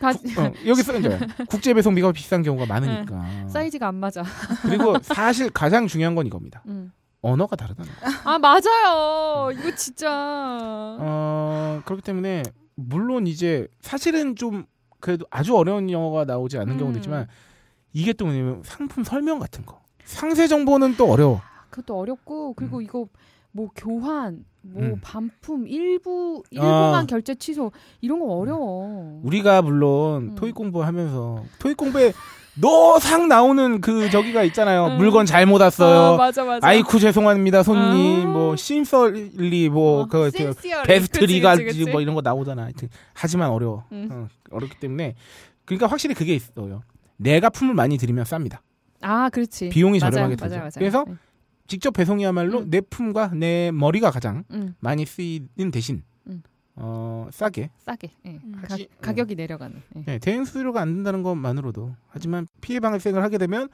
가, 0.00 0.12
국- 0.12 0.38
어, 0.38 0.52
여기 0.66 0.82
써 0.82 0.96
이제 0.98 1.18
국제 1.48 1.72
배송비가 1.74 2.12
비싼 2.12 2.42
경우가 2.42 2.66
많으니까. 2.66 3.22
네. 3.22 3.48
사이즈가 3.48 3.88
안 3.88 3.96
맞아. 3.96 4.22
그리고 4.62 4.96
사실 5.02 5.50
가장 5.50 5.86
중요한 5.86 6.14
건 6.14 6.26
이겁니다. 6.26 6.62
음. 6.66 6.92
언어가 7.22 7.56
다르다는 7.56 7.90
거. 7.90 8.30
아 8.30 8.38
맞아요. 8.38 9.50
이거 9.52 9.74
진짜. 9.74 10.08
어, 11.00 11.80
그렇기 11.84 12.02
때문에 12.02 12.42
물론 12.74 13.26
이제 13.26 13.68
사실은 13.80 14.36
좀 14.36 14.66
그래도 15.00 15.24
아주 15.30 15.56
어려운 15.56 15.88
영어가 15.90 16.24
나오지 16.24 16.58
않는 16.58 16.74
음. 16.74 16.78
경우도 16.78 16.98
있지만 16.98 17.28
이게 17.92 18.12
또 18.12 18.24
뭐냐면 18.26 18.62
상품 18.64 19.04
설명 19.04 19.38
같은 19.38 19.64
거. 19.64 19.80
상세 20.04 20.48
정보는 20.48 20.96
또 20.96 21.10
어려워. 21.10 21.40
그것도 21.70 21.98
어렵고 21.98 22.54
그리고 22.54 22.80
이거 22.82 23.06
뭐 23.52 23.70
교환, 23.74 24.44
뭐 24.62 24.82
음. 24.82 25.00
반품 25.02 25.68
일부 25.68 26.42
일부만 26.50 26.94
아. 26.94 27.06
결제 27.06 27.34
취소 27.34 27.70
이런 28.00 28.18
거 28.18 28.26
어려워. 28.26 29.20
우리가 29.22 29.62
물론 29.62 30.30
음. 30.30 30.34
토익 30.34 30.54
공부하면서 30.54 31.44
토익 31.60 31.76
공부에 31.76 32.12
노상 32.54 33.28
나오는 33.28 33.80
그 33.80 34.10
저기가 34.10 34.42
있잖아요. 34.44 34.86
음. 34.88 34.98
물건 34.98 35.24
잘못 35.24 35.60
아, 35.62 35.64
왔어요. 35.64 36.16
맞아 36.16 36.44
맞아. 36.44 36.66
아이쿠 36.66 37.00
죄송합니다 37.00 37.62
손님 37.62 38.28
아. 38.28 38.30
뭐 38.30 38.56
심설리 38.56 39.68
어, 39.68 39.72
뭐그 39.72 40.26
sincerely. 40.34 40.86
베스트리가 40.86 41.52
그치, 41.52 41.64
그치, 41.64 41.78
그치. 41.80 41.90
뭐 41.90 42.00
이런 42.00 42.14
거 42.14 42.20
나오잖아. 42.20 42.64
하여튼 42.64 42.88
하지만 43.14 43.50
어려워. 43.50 43.84
음. 43.92 44.08
어, 44.10 44.28
어렵기 44.50 44.78
때문에 44.80 45.14
그러니까 45.64 45.86
확실히 45.86 46.14
그게 46.14 46.34
있어요. 46.34 46.82
내가 47.16 47.48
품을 47.48 47.74
많이 47.74 47.96
들이면 47.96 48.24
쌉니다. 48.24 48.58
아 49.00 49.30
그렇지. 49.30 49.70
비용이 49.70 49.98
맞아요, 49.98 50.10
저렴하게 50.10 50.36
맞아요, 50.38 50.48
들죠. 50.50 50.58
맞아요. 50.58 50.70
그래서 50.74 51.04
네. 51.08 51.14
직접 51.66 51.92
배송이야말로 51.92 52.60
음. 52.60 52.70
내 52.70 52.80
품과 52.82 53.28
내 53.34 53.70
머리가 53.72 54.10
가장 54.10 54.44
음, 54.50 54.74
많이 54.80 55.06
쓰이는 55.06 55.70
대신 55.72 55.96
음. 55.96 56.02
어, 56.76 57.28
싸게 57.30 57.70
싸게. 57.80 58.10
예. 58.26 58.30
음. 58.44 58.52
가, 58.62 58.74
하지- 58.74 58.88
가 59.00 59.12
격이 59.12 59.34
내려가는. 59.34 59.82
예. 59.96 60.02
네, 60.04 60.18
대행 60.18 60.44
수수료가 60.44 60.80
안 60.80 60.94
든다는 60.94 61.22
것만으로도 61.22 61.94
하지만 62.08 62.46
피해 62.60 62.80
발생을 62.80 63.22
하게 63.22 63.38
되면 63.38 63.68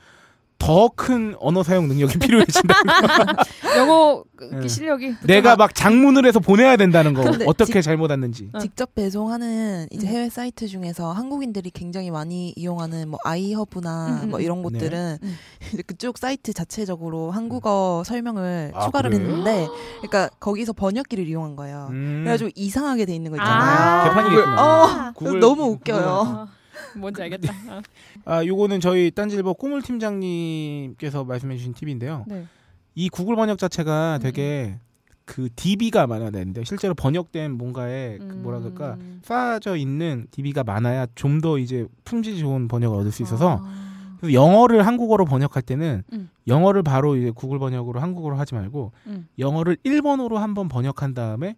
더 0.58 0.88
큰 0.94 1.34
언어 1.38 1.62
사용 1.62 1.86
능력이 1.88 2.18
필요해진다. 2.18 2.74
영어 3.78 4.24
예. 4.62 4.68
실력이 4.68 5.14
내가 5.24 5.56
막 5.56 5.74
장문을 5.74 6.26
해서 6.26 6.40
보내야 6.40 6.76
된다는 6.76 7.14
거 7.14 7.22
어떻게 7.46 7.80
잘못 7.80 8.10
왔는지. 8.10 8.50
어. 8.52 8.58
직접 8.58 8.94
배송하는 8.94 9.86
이제 9.90 10.06
음. 10.06 10.12
해외 10.12 10.28
사이트 10.28 10.66
중에서 10.66 11.12
한국인들이 11.12 11.70
굉장히 11.70 12.10
많이 12.10 12.52
이용하는 12.56 13.08
뭐 13.08 13.18
아이허브나 13.24 14.20
음, 14.24 14.30
뭐 14.30 14.40
음, 14.40 14.42
이런 14.44 14.58
네. 14.58 14.62
곳들은 14.64 15.18
음. 15.22 15.36
이제 15.72 15.82
그쪽 15.82 16.18
사이트 16.18 16.52
자체적으로 16.52 17.30
한국어 17.30 18.02
설명을 18.04 18.72
아, 18.74 18.84
추가를 18.86 19.10
그래요? 19.10 19.26
했는데, 19.28 19.68
그러니까 20.00 20.28
거기서 20.40 20.72
번역기를 20.72 21.26
이용한 21.28 21.56
거예요. 21.56 21.88
음. 21.90 22.22
그래가지고 22.24 22.50
이상하게 22.54 23.04
돼 23.06 23.14
있는 23.14 23.30
거 23.30 23.38
아, 23.40 23.42
있잖아요. 23.42 24.08
개판이겠구나. 24.10 24.82
어, 25.08 25.12
구글- 25.14 25.40
너무 25.40 25.64
웃겨요. 25.64 26.48
아, 26.94 26.98
뭔지 26.98 27.22
알겠다. 27.22 27.52
아, 27.68 27.82
아, 28.24 28.44
요거는 28.44 28.80
저희 28.80 29.10
딴지일보 29.10 29.54
꼬물 29.54 29.82
팀장님께서 29.82 31.24
말씀해주신 31.24 31.74
팁인데요. 31.74 32.24
네. 32.26 32.46
이 32.94 33.08
구글 33.08 33.36
번역 33.36 33.58
자체가 33.58 34.16
음, 34.16 34.22
되게 34.22 34.78
그 35.24 35.48
DB가 35.54 36.06
많아야 36.06 36.30
되는데 36.30 36.64
실제로 36.64 36.94
번역된 36.94 37.52
뭔가에 37.52 38.18
그 38.18 38.24
뭐라 38.24 38.60
그럴까 38.60 38.94
음. 38.94 39.20
쌓아져 39.22 39.76
있는 39.76 40.26
DB가 40.30 40.64
많아야 40.64 41.06
좀 41.14 41.40
더 41.40 41.58
이제 41.58 41.86
품질 42.04 42.38
좋은 42.38 42.66
번역을 42.66 42.98
얻을 42.98 43.12
수 43.12 43.22
있어서 43.22 43.58
아, 43.62 44.16
그래서 44.18 44.32
영어를 44.32 44.86
한국어로 44.86 45.26
번역할 45.26 45.62
때는 45.62 46.02
음. 46.12 46.30
영어를 46.48 46.82
바로 46.82 47.14
이제 47.14 47.30
구글 47.30 47.58
번역으로 47.58 48.00
한국어로 48.00 48.36
하지 48.36 48.54
말고 48.54 48.92
음. 49.06 49.28
영어를 49.38 49.76
일본어로 49.84 50.38
한번 50.38 50.68
번역한 50.68 51.14
다음에 51.14 51.54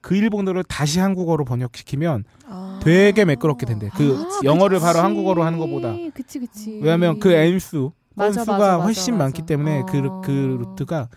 그 0.00 0.16
일본어를 0.16 0.64
다시 0.64 0.98
한국어로 0.98 1.44
번역시키면 1.44 2.24
아. 2.46 2.80
되게 2.82 3.24
매끄럽게 3.24 3.66
된대. 3.66 3.90
그 3.94 4.16
아, 4.16 4.40
영어를 4.44 4.78
바로 4.80 4.94
그치. 4.94 5.00
한국어로 5.02 5.42
하는 5.42 5.58
것보다. 5.58 5.94
그치 6.14 6.38
그치. 6.38 6.78
왜냐하면 6.80 7.18
그 7.20 7.30
N수 7.32 7.92
건수가 8.16 8.82
훨씬 8.82 9.14
맞아. 9.14 9.24
많기 9.24 9.42
때문에 9.46 9.82
그, 9.88 9.98
어. 10.06 10.20
그 10.22 10.30
루트가 10.60 11.08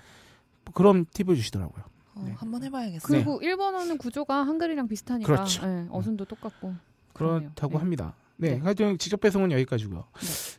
그런 0.74 1.06
팁을 1.14 1.36
주시더라고요. 1.36 1.84
어, 2.16 2.24
네. 2.26 2.34
한번 2.38 2.64
해봐야겠어요. 2.64 3.00
그리고 3.02 3.40
일본어는 3.42 3.98
구조가 3.98 4.46
한글이랑 4.46 4.88
비슷하니까 4.88 5.26
그렇죠. 5.26 5.66
예, 5.66 5.86
어순도 5.90 6.26
똑같고. 6.26 6.74
그렇다고 7.14 7.74
네. 7.74 7.78
합니다. 7.78 8.16
네, 8.38 8.56
네. 8.56 8.60
하여튼 8.60 8.98
직접 8.98 9.20
배송은 9.22 9.52
여기까지고요. 9.52 10.06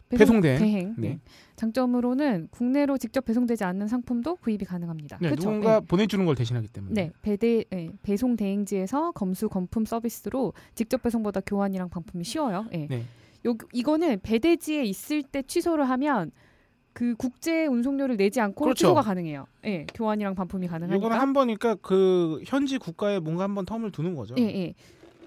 배송- 0.09 0.19
배송대행. 0.19 0.59
대행. 0.59 0.95
네. 0.97 1.19
네. 1.55 1.57
장점으로는 1.57 2.49
국내로 2.51 2.99
직접 2.99 3.25
배송되지 3.25 3.65
않는 3.65 3.89
상품도 3.89 4.37
구입이 4.37 4.65
가능합니다. 4.65 5.19
네, 5.21 5.29
그렇죠? 5.31 5.49
누군가 5.49 5.81
네. 5.81 5.87
보내주는 5.87 6.25
걸 6.27 6.35
대신하기 6.35 6.69
때문에. 6.69 6.95
네, 6.95 7.13
배대 7.23 7.65
예, 7.73 7.91
배송 8.03 8.37
대행지에서 8.37 9.13
검수 9.13 9.49
검품 9.49 9.85
서비스로 9.85 10.53
직접 10.75 11.03
배송보다 11.03 11.41
교환이랑 11.41 11.89
반품이 11.91 12.25
쉬워요. 12.25 12.67
예. 12.73 12.87
네. 12.89 13.05
요 13.47 13.55
이거는 13.73 14.21
배대지에 14.23 14.85
있을 14.85 15.23
때 15.23 15.43
취소를 15.43 15.89
하면 15.91 16.31
그 16.93 17.15
국제 17.17 17.67
운송료를 17.67 18.17
내지 18.17 18.41
않고 18.41 18.65
그렇죠. 18.65 18.79
취소가 18.79 19.03
가능해요. 19.03 19.47
예, 19.65 19.85
교환이랑 19.95 20.35
반품이 20.35 20.67
가능하니까. 20.69 20.97
이거는 20.97 21.19
한 21.21 21.33
번이니까 21.33 21.77
그 21.77 22.41
현지 22.47 22.79
국가에 22.79 23.19
뭔가 23.19 23.43
한 23.45 23.55
번 23.55 23.65
텀을 23.67 23.93
두는 23.93 24.15
거죠. 24.15 24.35
예, 24.39 24.43
예. 24.43 24.75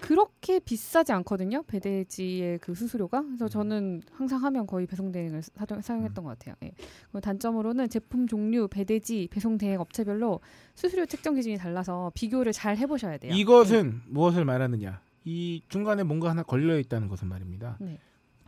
그렇게 0.00 0.58
비싸지 0.60 1.12
않거든요. 1.12 1.62
배대지의 1.64 2.58
그 2.58 2.74
수수료가. 2.74 3.20
음. 3.20 3.26
그래서 3.28 3.48
저는 3.48 4.02
항상 4.12 4.42
하면 4.44 4.66
거의 4.66 4.86
배송 4.86 5.12
대행을 5.12 5.42
사- 5.42 5.66
사용했던 5.80 6.24
것 6.24 6.30
같아요. 6.38 6.54
예. 6.62 6.72
그리고 7.04 7.20
단점으로는 7.20 7.88
제품 7.88 8.26
종류, 8.26 8.68
배대지, 8.68 9.28
배송 9.30 9.58
대행 9.58 9.80
업체별로 9.80 10.40
수수료 10.74 11.06
책정 11.06 11.34
기준이 11.34 11.56
달라서 11.56 12.12
비교를 12.14 12.52
잘 12.52 12.76
해보셔야 12.76 13.18
돼요. 13.18 13.32
이것은 13.34 14.00
무엇을 14.06 14.44
말하느냐? 14.44 15.00
이 15.24 15.62
중간에 15.68 16.02
뭔가 16.02 16.30
하나 16.30 16.42
걸려 16.42 16.78
있다는 16.78 17.08
것은 17.08 17.28
말입니다. 17.28 17.76
네. 17.80 17.98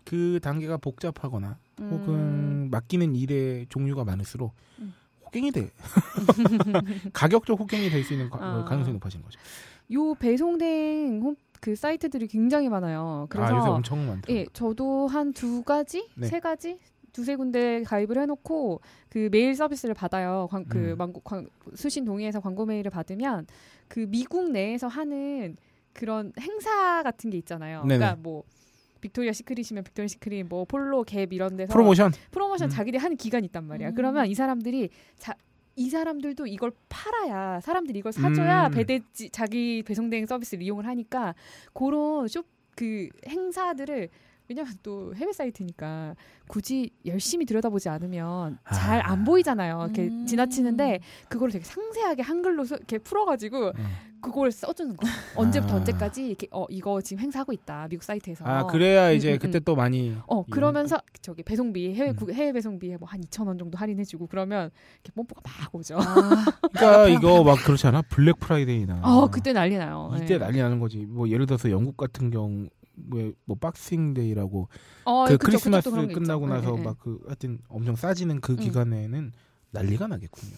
그 0.05 0.41
단계가 0.43 0.77
복잡하거나 0.79 1.59
예. 1.81 1.85
음, 1.85 1.91
혹은 1.91 2.71
맡기는 2.71 3.15
일의 3.15 3.67
종류가 3.69 4.05
많을수록 4.05 4.55
음. 4.79 4.95
호갱이 5.27 5.53
돼. 5.53 5.71
가격적 7.13 7.59
호갱이 7.61 7.91
될 7.91 8.03
수 8.05 8.15
있는 8.15 8.29
가, 8.31 8.39
아. 8.41 8.65
가능성이 8.65 8.95
높아진 8.95 9.23
거죠. 9.23 9.39
요 9.93 10.15
배송 10.15 10.59
대행 10.59 11.21
홈- 11.23 11.37
그 11.61 11.77
사이트들이 11.77 12.27
굉장히 12.29 12.69
많아요. 12.69 13.27
그래서 13.29 13.55
아, 13.55 13.59
요새 13.59 13.69
엄청 13.69 14.07
많다. 14.07 14.33
예, 14.33 14.47
저도 14.53 15.07
한 15.09 15.33
두 15.33 15.63
가지, 15.63 16.09
네. 16.17 16.27
세 16.27 16.41
가지, 16.41 16.79
두세 17.13 17.37
군데 17.37 17.83
가입을 17.83 18.19
해놓고 18.19 18.81
그 19.11 19.29
메일 19.31 19.55
서비스를 19.55 19.95
받아요. 19.95 20.49
광, 20.51 20.65
그 20.65 20.93
음. 20.93 20.97
광고, 20.99 21.21
광, 21.21 21.47
수신 21.75 22.05
동의해서 22.05 22.41
광고 22.41 22.65
메일을 22.65 22.91
받으면 22.91 23.47
그 23.89 24.07
미국 24.09 24.51
내에서 24.53 24.87
하는 24.87 25.57
그런 25.93 26.33
행사 26.41 27.03
같은 27.03 27.31
게 27.31 27.37
있잖아요. 27.39 27.83
네네. 27.83 27.99
그러니까 27.99 28.21
뭐 28.23 28.45
빅토리아 29.01 29.33
시크릿이면 29.33 29.83
빅토리아 29.85 30.07
시크릿, 30.09 30.47
뭐 30.49 30.65
폴로 30.65 31.05
갭 31.05 31.33
이런 31.33 31.57
데서 31.57 31.73
프로모션. 31.73 32.13
프로모션 32.31 32.69
음. 32.69 32.71
자기들이 32.71 32.99
하는 33.03 33.17
기간이 33.17 33.47
있단 33.47 33.65
말이야. 33.65 33.89
음. 33.91 33.95
그러면 33.95 34.27
이 34.29 34.35
사람들이 34.35 34.89
자, 35.19 35.35
이 35.77 35.89
사람들도 35.89 36.47
이걸 36.47 36.73
팔아야 36.89 37.61
사람들이 37.61 37.99
이걸 38.01 38.13
사줘야 38.13 38.67
음. 38.67 38.73
배대지 38.73 39.31
자기 39.31 39.83
배송 39.87 40.11
대행 40.11 40.27
서비스를 40.27 40.63
이용을 40.63 40.87
하니까 40.87 41.35
그런 41.73 42.29
쇼 42.29 42.43
그 42.77 43.09
행사들을 43.29 44.09
왜냐면 44.49 44.73
또 44.83 45.15
해외 45.15 45.33
사이트니까 45.33 46.15
굳이 46.49 46.91
열심히 47.05 47.45
들여다보지 47.45 47.89
않으면 47.91 48.59
잘안 48.73 49.21
아. 49.21 49.25
보이잖아요. 49.25 49.83
이렇게 49.85 50.09
음. 50.09 50.25
지나치는데 50.25 51.01
그거를 51.29 51.53
되게 51.53 51.65
상세하게 51.65 52.23
한글로 52.23 52.65
써- 52.65 52.77
이렇게 52.77 52.97
풀어가지고 52.99 53.73
음. 53.77 53.87
그걸 54.21 54.51
써주는 54.53 54.97
거야. 54.97 55.11
언제부터 55.37 55.75
아. 55.75 55.77
언제까지 55.79 56.27
이렇게 56.29 56.47
어 56.51 56.67
이거 56.69 57.01
지금 57.01 57.23
행사하고 57.23 57.53
있다 57.53 57.87
미국 57.89 58.03
사이트에서. 58.03 58.45
아 58.45 58.67
그래야 58.67 59.11
이제 59.11 59.33
음, 59.33 59.35
음, 59.35 59.39
그때 59.39 59.59
음. 59.59 59.65
또 59.65 59.75
많이 59.77 60.17
어 60.27 60.45
그러면서 60.45 61.01
저기 61.23 61.43
배송비 61.43 61.95
해외 61.95 62.11
음. 62.11 62.17
국- 62.17 62.31
해외 62.33 62.53
배송비에 62.53 62.97
뭐 62.97 63.09
한 63.09 63.21
2천 63.23 63.47
원 63.47 63.59
정도 63.59 63.77
할인해주고 63.79 64.27
그러면 64.29 64.71
이렇게 65.03 65.13
뽐뿌가 65.15 65.41
막 65.45 65.75
오죠. 65.75 65.97
아, 65.99 66.05
그러니까 66.73 67.09
이거 67.09 67.43
막 67.45 67.57
그렇지 67.65 67.87
않아? 67.87 68.03
블랙 68.03 68.39
프라이데이나. 68.41 69.01
어 69.03 69.29
그때 69.29 69.53
난리 69.53 69.77
나요. 69.79 70.13
이때 70.17 70.35
예. 70.35 70.39
난리 70.39 70.59
나는 70.59 70.79
거지. 70.81 70.99
뭐 71.07 71.29
예를 71.29 71.47
들어서 71.47 71.71
영국 71.71 71.97
같은 71.97 72.31
경우 72.31 72.67
뭐, 72.95 73.33
뭐 73.47 73.57
Boxing 73.59 74.10
Day라고 74.10 74.69
어, 75.05 75.25
그 75.25 75.39
그쵸, 75.39 75.47
크리스마스 75.47 75.91
끝나고 75.91 76.45
있죠. 76.47 76.55
나서 76.55 76.75
예, 76.77 76.81
예, 76.81 76.85
막그 76.85 77.21
하여튼 77.27 77.59
엄청 77.69 77.97
싸지는 77.97 78.41
그 78.41 78.53
음. 78.53 78.57
기간에는 78.59 79.33
난리가 79.71 80.07
나겠군요. 80.09 80.53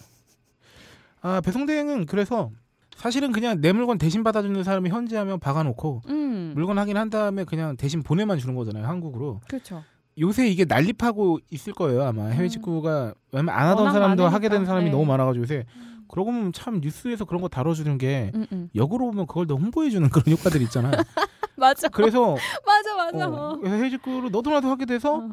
아 1.21 1.39
배송 1.41 1.65
대행은 1.65 2.05
그래서 2.05 2.51
사실은 2.97 3.31
그냥 3.31 3.59
내 3.61 3.71
물건 3.71 3.97
대신 3.97 4.23
받아주는 4.23 4.63
사람이 4.63 4.89
현지 4.89 5.15
하면 5.15 5.39
박아놓고 5.39 6.01
음 6.09 6.51
물건 6.55 6.77
확인 6.77 6.97
한 6.97 7.09
다음에 7.09 7.43
그냥 7.43 7.75
대신 7.77 8.03
보내만 8.03 8.37
주는 8.39 8.55
거잖아요 8.55 8.85
한국으로. 8.87 9.41
그렇죠. 9.47 9.83
요새 10.19 10.47
이게 10.47 10.63
난립하고 10.65 11.39
있을 11.49 11.73
거예요 11.73 12.03
아마 12.03 12.25
해외 12.27 12.45
음. 12.45 12.49
직구가 12.49 13.13
왜냐면 13.31 13.55
안 13.55 13.67
하던 13.69 13.91
사람도 13.91 14.23
많으니까. 14.23 14.33
하게 14.33 14.49
되는 14.49 14.65
사람이 14.65 14.85
네. 14.85 14.91
너무 14.91 15.05
많아가지고 15.05 15.41
요새 15.43 15.65
그러고 16.07 16.31
보면 16.31 16.53
참 16.53 16.79
뉴스에서 16.81 17.25
그런 17.25 17.41
거 17.41 17.47
다뤄주는 17.47 17.97
게 17.97 18.31
음, 18.35 18.45
음. 18.51 18.69
역으로 18.75 19.07
보면 19.07 19.25
그걸 19.25 19.47
더 19.47 19.55
홍보해주는 19.55 20.07
그런 20.09 20.37
효과들이 20.37 20.63
있잖아요. 20.65 20.91
맞아. 21.57 21.87
그래서 21.89 22.35
맞아 22.65 22.95
맞아. 22.95 23.27
어, 23.27 23.57
그래서 23.57 23.75
해외 23.75 23.89
직구를 23.89 24.29
너도 24.31 24.51
나도 24.51 24.67
하게 24.69 24.85
돼서 24.85 25.15
어. 25.15 25.29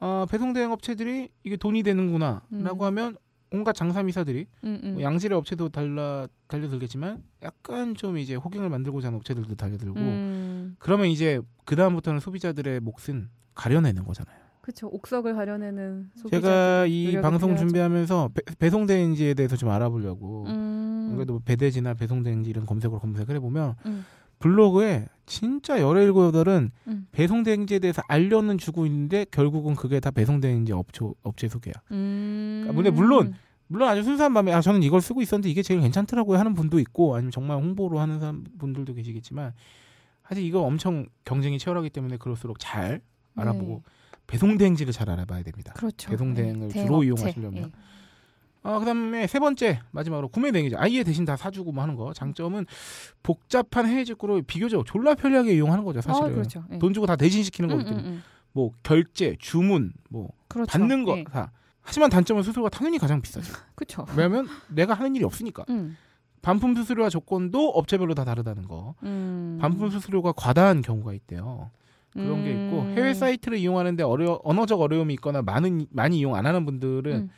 어, 0.00 0.26
배송 0.30 0.52
대행 0.52 0.70
업체들이 0.72 1.30
이게 1.44 1.56
돈이 1.56 1.82
되는구나라고 1.82 2.42
음. 2.52 2.82
하면 2.82 3.16
온갖 3.50 3.72
장사미사들이 3.72 4.46
음, 4.64 4.80
음. 4.82 4.92
뭐 4.94 5.02
양질의 5.02 5.36
업체도 5.38 5.70
달라 5.70 6.26
달려들겠지만 6.48 7.22
약간 7.42 7.94
좀 7.94 8.18
이제 8.18 8.34
호갱을 8.34 8.68
만들고자 8.68 9.08
하는 9.08 9.18
업체들도 9.18 9.54
달려들고 9.54 9.98
음. 9.98 10.76
그러면 10.78 11.06
이제 11.08 11.40
그 11.64 11.76
다음부터는 11.76 12.20
소비자들의 12.20 12.80
몫은 12.80 13.28
가려내는 13.54 14.04
거잖아요. 14.04 14.36
그쵸 14.60 14.86
옥석을 14.88 15.34
가려내는 15.34 16.10
소비자. 16.14 16.40
제가 16.40 16.86
이 16.86 17.12
방송 17.22 17.48
필요하죠. 17.50 17.60
준비하면서 17.60 18.30
배, 18.58 18.68
송대행지에 18.68 19.32
대해서 19.34 19.56
좀 19.56 19.70
알아보려고 19.70 20.44
음. 20.46 21.12
그래도 21.14 21.34
뭐 21.34 21.42
배대지나 21.44 21.94
배송대행지 21.94 22.50
이런 22.50 22.66
검색으로 22.66 23.00
검색을 23.00 23.34
해보면 23.36 23.76
음. 23.86 24.04
블로그에 24.38 25.06
진짜 25.26 25.80
열일곱 25.80 26.26
여덟은 26.26 26.70
음. 26.86 27.06
배송 27.12 27.42
대행지에 27.42 27.78
대해서 27.80 28.02
알려는 28.08 28.56
주고 28.56 28.86
있는데 28.86 29.26
결국은 29.30 29.74
그게 29.74 30.00
다 30.00 30.10
배송 30.10 30.40
대행지 30.40 30.72
업체, 30.72 31.04
업체 31.22 31.48
소개야. 31.48 31.74
음. 31.90 32.64
그러니까 32.68 32.90
물론 32.90 33.34
물론 33.66 33.88
아주 33.88 34.02
순수한 34.02 34.32
마음에 34.32 34.52
아 34.52 34.60
저는 34.62 34.82
이걸 34.82 35.02
쓰고 35.02 35.20
있었는데 35.20 35.50
이게 35.50 35.62
제일 35.62 35.80
괜찮더라고요 35.80 36.38
하는 36.38 36.54
분도 36.54 36.78
있고 36.80 37.14
아니면 37.14 37.30
정말 37.30 37.58
홍보로 37.58 37.98
하는 37.98 38.18
사람 38.18 38.44
분들도 38.58 38.94
계시겠지만 38.94 39.52
사실 40.26 40.44
이거 40.44 40.60
엄청 40.60 41.06
경쟁이 41.24 41.58
치열하기 41.58 41.90
때문에 41.90 42.16
그럴수록 42.16 42.58
잘 42.58 43.02
알아보고 43.34 43.82
배송 44.26 44.58
대행지를 44.58 44.92
잘 44.92 45.10
알아봐야 45.10 45.42
됩니다. 45.42 45.72
그렇죠. 45.74 46.10
배송 46.10 46.34
대행을 46.34 46.68
네. 46.68 46.82
주로. 46.82 47.02
이용하시려면. 47.02 47.64
예. 47.64 47.70
아, 48.62 48.78
그다음에 48.78 49.26
세 49.26 49.38
번째 49.38 49.80
마지막으로 49.90 50.28
구매 50.28 50.50
대행이죠. 50.50 50.76
아예 50.78 51.02
대신 51.04 51.24
다 51.24 51.36
사주고 51.36 51.72
뭐 51.72 51.82
하는 51.82 51.94
거. 51.94 52.12
장점은 52.12 52.66
복잡한 53.22 53.86
해외 53.86 54.04
직구를 54.04 54.42
비교적 54.42 54.84
졸라 54.86 55.14
편리하게 55.14 55.54
이용하는 55.54 55.84
거죠. 55.84 56.00
사실은 56.00 56.30
아, 56.30 56.32
그렇죠. 56.32 56.64
예. 56.72 56.78
돈 56.78 56.92
주고 56.92 57.06
다 57.06 57.16
대신 57.16 57.42
시키는 57.42 57.70
음, 57.70 57.76
거기 57.76 57.84
때문에 57.84 58.06
음, 58.06 58.12
음. 58.14 58.22
뭐 58.52 58.70
결제, 58.82 59.36
주문, 59.38 59.92
뭐 60.10 60.30
그렇죠. 60.48 60.70
받는 60.70 61.04
거 61.04 61.18
예. 61.18 61.24
다. 61.24 61.52
하지만 61.80 62.10
단점은 62.10 62.42
수수료가 62.42 62.68
당연히 62.68 62.98
가장 62.98 63.22
비싸죠. 63.22 63.52
그렇죠. 63.74 64.04
왜냐하면 64.10 64.48
내가 64.68 64.94
하는 64.94 65.14
일이 65.14 65.24
없으니까. 65.24 65.64
음. 65.70 65.96
반품 66.42 66.74
수수료와 66.74 67.08
조건도 67.08 67.70
업체별로 67.70 68.14
다 68.14 68.24
다르다는 68.24 68.68
거. 68.68 68.94
음. 69.02 69.58
반품 69.60 69.90
수수료가 69.90 70.32
과다한 70.32 70.82
경우가 70.82 71.12
있대요. 71.14 71.70
그런 72.12 72.42
게 72.42 72.50
있고 72.50 72.82
음. 72.82 72.94
해외 72.96 73.14
사이트를 73.14 73.58
이용하는데 73.58 74.02
어려 74.02 74.40
언어적 74.42 74.80
어려움이 74.80 75.14
있거나 75.14 75.42
많은 75.42 75.86
많이 75.90 76.18
이용 76.18 76.34
안 76.34 76.46
하는 76.46 76.64
분들은 76.64 77.12
음. 77.12 77.30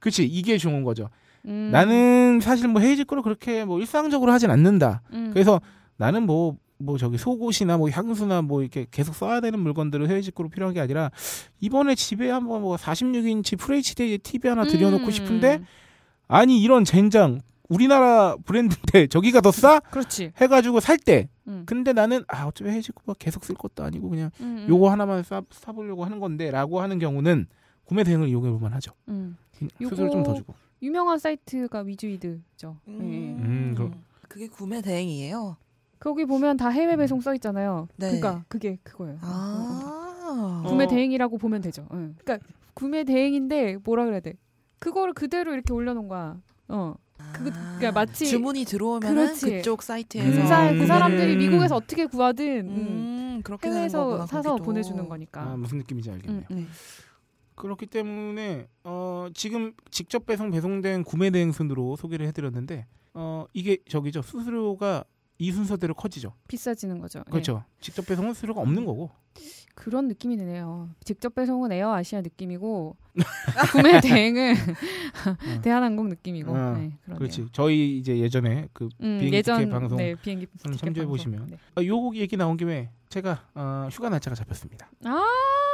그치 0.00 0.24
이게 0.24 0.58
좋은 0.58 0.82
거죠. 0.84 1.08
음. 1.46 1.70
나는 1.72 2.40
사실 2.40 2.68
뭐 2.68 2.80
해외 2.80 2.96
직구를 2.96 3.22
그렇게 3.22 3.64
뭐 3.64 3.78
일상적으로 3.80 4.32
하진 4.32 4.50
않는다. 4.50 5.02
음. 5.12 5.30
그래서 5.32 5.60
나는 5.96 6.24
뭐, 6.24 6.56
뭐 6.78 6.98
저기 6.98 7.18
속옷이나 7.18 7.76
뭐 7.78 7.90
향수나 7.90 8.42
뭐 8.42 8.62
이렇게 8.62 8.86
계속 8.90 9.14
써야 9.14 9.40
되는 9.40 9.58
물건들을 9.60 10.08
해외 10.08 10.20
직구로 10.20 10.48
필요한 10.48 10.74
게 10.74 10.80
아니라 10.80 11.10
이번에 11.60 11.94
집에 11.94 12.30
한번 12.30 12.62
뭐 12.62 12.76
46인치 12.76 13.54
FHD 13.60 14.18
TV 14.18 14.48
하나 14.50 14.64
들여놓고 14.64 15.06
음. 15.06 15.10
싶은데 15.10 15.60
아니 16.28 16.60
이런 16.60 16.84
젠장 16.84 17.40
우리나라 17.68 18.36
브랜드인데 18.44 19.06
저기가 19.08 19.40
더 19.40 19.50
싸? 19.52 19.80
그렇지. 19.80 20.32
해가지고 20.40 20.80
살 20.80 20.98
때 20.98 21.28
음. 21.46 21.62
근데 21.66 21.92
나는 21.92 22.22
아 22.28 22.44
어차피 22.46 22.70
해외 22.70 22.80
직구 22.80 23.14
계속 23.18 23.44
쓸 23.44 23.54
것도 23.54 23.82
아니고 23.84 24.08
그냥 24.10 24.30
음, 24.40 24.58
음. 24.60 24.66
요거 24.68 24.90
하나만 24.90 25.22
사, 25.22 25.42
사보려고 25.50 26.04
하는 26.04 26.18
건데라고 26.20 26.80
하는 26.80 26.98
경우는 26.98 27.46
구매 27.84 28.04
대행을 28.04 28.28
이용해 28.28 28.50
볼만 28.50 28.72
하죠. 28.74 28.92
음. 29.08 29.36
수수료 29.80 30.10
좀 30.10 30.22
더 30.22 30.34
주고. 30.34 30.54
유명한 30.82 31.18
사이트가 31.18 31.80
위주이드죠. 31.80 32.76
예. 32.86 32.92
음, 32.92 33.72
그럼. 33.76 33.94
그게 34.28 34.46
구매 34.46 34.80
대행이에요. 34.80 35.56
거기 35.98 36.24
보면 36.24 36.56
다 36.56 36.68
해외 36.68 36.96
배송 36.96 37.20
써 37.20 37.34
있잖아요. 37.34 37.88
네. 37.96 38.06
그러니까 38.20 38.44
그게 38.48 38.78
그거예요. 38.84 39.18
아. 39.22 40.62
구매 40.66 40.84
어. 40.84 40.86
대행이라고 40.86 41.38
보면 41.38 41.60
되죠. 41.62 41.86
응. 41.92 42.14
그러니까 42.22 42.46
구매 42.74 43.02
대행인데 43.02 43.78
뭐라 43.82 44.04
그래야 44.04 44.20
돼? 44.20 44.34
그거를 44.78 45.12
그대로 45.14 45.52
이렇게 45.52 45.72
올려놓은 45.72 46.06
거야. 46.06 46.36
어. 46.68 46.94
그, 47.32 47.50
그러니까 47.50 47.90
마치 47.90 48.26
주문이 48.26 48.64
들어오면. 48.64 49.34
그쪽 49.34 49.78
그, 49.78 49.84
사이트에서 49.84 50.40
음. 50.40 50.46
사, 50.46 50.72
그 50.72 50.86
사람들이 50.86 51.32
음. 51.32 51.38
미국에서 51.38 51.74
어떻게 51.74 52.06
구하든 52.06 52.68
음, 52.68 53.42
음, 53.44 53.58
해외에서 53.64 54.04
거구나, 54.04 54.26
사서 54.26 54.50
거기도. 54.50 54.64
보내주는 54.64 55.08
거니까. 55.08 55.42
아, 55.42 55.56
무슨 55.56 55.78
느낌인지 55.78 56.10
알겠네요. 56.12 56.44
음, 56.52 56.56
음. 56.56 56.68
그렇기 57.58 57.86
때문에 57.86 58.68
어, 58.84 59.28
지금 59.34 59.74
직접 59.90 60.24
배송 60.26 60.50
배송된 60.50 61.04
구매 61.04 61.30
대행 61.30 61.52
순으로 61.52 61.96
소개를 61.96 62.26
해드렸는데 62.28 62.86
어, 63.14 63.46
이게 63.52 63.78
저기죠 63.88 64.22
수수료가 64.22 65.04
이 65.38 65.52
순서대로 65.52 65.94
커지죠. 65.94 66.34
비싸지는 66.48 66.98
거죠. 67.00 67.20
예. 67.20 67.30
그렇죠. 67.30 67.64
직접 67.80 68.06
배송은 68.06 68.34
수수료가 68.34 68.60
없는 68.60 68.84
거고. 68.84 69.10
그런 69.78 70.08
느낌이 70.08 70.36
드네요. 70.36 70.90
직접 71.04 71.36
배송은 71.36 71.70
에어 71.70 71.94
아시아 71.94 72.20
느낌이고 72.20 72.96
구매 73.70 74.00
대행은 74.00 74.54
대한항공 75.62 76.08
느낌이고. 76.08 76.52
어, 76.52 76.72
네. 76.76 76.98
그렇지. 77.14 77.46
저희 77.52 77.96
이제 77.98 78.18
예전에 78.18 78.68
그 78.72 78.88
음, 79.00 79.18
비행기 79.20 79.36
예전 79.36 79.58
티켓 79.60 79.70
방송 79.70 79.96
네, 79.98 80.16
비행기 80.16 80.48
참조해. 80.76 81.06
보시면. 81.06 81.46
네. 81.46 81.58
어, 81.78 81.86
요 81.86 82.12
얘기 82.16 82.36
나온 82.36 82.56
김에 82.56 82.90
제가 83.08 83.44
어, 83.54 83.88
휴가 83.92 84.08
날짜가 84.08 84.34
잡혔습니다. 84.34 84.88
아, 85.04 85.10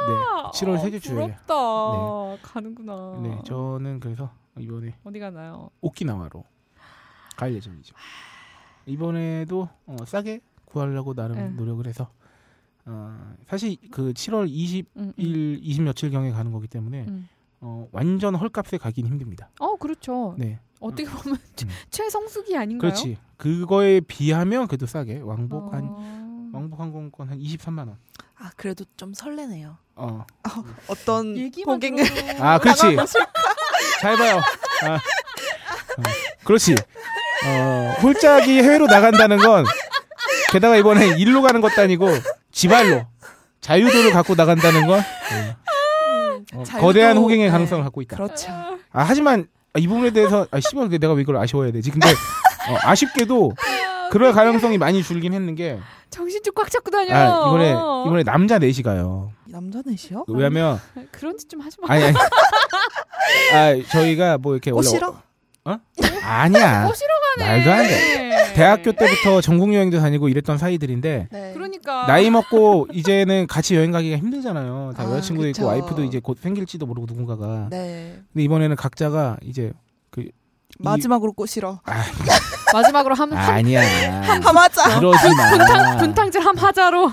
네, 0.07 0.51
7월 0.59 0.79
셋째 0.81 0.99
주에. 0.99 1.13
부럽다. 1.15 2.43
가는구나. 2.43 3.19
네, 3.23 3.41
저는 3.43 4.01
그래서 4.01 4.31
이번에 4.59 4.93
어디 5.03 5.17
가나요? 5.17 5.71
오키나와로 5.81 6.43
갈 7.35 7.55
예정이죠. 7.55 7.95
이번에도 8.85 9.67
어, 9.87 9.95
싸게 10.05 10.41
구하려고 10.65 11.15
나름 11.15 11.37
네. 11.37 11.49
노력을 11.49 11.85
해서 11.87 12.11
어, 12.85 13.35
사실 13.47 13.77
그 13.91 14.13
7월 14.13 14.49
20일, 14.49 14.85
음, 14.97 15.13
음. 15.17 15.59
20 15.61 15.83
며칠 15.83 16.11
경에 16.11 16.31
가는 16.31 16.51
거기 16.51 16.67
때문에 16.67 17.05
음. 17.07 17.27
어, 17.61 17.87
완전 17.91 18.35
헐값에 18.35 18.77
가긴 18.77 19.07
힘듭니다. 19.07 19.49
어, 19.59 19.75
그렇죠. 19.75 20.35
네, 20.37 20.59
어떻게 20.79 21.05
보면 21.05 21.37
음. 21.63 21.69
최성수기 21.89 22.55
아닌가요? 22.55 22.91
그렇지. 22.91 23.17
그거에 23.37 24.01
비하면 24.01 24.67
그래도 24.67 24.85
싸게 24.85 25.21
왕복 25.21 25.73
한 25.73 25.83
어... 25.85 26.49
왕복 26.53 26.79
항공권 26.79 27.29
한 27.29 27.39
23만 27.39 27.79
원. 27.79 27.97
아 28.37 28.51
그래도 28.55 28.85
좀 28.97 29.13
설레네요. 29.13 29.77
어, 29.95 30.25
어떤 30.87 31.35
얘기만 31.35 31.75
고객을 31.75 32.03
들어도 32.03 32.43
아, 32.43 32.59
그렇지. 32.59 32.81
잘 34.01 34.15
봐요. 34.17 34.41
아, 34.83 34.93
어, 34.95 34.99
그렇지. 36.43 36.75
어, 36.75 37.95
홀짝이 38.01 38.61
해외로 38.61 38.85
나간다는 38.85 39.37
건 39.37 39.65
게다가 40.51 40.75
이번에 40.77 41.17
일로 41.17 41.41
가는 41.41 41.61
것도 41.61 41.81
아니고 41.81 42.07
지발로 42.55 43.05
자유도를 43.61 44.11
갖고 44.11 44.33
나간다는 44.35 44.87
건 44.87 44.99
어, 46.53 46.63
자유도- 46.63 46.79
거대한 46.79 47.17
호갱의 47.17 47.47
네. 47.47 47.51
가능성을 47.51 47.83
갖고 47.83 48.01
있다. 48.01 48.15
그렇죠. 48.15 48.49
아, 48.51 49.03
하지만 49.03 49.47
이 49.77 49.87
부분에 49.87 50.11
대해서 50.11 50.47
아, 50.51 50.59
씨발 50.59 50.89
내가 50.89 51.13
왜 51.13 51.21
이걸 51.21 51.35
아쉬워야 51.37 51.71
되지? 51.71 51.91
근데 51.91 52.07
어, 52.09 52.77
아쉽게도 52.83 53.51
그럴 54.11 54.31
가능성이 54.31 54.77
많이 54.77 55.03
줄긴 55.03 55.33
했는 55.33 55.53
게 55.55 55.79
정신 56.09 56.41
좀 56.43 56.53
꽉 56.55 56.71
잡고 56.71 56.89
다녀. 56.91 57.13
아, 57.13 57.47
이번에 57.49 57.71
이번에 58.07 58.23
남자 58.23 58.57
넷이 58.57 58.81
가요. 58.83 59.31
남자 59.45 59.81
넷이요? 59.85 60.23
왜냐면 60.29 60.79
그런 61.11 61.37
짓 61.37 61.49
좀 61.49 61.59
하지 61.59 61.75
마. 61.81 61.93
아니 61.93 62.03
아니 62.05 62.15
아 63.83 63.87
저희가 63.89 64.37
뭐 64.37 64.53
이렇게 64.53 64.71
원래 64.71 64.87
꽃이러? 64.87 65.21
어? 65.65 65.77
아니야. 66.23 66.85
꼬시러 66.87 67.09
가네. 67.37 67.49
말도 67.49 67.71
안 67.71 67.83
돼. 67.83 68.53
대학교 68.53 68.91
때부터 68.93 69.41
전국 69.41 69.73
여행도 69.73 69.99
다니고 69.99 70.29
이랬던 70.29 70.57
사이들인데 70.57 71.27
네. 71.31 71.51
그러니까 71.53 72.05
나이 72.07 72.29
먹고 72.29 72.87
이제는 72.93 73.47
같이 73.47 73.75
여행 73.75 73.91
가기가 73.91 74.17
힘들잖아요. 74.17 74.93
다 74.95 75.03
아, 75.03 75.05
여자친구도 75.07 75.47
그쵸. 75.47 75.61
있고 75.61 75.67
와이프도 75.67 76.03
이제 76.03 76.19
곧 76.23 76.37
생길지도 76.39 76.85
모르고 76.85 77.07
누군가가. 77.09 77.67
네. 77.69 78.19
근데 78.31 78.43
이번에는 78.43 78.75
각자가 78.75 79.37
이제 79.43 79.73
그 80.11 80.29
마지막으로 80.79 81.33
꽃이러. 81.33 81.79
아, 81.85 82.03
마지막으로 82.73 83.15
함, 83.15 83.33
함 83.33 83.53
아니야. 83.55 83.81
하마자. 84.41 84.99
그러지 84.99 85.27
마. 85.35 85.49
분탕 85.57 85.97
분탕질 85.97 86.41
함 86.41 86.57
하자로. 86.57 87.11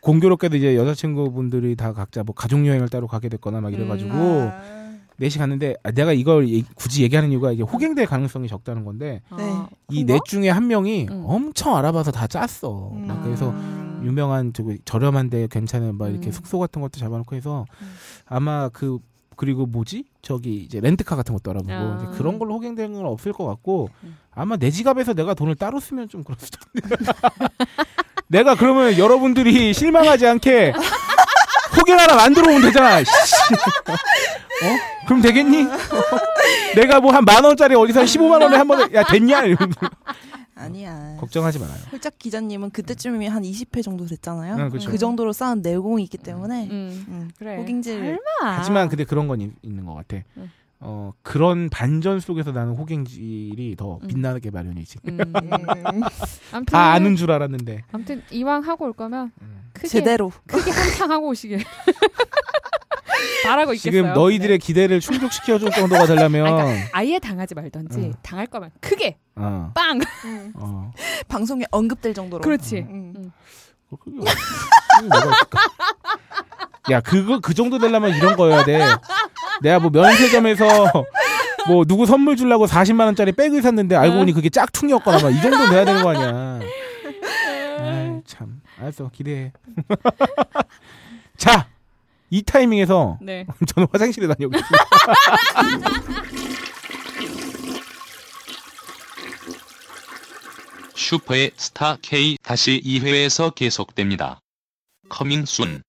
공교롭게도 0.00 0.56
이제 0.56 0.76
여자친구분들이 0.76 1.76
다 1.76 1.92
각자 1.92 2.22
뭐 2.22 2.34
가족 2.34 2.66
여행을 2.66 2.88
따로 2.88 3.06
가게 3.06 3.28
됐거나 3.28 3.60
막 3.60 3.72
이래가지고 3.72 4.10
아. 4.14 4.79
넷이 5.20 5.36
갔는데 5.38 5.74
아, 5.82 5.90
내가 5.90 6.12
이걸 6.14 6.48
얘기- 6.48 6.64
굳이 6.74 7.02
얘기하는 7.02 7.30
이유가 7.30 7.52
이게 7.52 7.62
호갱될 7.62 8.06
가능성이 8.06 8.48
적다는 8.48 8.86
건데 8.86 9.20
네. 9.36 9.52
이 9.90 10.02
그런가? 10.04 10.14
넷 10.14 10.20
중에 10.24 10.48
한 10.48 10.66
명이 10.66 11.08
음. 11.10 11.22
엄청 11.26 11.76
알아봐서 11.76 12.10
다 12.10 12.26
짰어. 12.26 12.90
막 12.94 13.18
음. 13.18 13.20
그래서 13.22 13.54
유명한 14.02 14.54
저기 14.54 14.78
저렴한데 14.86 15.48
괜찮은 15.50 15.98
막 15.98 16.08
이렇게 16.08 16.30
음. 16.30 16.32
숙소 16.32 16.58
같은 16.58 16.80
것도 16.80 16.98
잡아놓고 16.98 17.36
해서 17.36 17.66
음. 17.82 17.94
아마 18.24 18.70
그 18.70 18.98
그리고 19.36 19.66
뭐지 19.66 20.04
저기 20.22 20.56
이제 20.56 20.80
렌트카 20.80 21.16
같은 21.16 21.34
것도 21.34 21.50
알아보고 21.50 21.72
아. 21.72 21.98
이제 22.00 22.16
그런 22.18 22.38
걸로 22.38 22.54
호갱되는 22.54 22.94
건 22.94 23.04
없을 23.04 23.34
것 23.34 23.44
같고 23.44 23.90
음. 24.02 24.16
아마 24.32 24.56
내 24.56 24.70
지갑에서 24.70 25.12
내가 25.12 25.34
돈을 25.34 25.54
따로 25.54 25.80
쓰면 25.80 26.08
좀 26.08 26.24
그럴 26.24 26.38
수도 26.40 26.58
있는데 26.82 26.96
내가 28.28 28.54
그러면 28.54 28.96
여러분들이 28.96 29.74
실망하지 29.74 30.26
않게 30.26 30.72
호갱 31.76 31.98
하나 31.98 32.16
만들어 32.16 32.48
오면 32.50 32.62
되잖아. 32.62 33.00
씨. 34.60 34.66
어? 34.66 34.68
그럼 35.06 35.22
되겠니? 35.22 35.64
내가 36.76 37.00
뭐 37.00 37.12
한 37.12 37.24
만 37.24 37.44
원짜리 37.44 37.74
어디서 37.74 38.00
한 38.00 38.06
15만 38.06 38.42
원에 38.42 38.56
한 38.56 38.68
번에 38.68 38.94
야 38.94 39.02
됐냐? 39.04 39.38
아, 39.40 40.64
아니야. 40.64 41.16
걱정하지 41.18 41.58
말아요. 41.58 41.76
홀짝 41.90 42.18
기자님은 42.18 42.70
그때쯤이면 42.70 43.32
한 43.32 43.42
20회 43.42 43.82
정도 43.82 44.04
됐잖아요. 44.06 44.56
응, 44.58 44.68
그쵸. 44.70 44.90
그 44.90 44.98
정도로 44.98 45.32
쌓은 45.32 45.62
내공이 45.62 46.02
있기 46.04 46.18
때문에 46.18 46.68
음. 46.70 47.04
음, 47.08 47.30
그래. 47.38 47.56
호갱질 47.56 47.94
설마. 48.42 48.56
하지만 48.58 48.88
근데 48.88 49.04
그런 49.04 49.26
건 49.26 49.40
있, 49.40 49.50
있는 49.62 49.86
것 49.86 49.94
같아. 49.94 50.22
응. 50.36 50.50
어 50.82 51.12
그런 51.22 51.68
반전 51.70 52.20
속에서 52.20 52.52
나는 52.52 52.74
호갱질이 52.74 53.76
더 53.78 53.98
응. 54.02 54.08
빛나게 54.08 54.50
마련이지. 54.50 54.98
음. 55.08 55.18
음, 55.20 56.02
아무튼 56.52 56.64
다 56.66 56.92
아는 56.92 57.16
줄 57.16 57.30
알았는데. 57.30 57.82
아무튼 57.92 58.22
이왕 58.30 58.62
하고 58.62 58.84
올 58.84 58.92
거면 58.92 59.32
음. 59.40 59.70
크게 59.72 59.88
제대로 59.88 60.30
크게 60.46 60.70
한탕 60.70 61.10
하고 61.10 61.28
오시길 61.28 61.58
바라고 63.44 63.72
있겠어요. 63.74 63.92
지금 64.02 64.12
너희들의 64.14 64.58
기대를 64.58 65.00
충족시켜 65.00 65.58
줄 65.58 65.70
정도가 65.70 66.06
되려면 66.06 66.46
아니, 66.46 66.54
그러니까 66.62 66.88
아예 66.92 67.18
당하지 67.18 67.54
말던지 67.54 67.98
응. 67.98 68.12
당할 68.22 68.46
거면 68.46 68.70
크게 68.80 69.16
어, 69.36 69.70
빵. 69.74 70.00
어. 70.54 70.90
방송에 71.28 71.64
언급될 71.70 72.14
정도로. 72.14 72.42
그렇지. 72.42 72.78
음. 72.88 73.32
어? 73.90 73.96
야, 76.92 77.00
그거 77.00 77.40
그 77.40 77.54
정도 77.54 77.78
되려면 77.78 78.14
이런 78.14 78.36
거여야 78.36 78.64
돼. 78.64 78.78
내가 79.62 79.78
뭐 79.78 79.90
면세점에서 79.90 80.66
뭐 81.68 81.84
누구 81.84 82.06
선물 82.06 82.36
주려고 82.36 82.66
40만 82.66 83.04
원짜리 83.06 83.32
백을 83.32 83.62
샀는데 83.62 83.96
알고 83.96 84.16
보니 84.16 84.32
그게 84.32 84.48
짝퉁이었거나 84.48 85.18
막 85.22 85.30
이 85.30 85.40
정도 85.40 85.68
돼야 85.70 85.84
되는 85.84 86.02
거 86.02 86.10
아니야. 86.10 86.60
아이, 87.80 88.20
참. 88.26 88.60
알았어. 88.80 89.10
기대해. 89.12 89.52
자, 91.36 91.66
이 92.30 92.42
타이밍에서 92.42 93.18
네. 93.20 93.44
저는 93.74 93.88
화장실에 93.92 94.26
다녀오겠습니다. 94.28 94.84
슈퍼의 100.94 101.50
스타 101.56 101.96
K 102.00 102.36
다시 102.42 102.80
2회에서 102.84 103.52
계속됩니다. 103.54 104.38
커밍 105.08 105.44
순. 105.44 105.82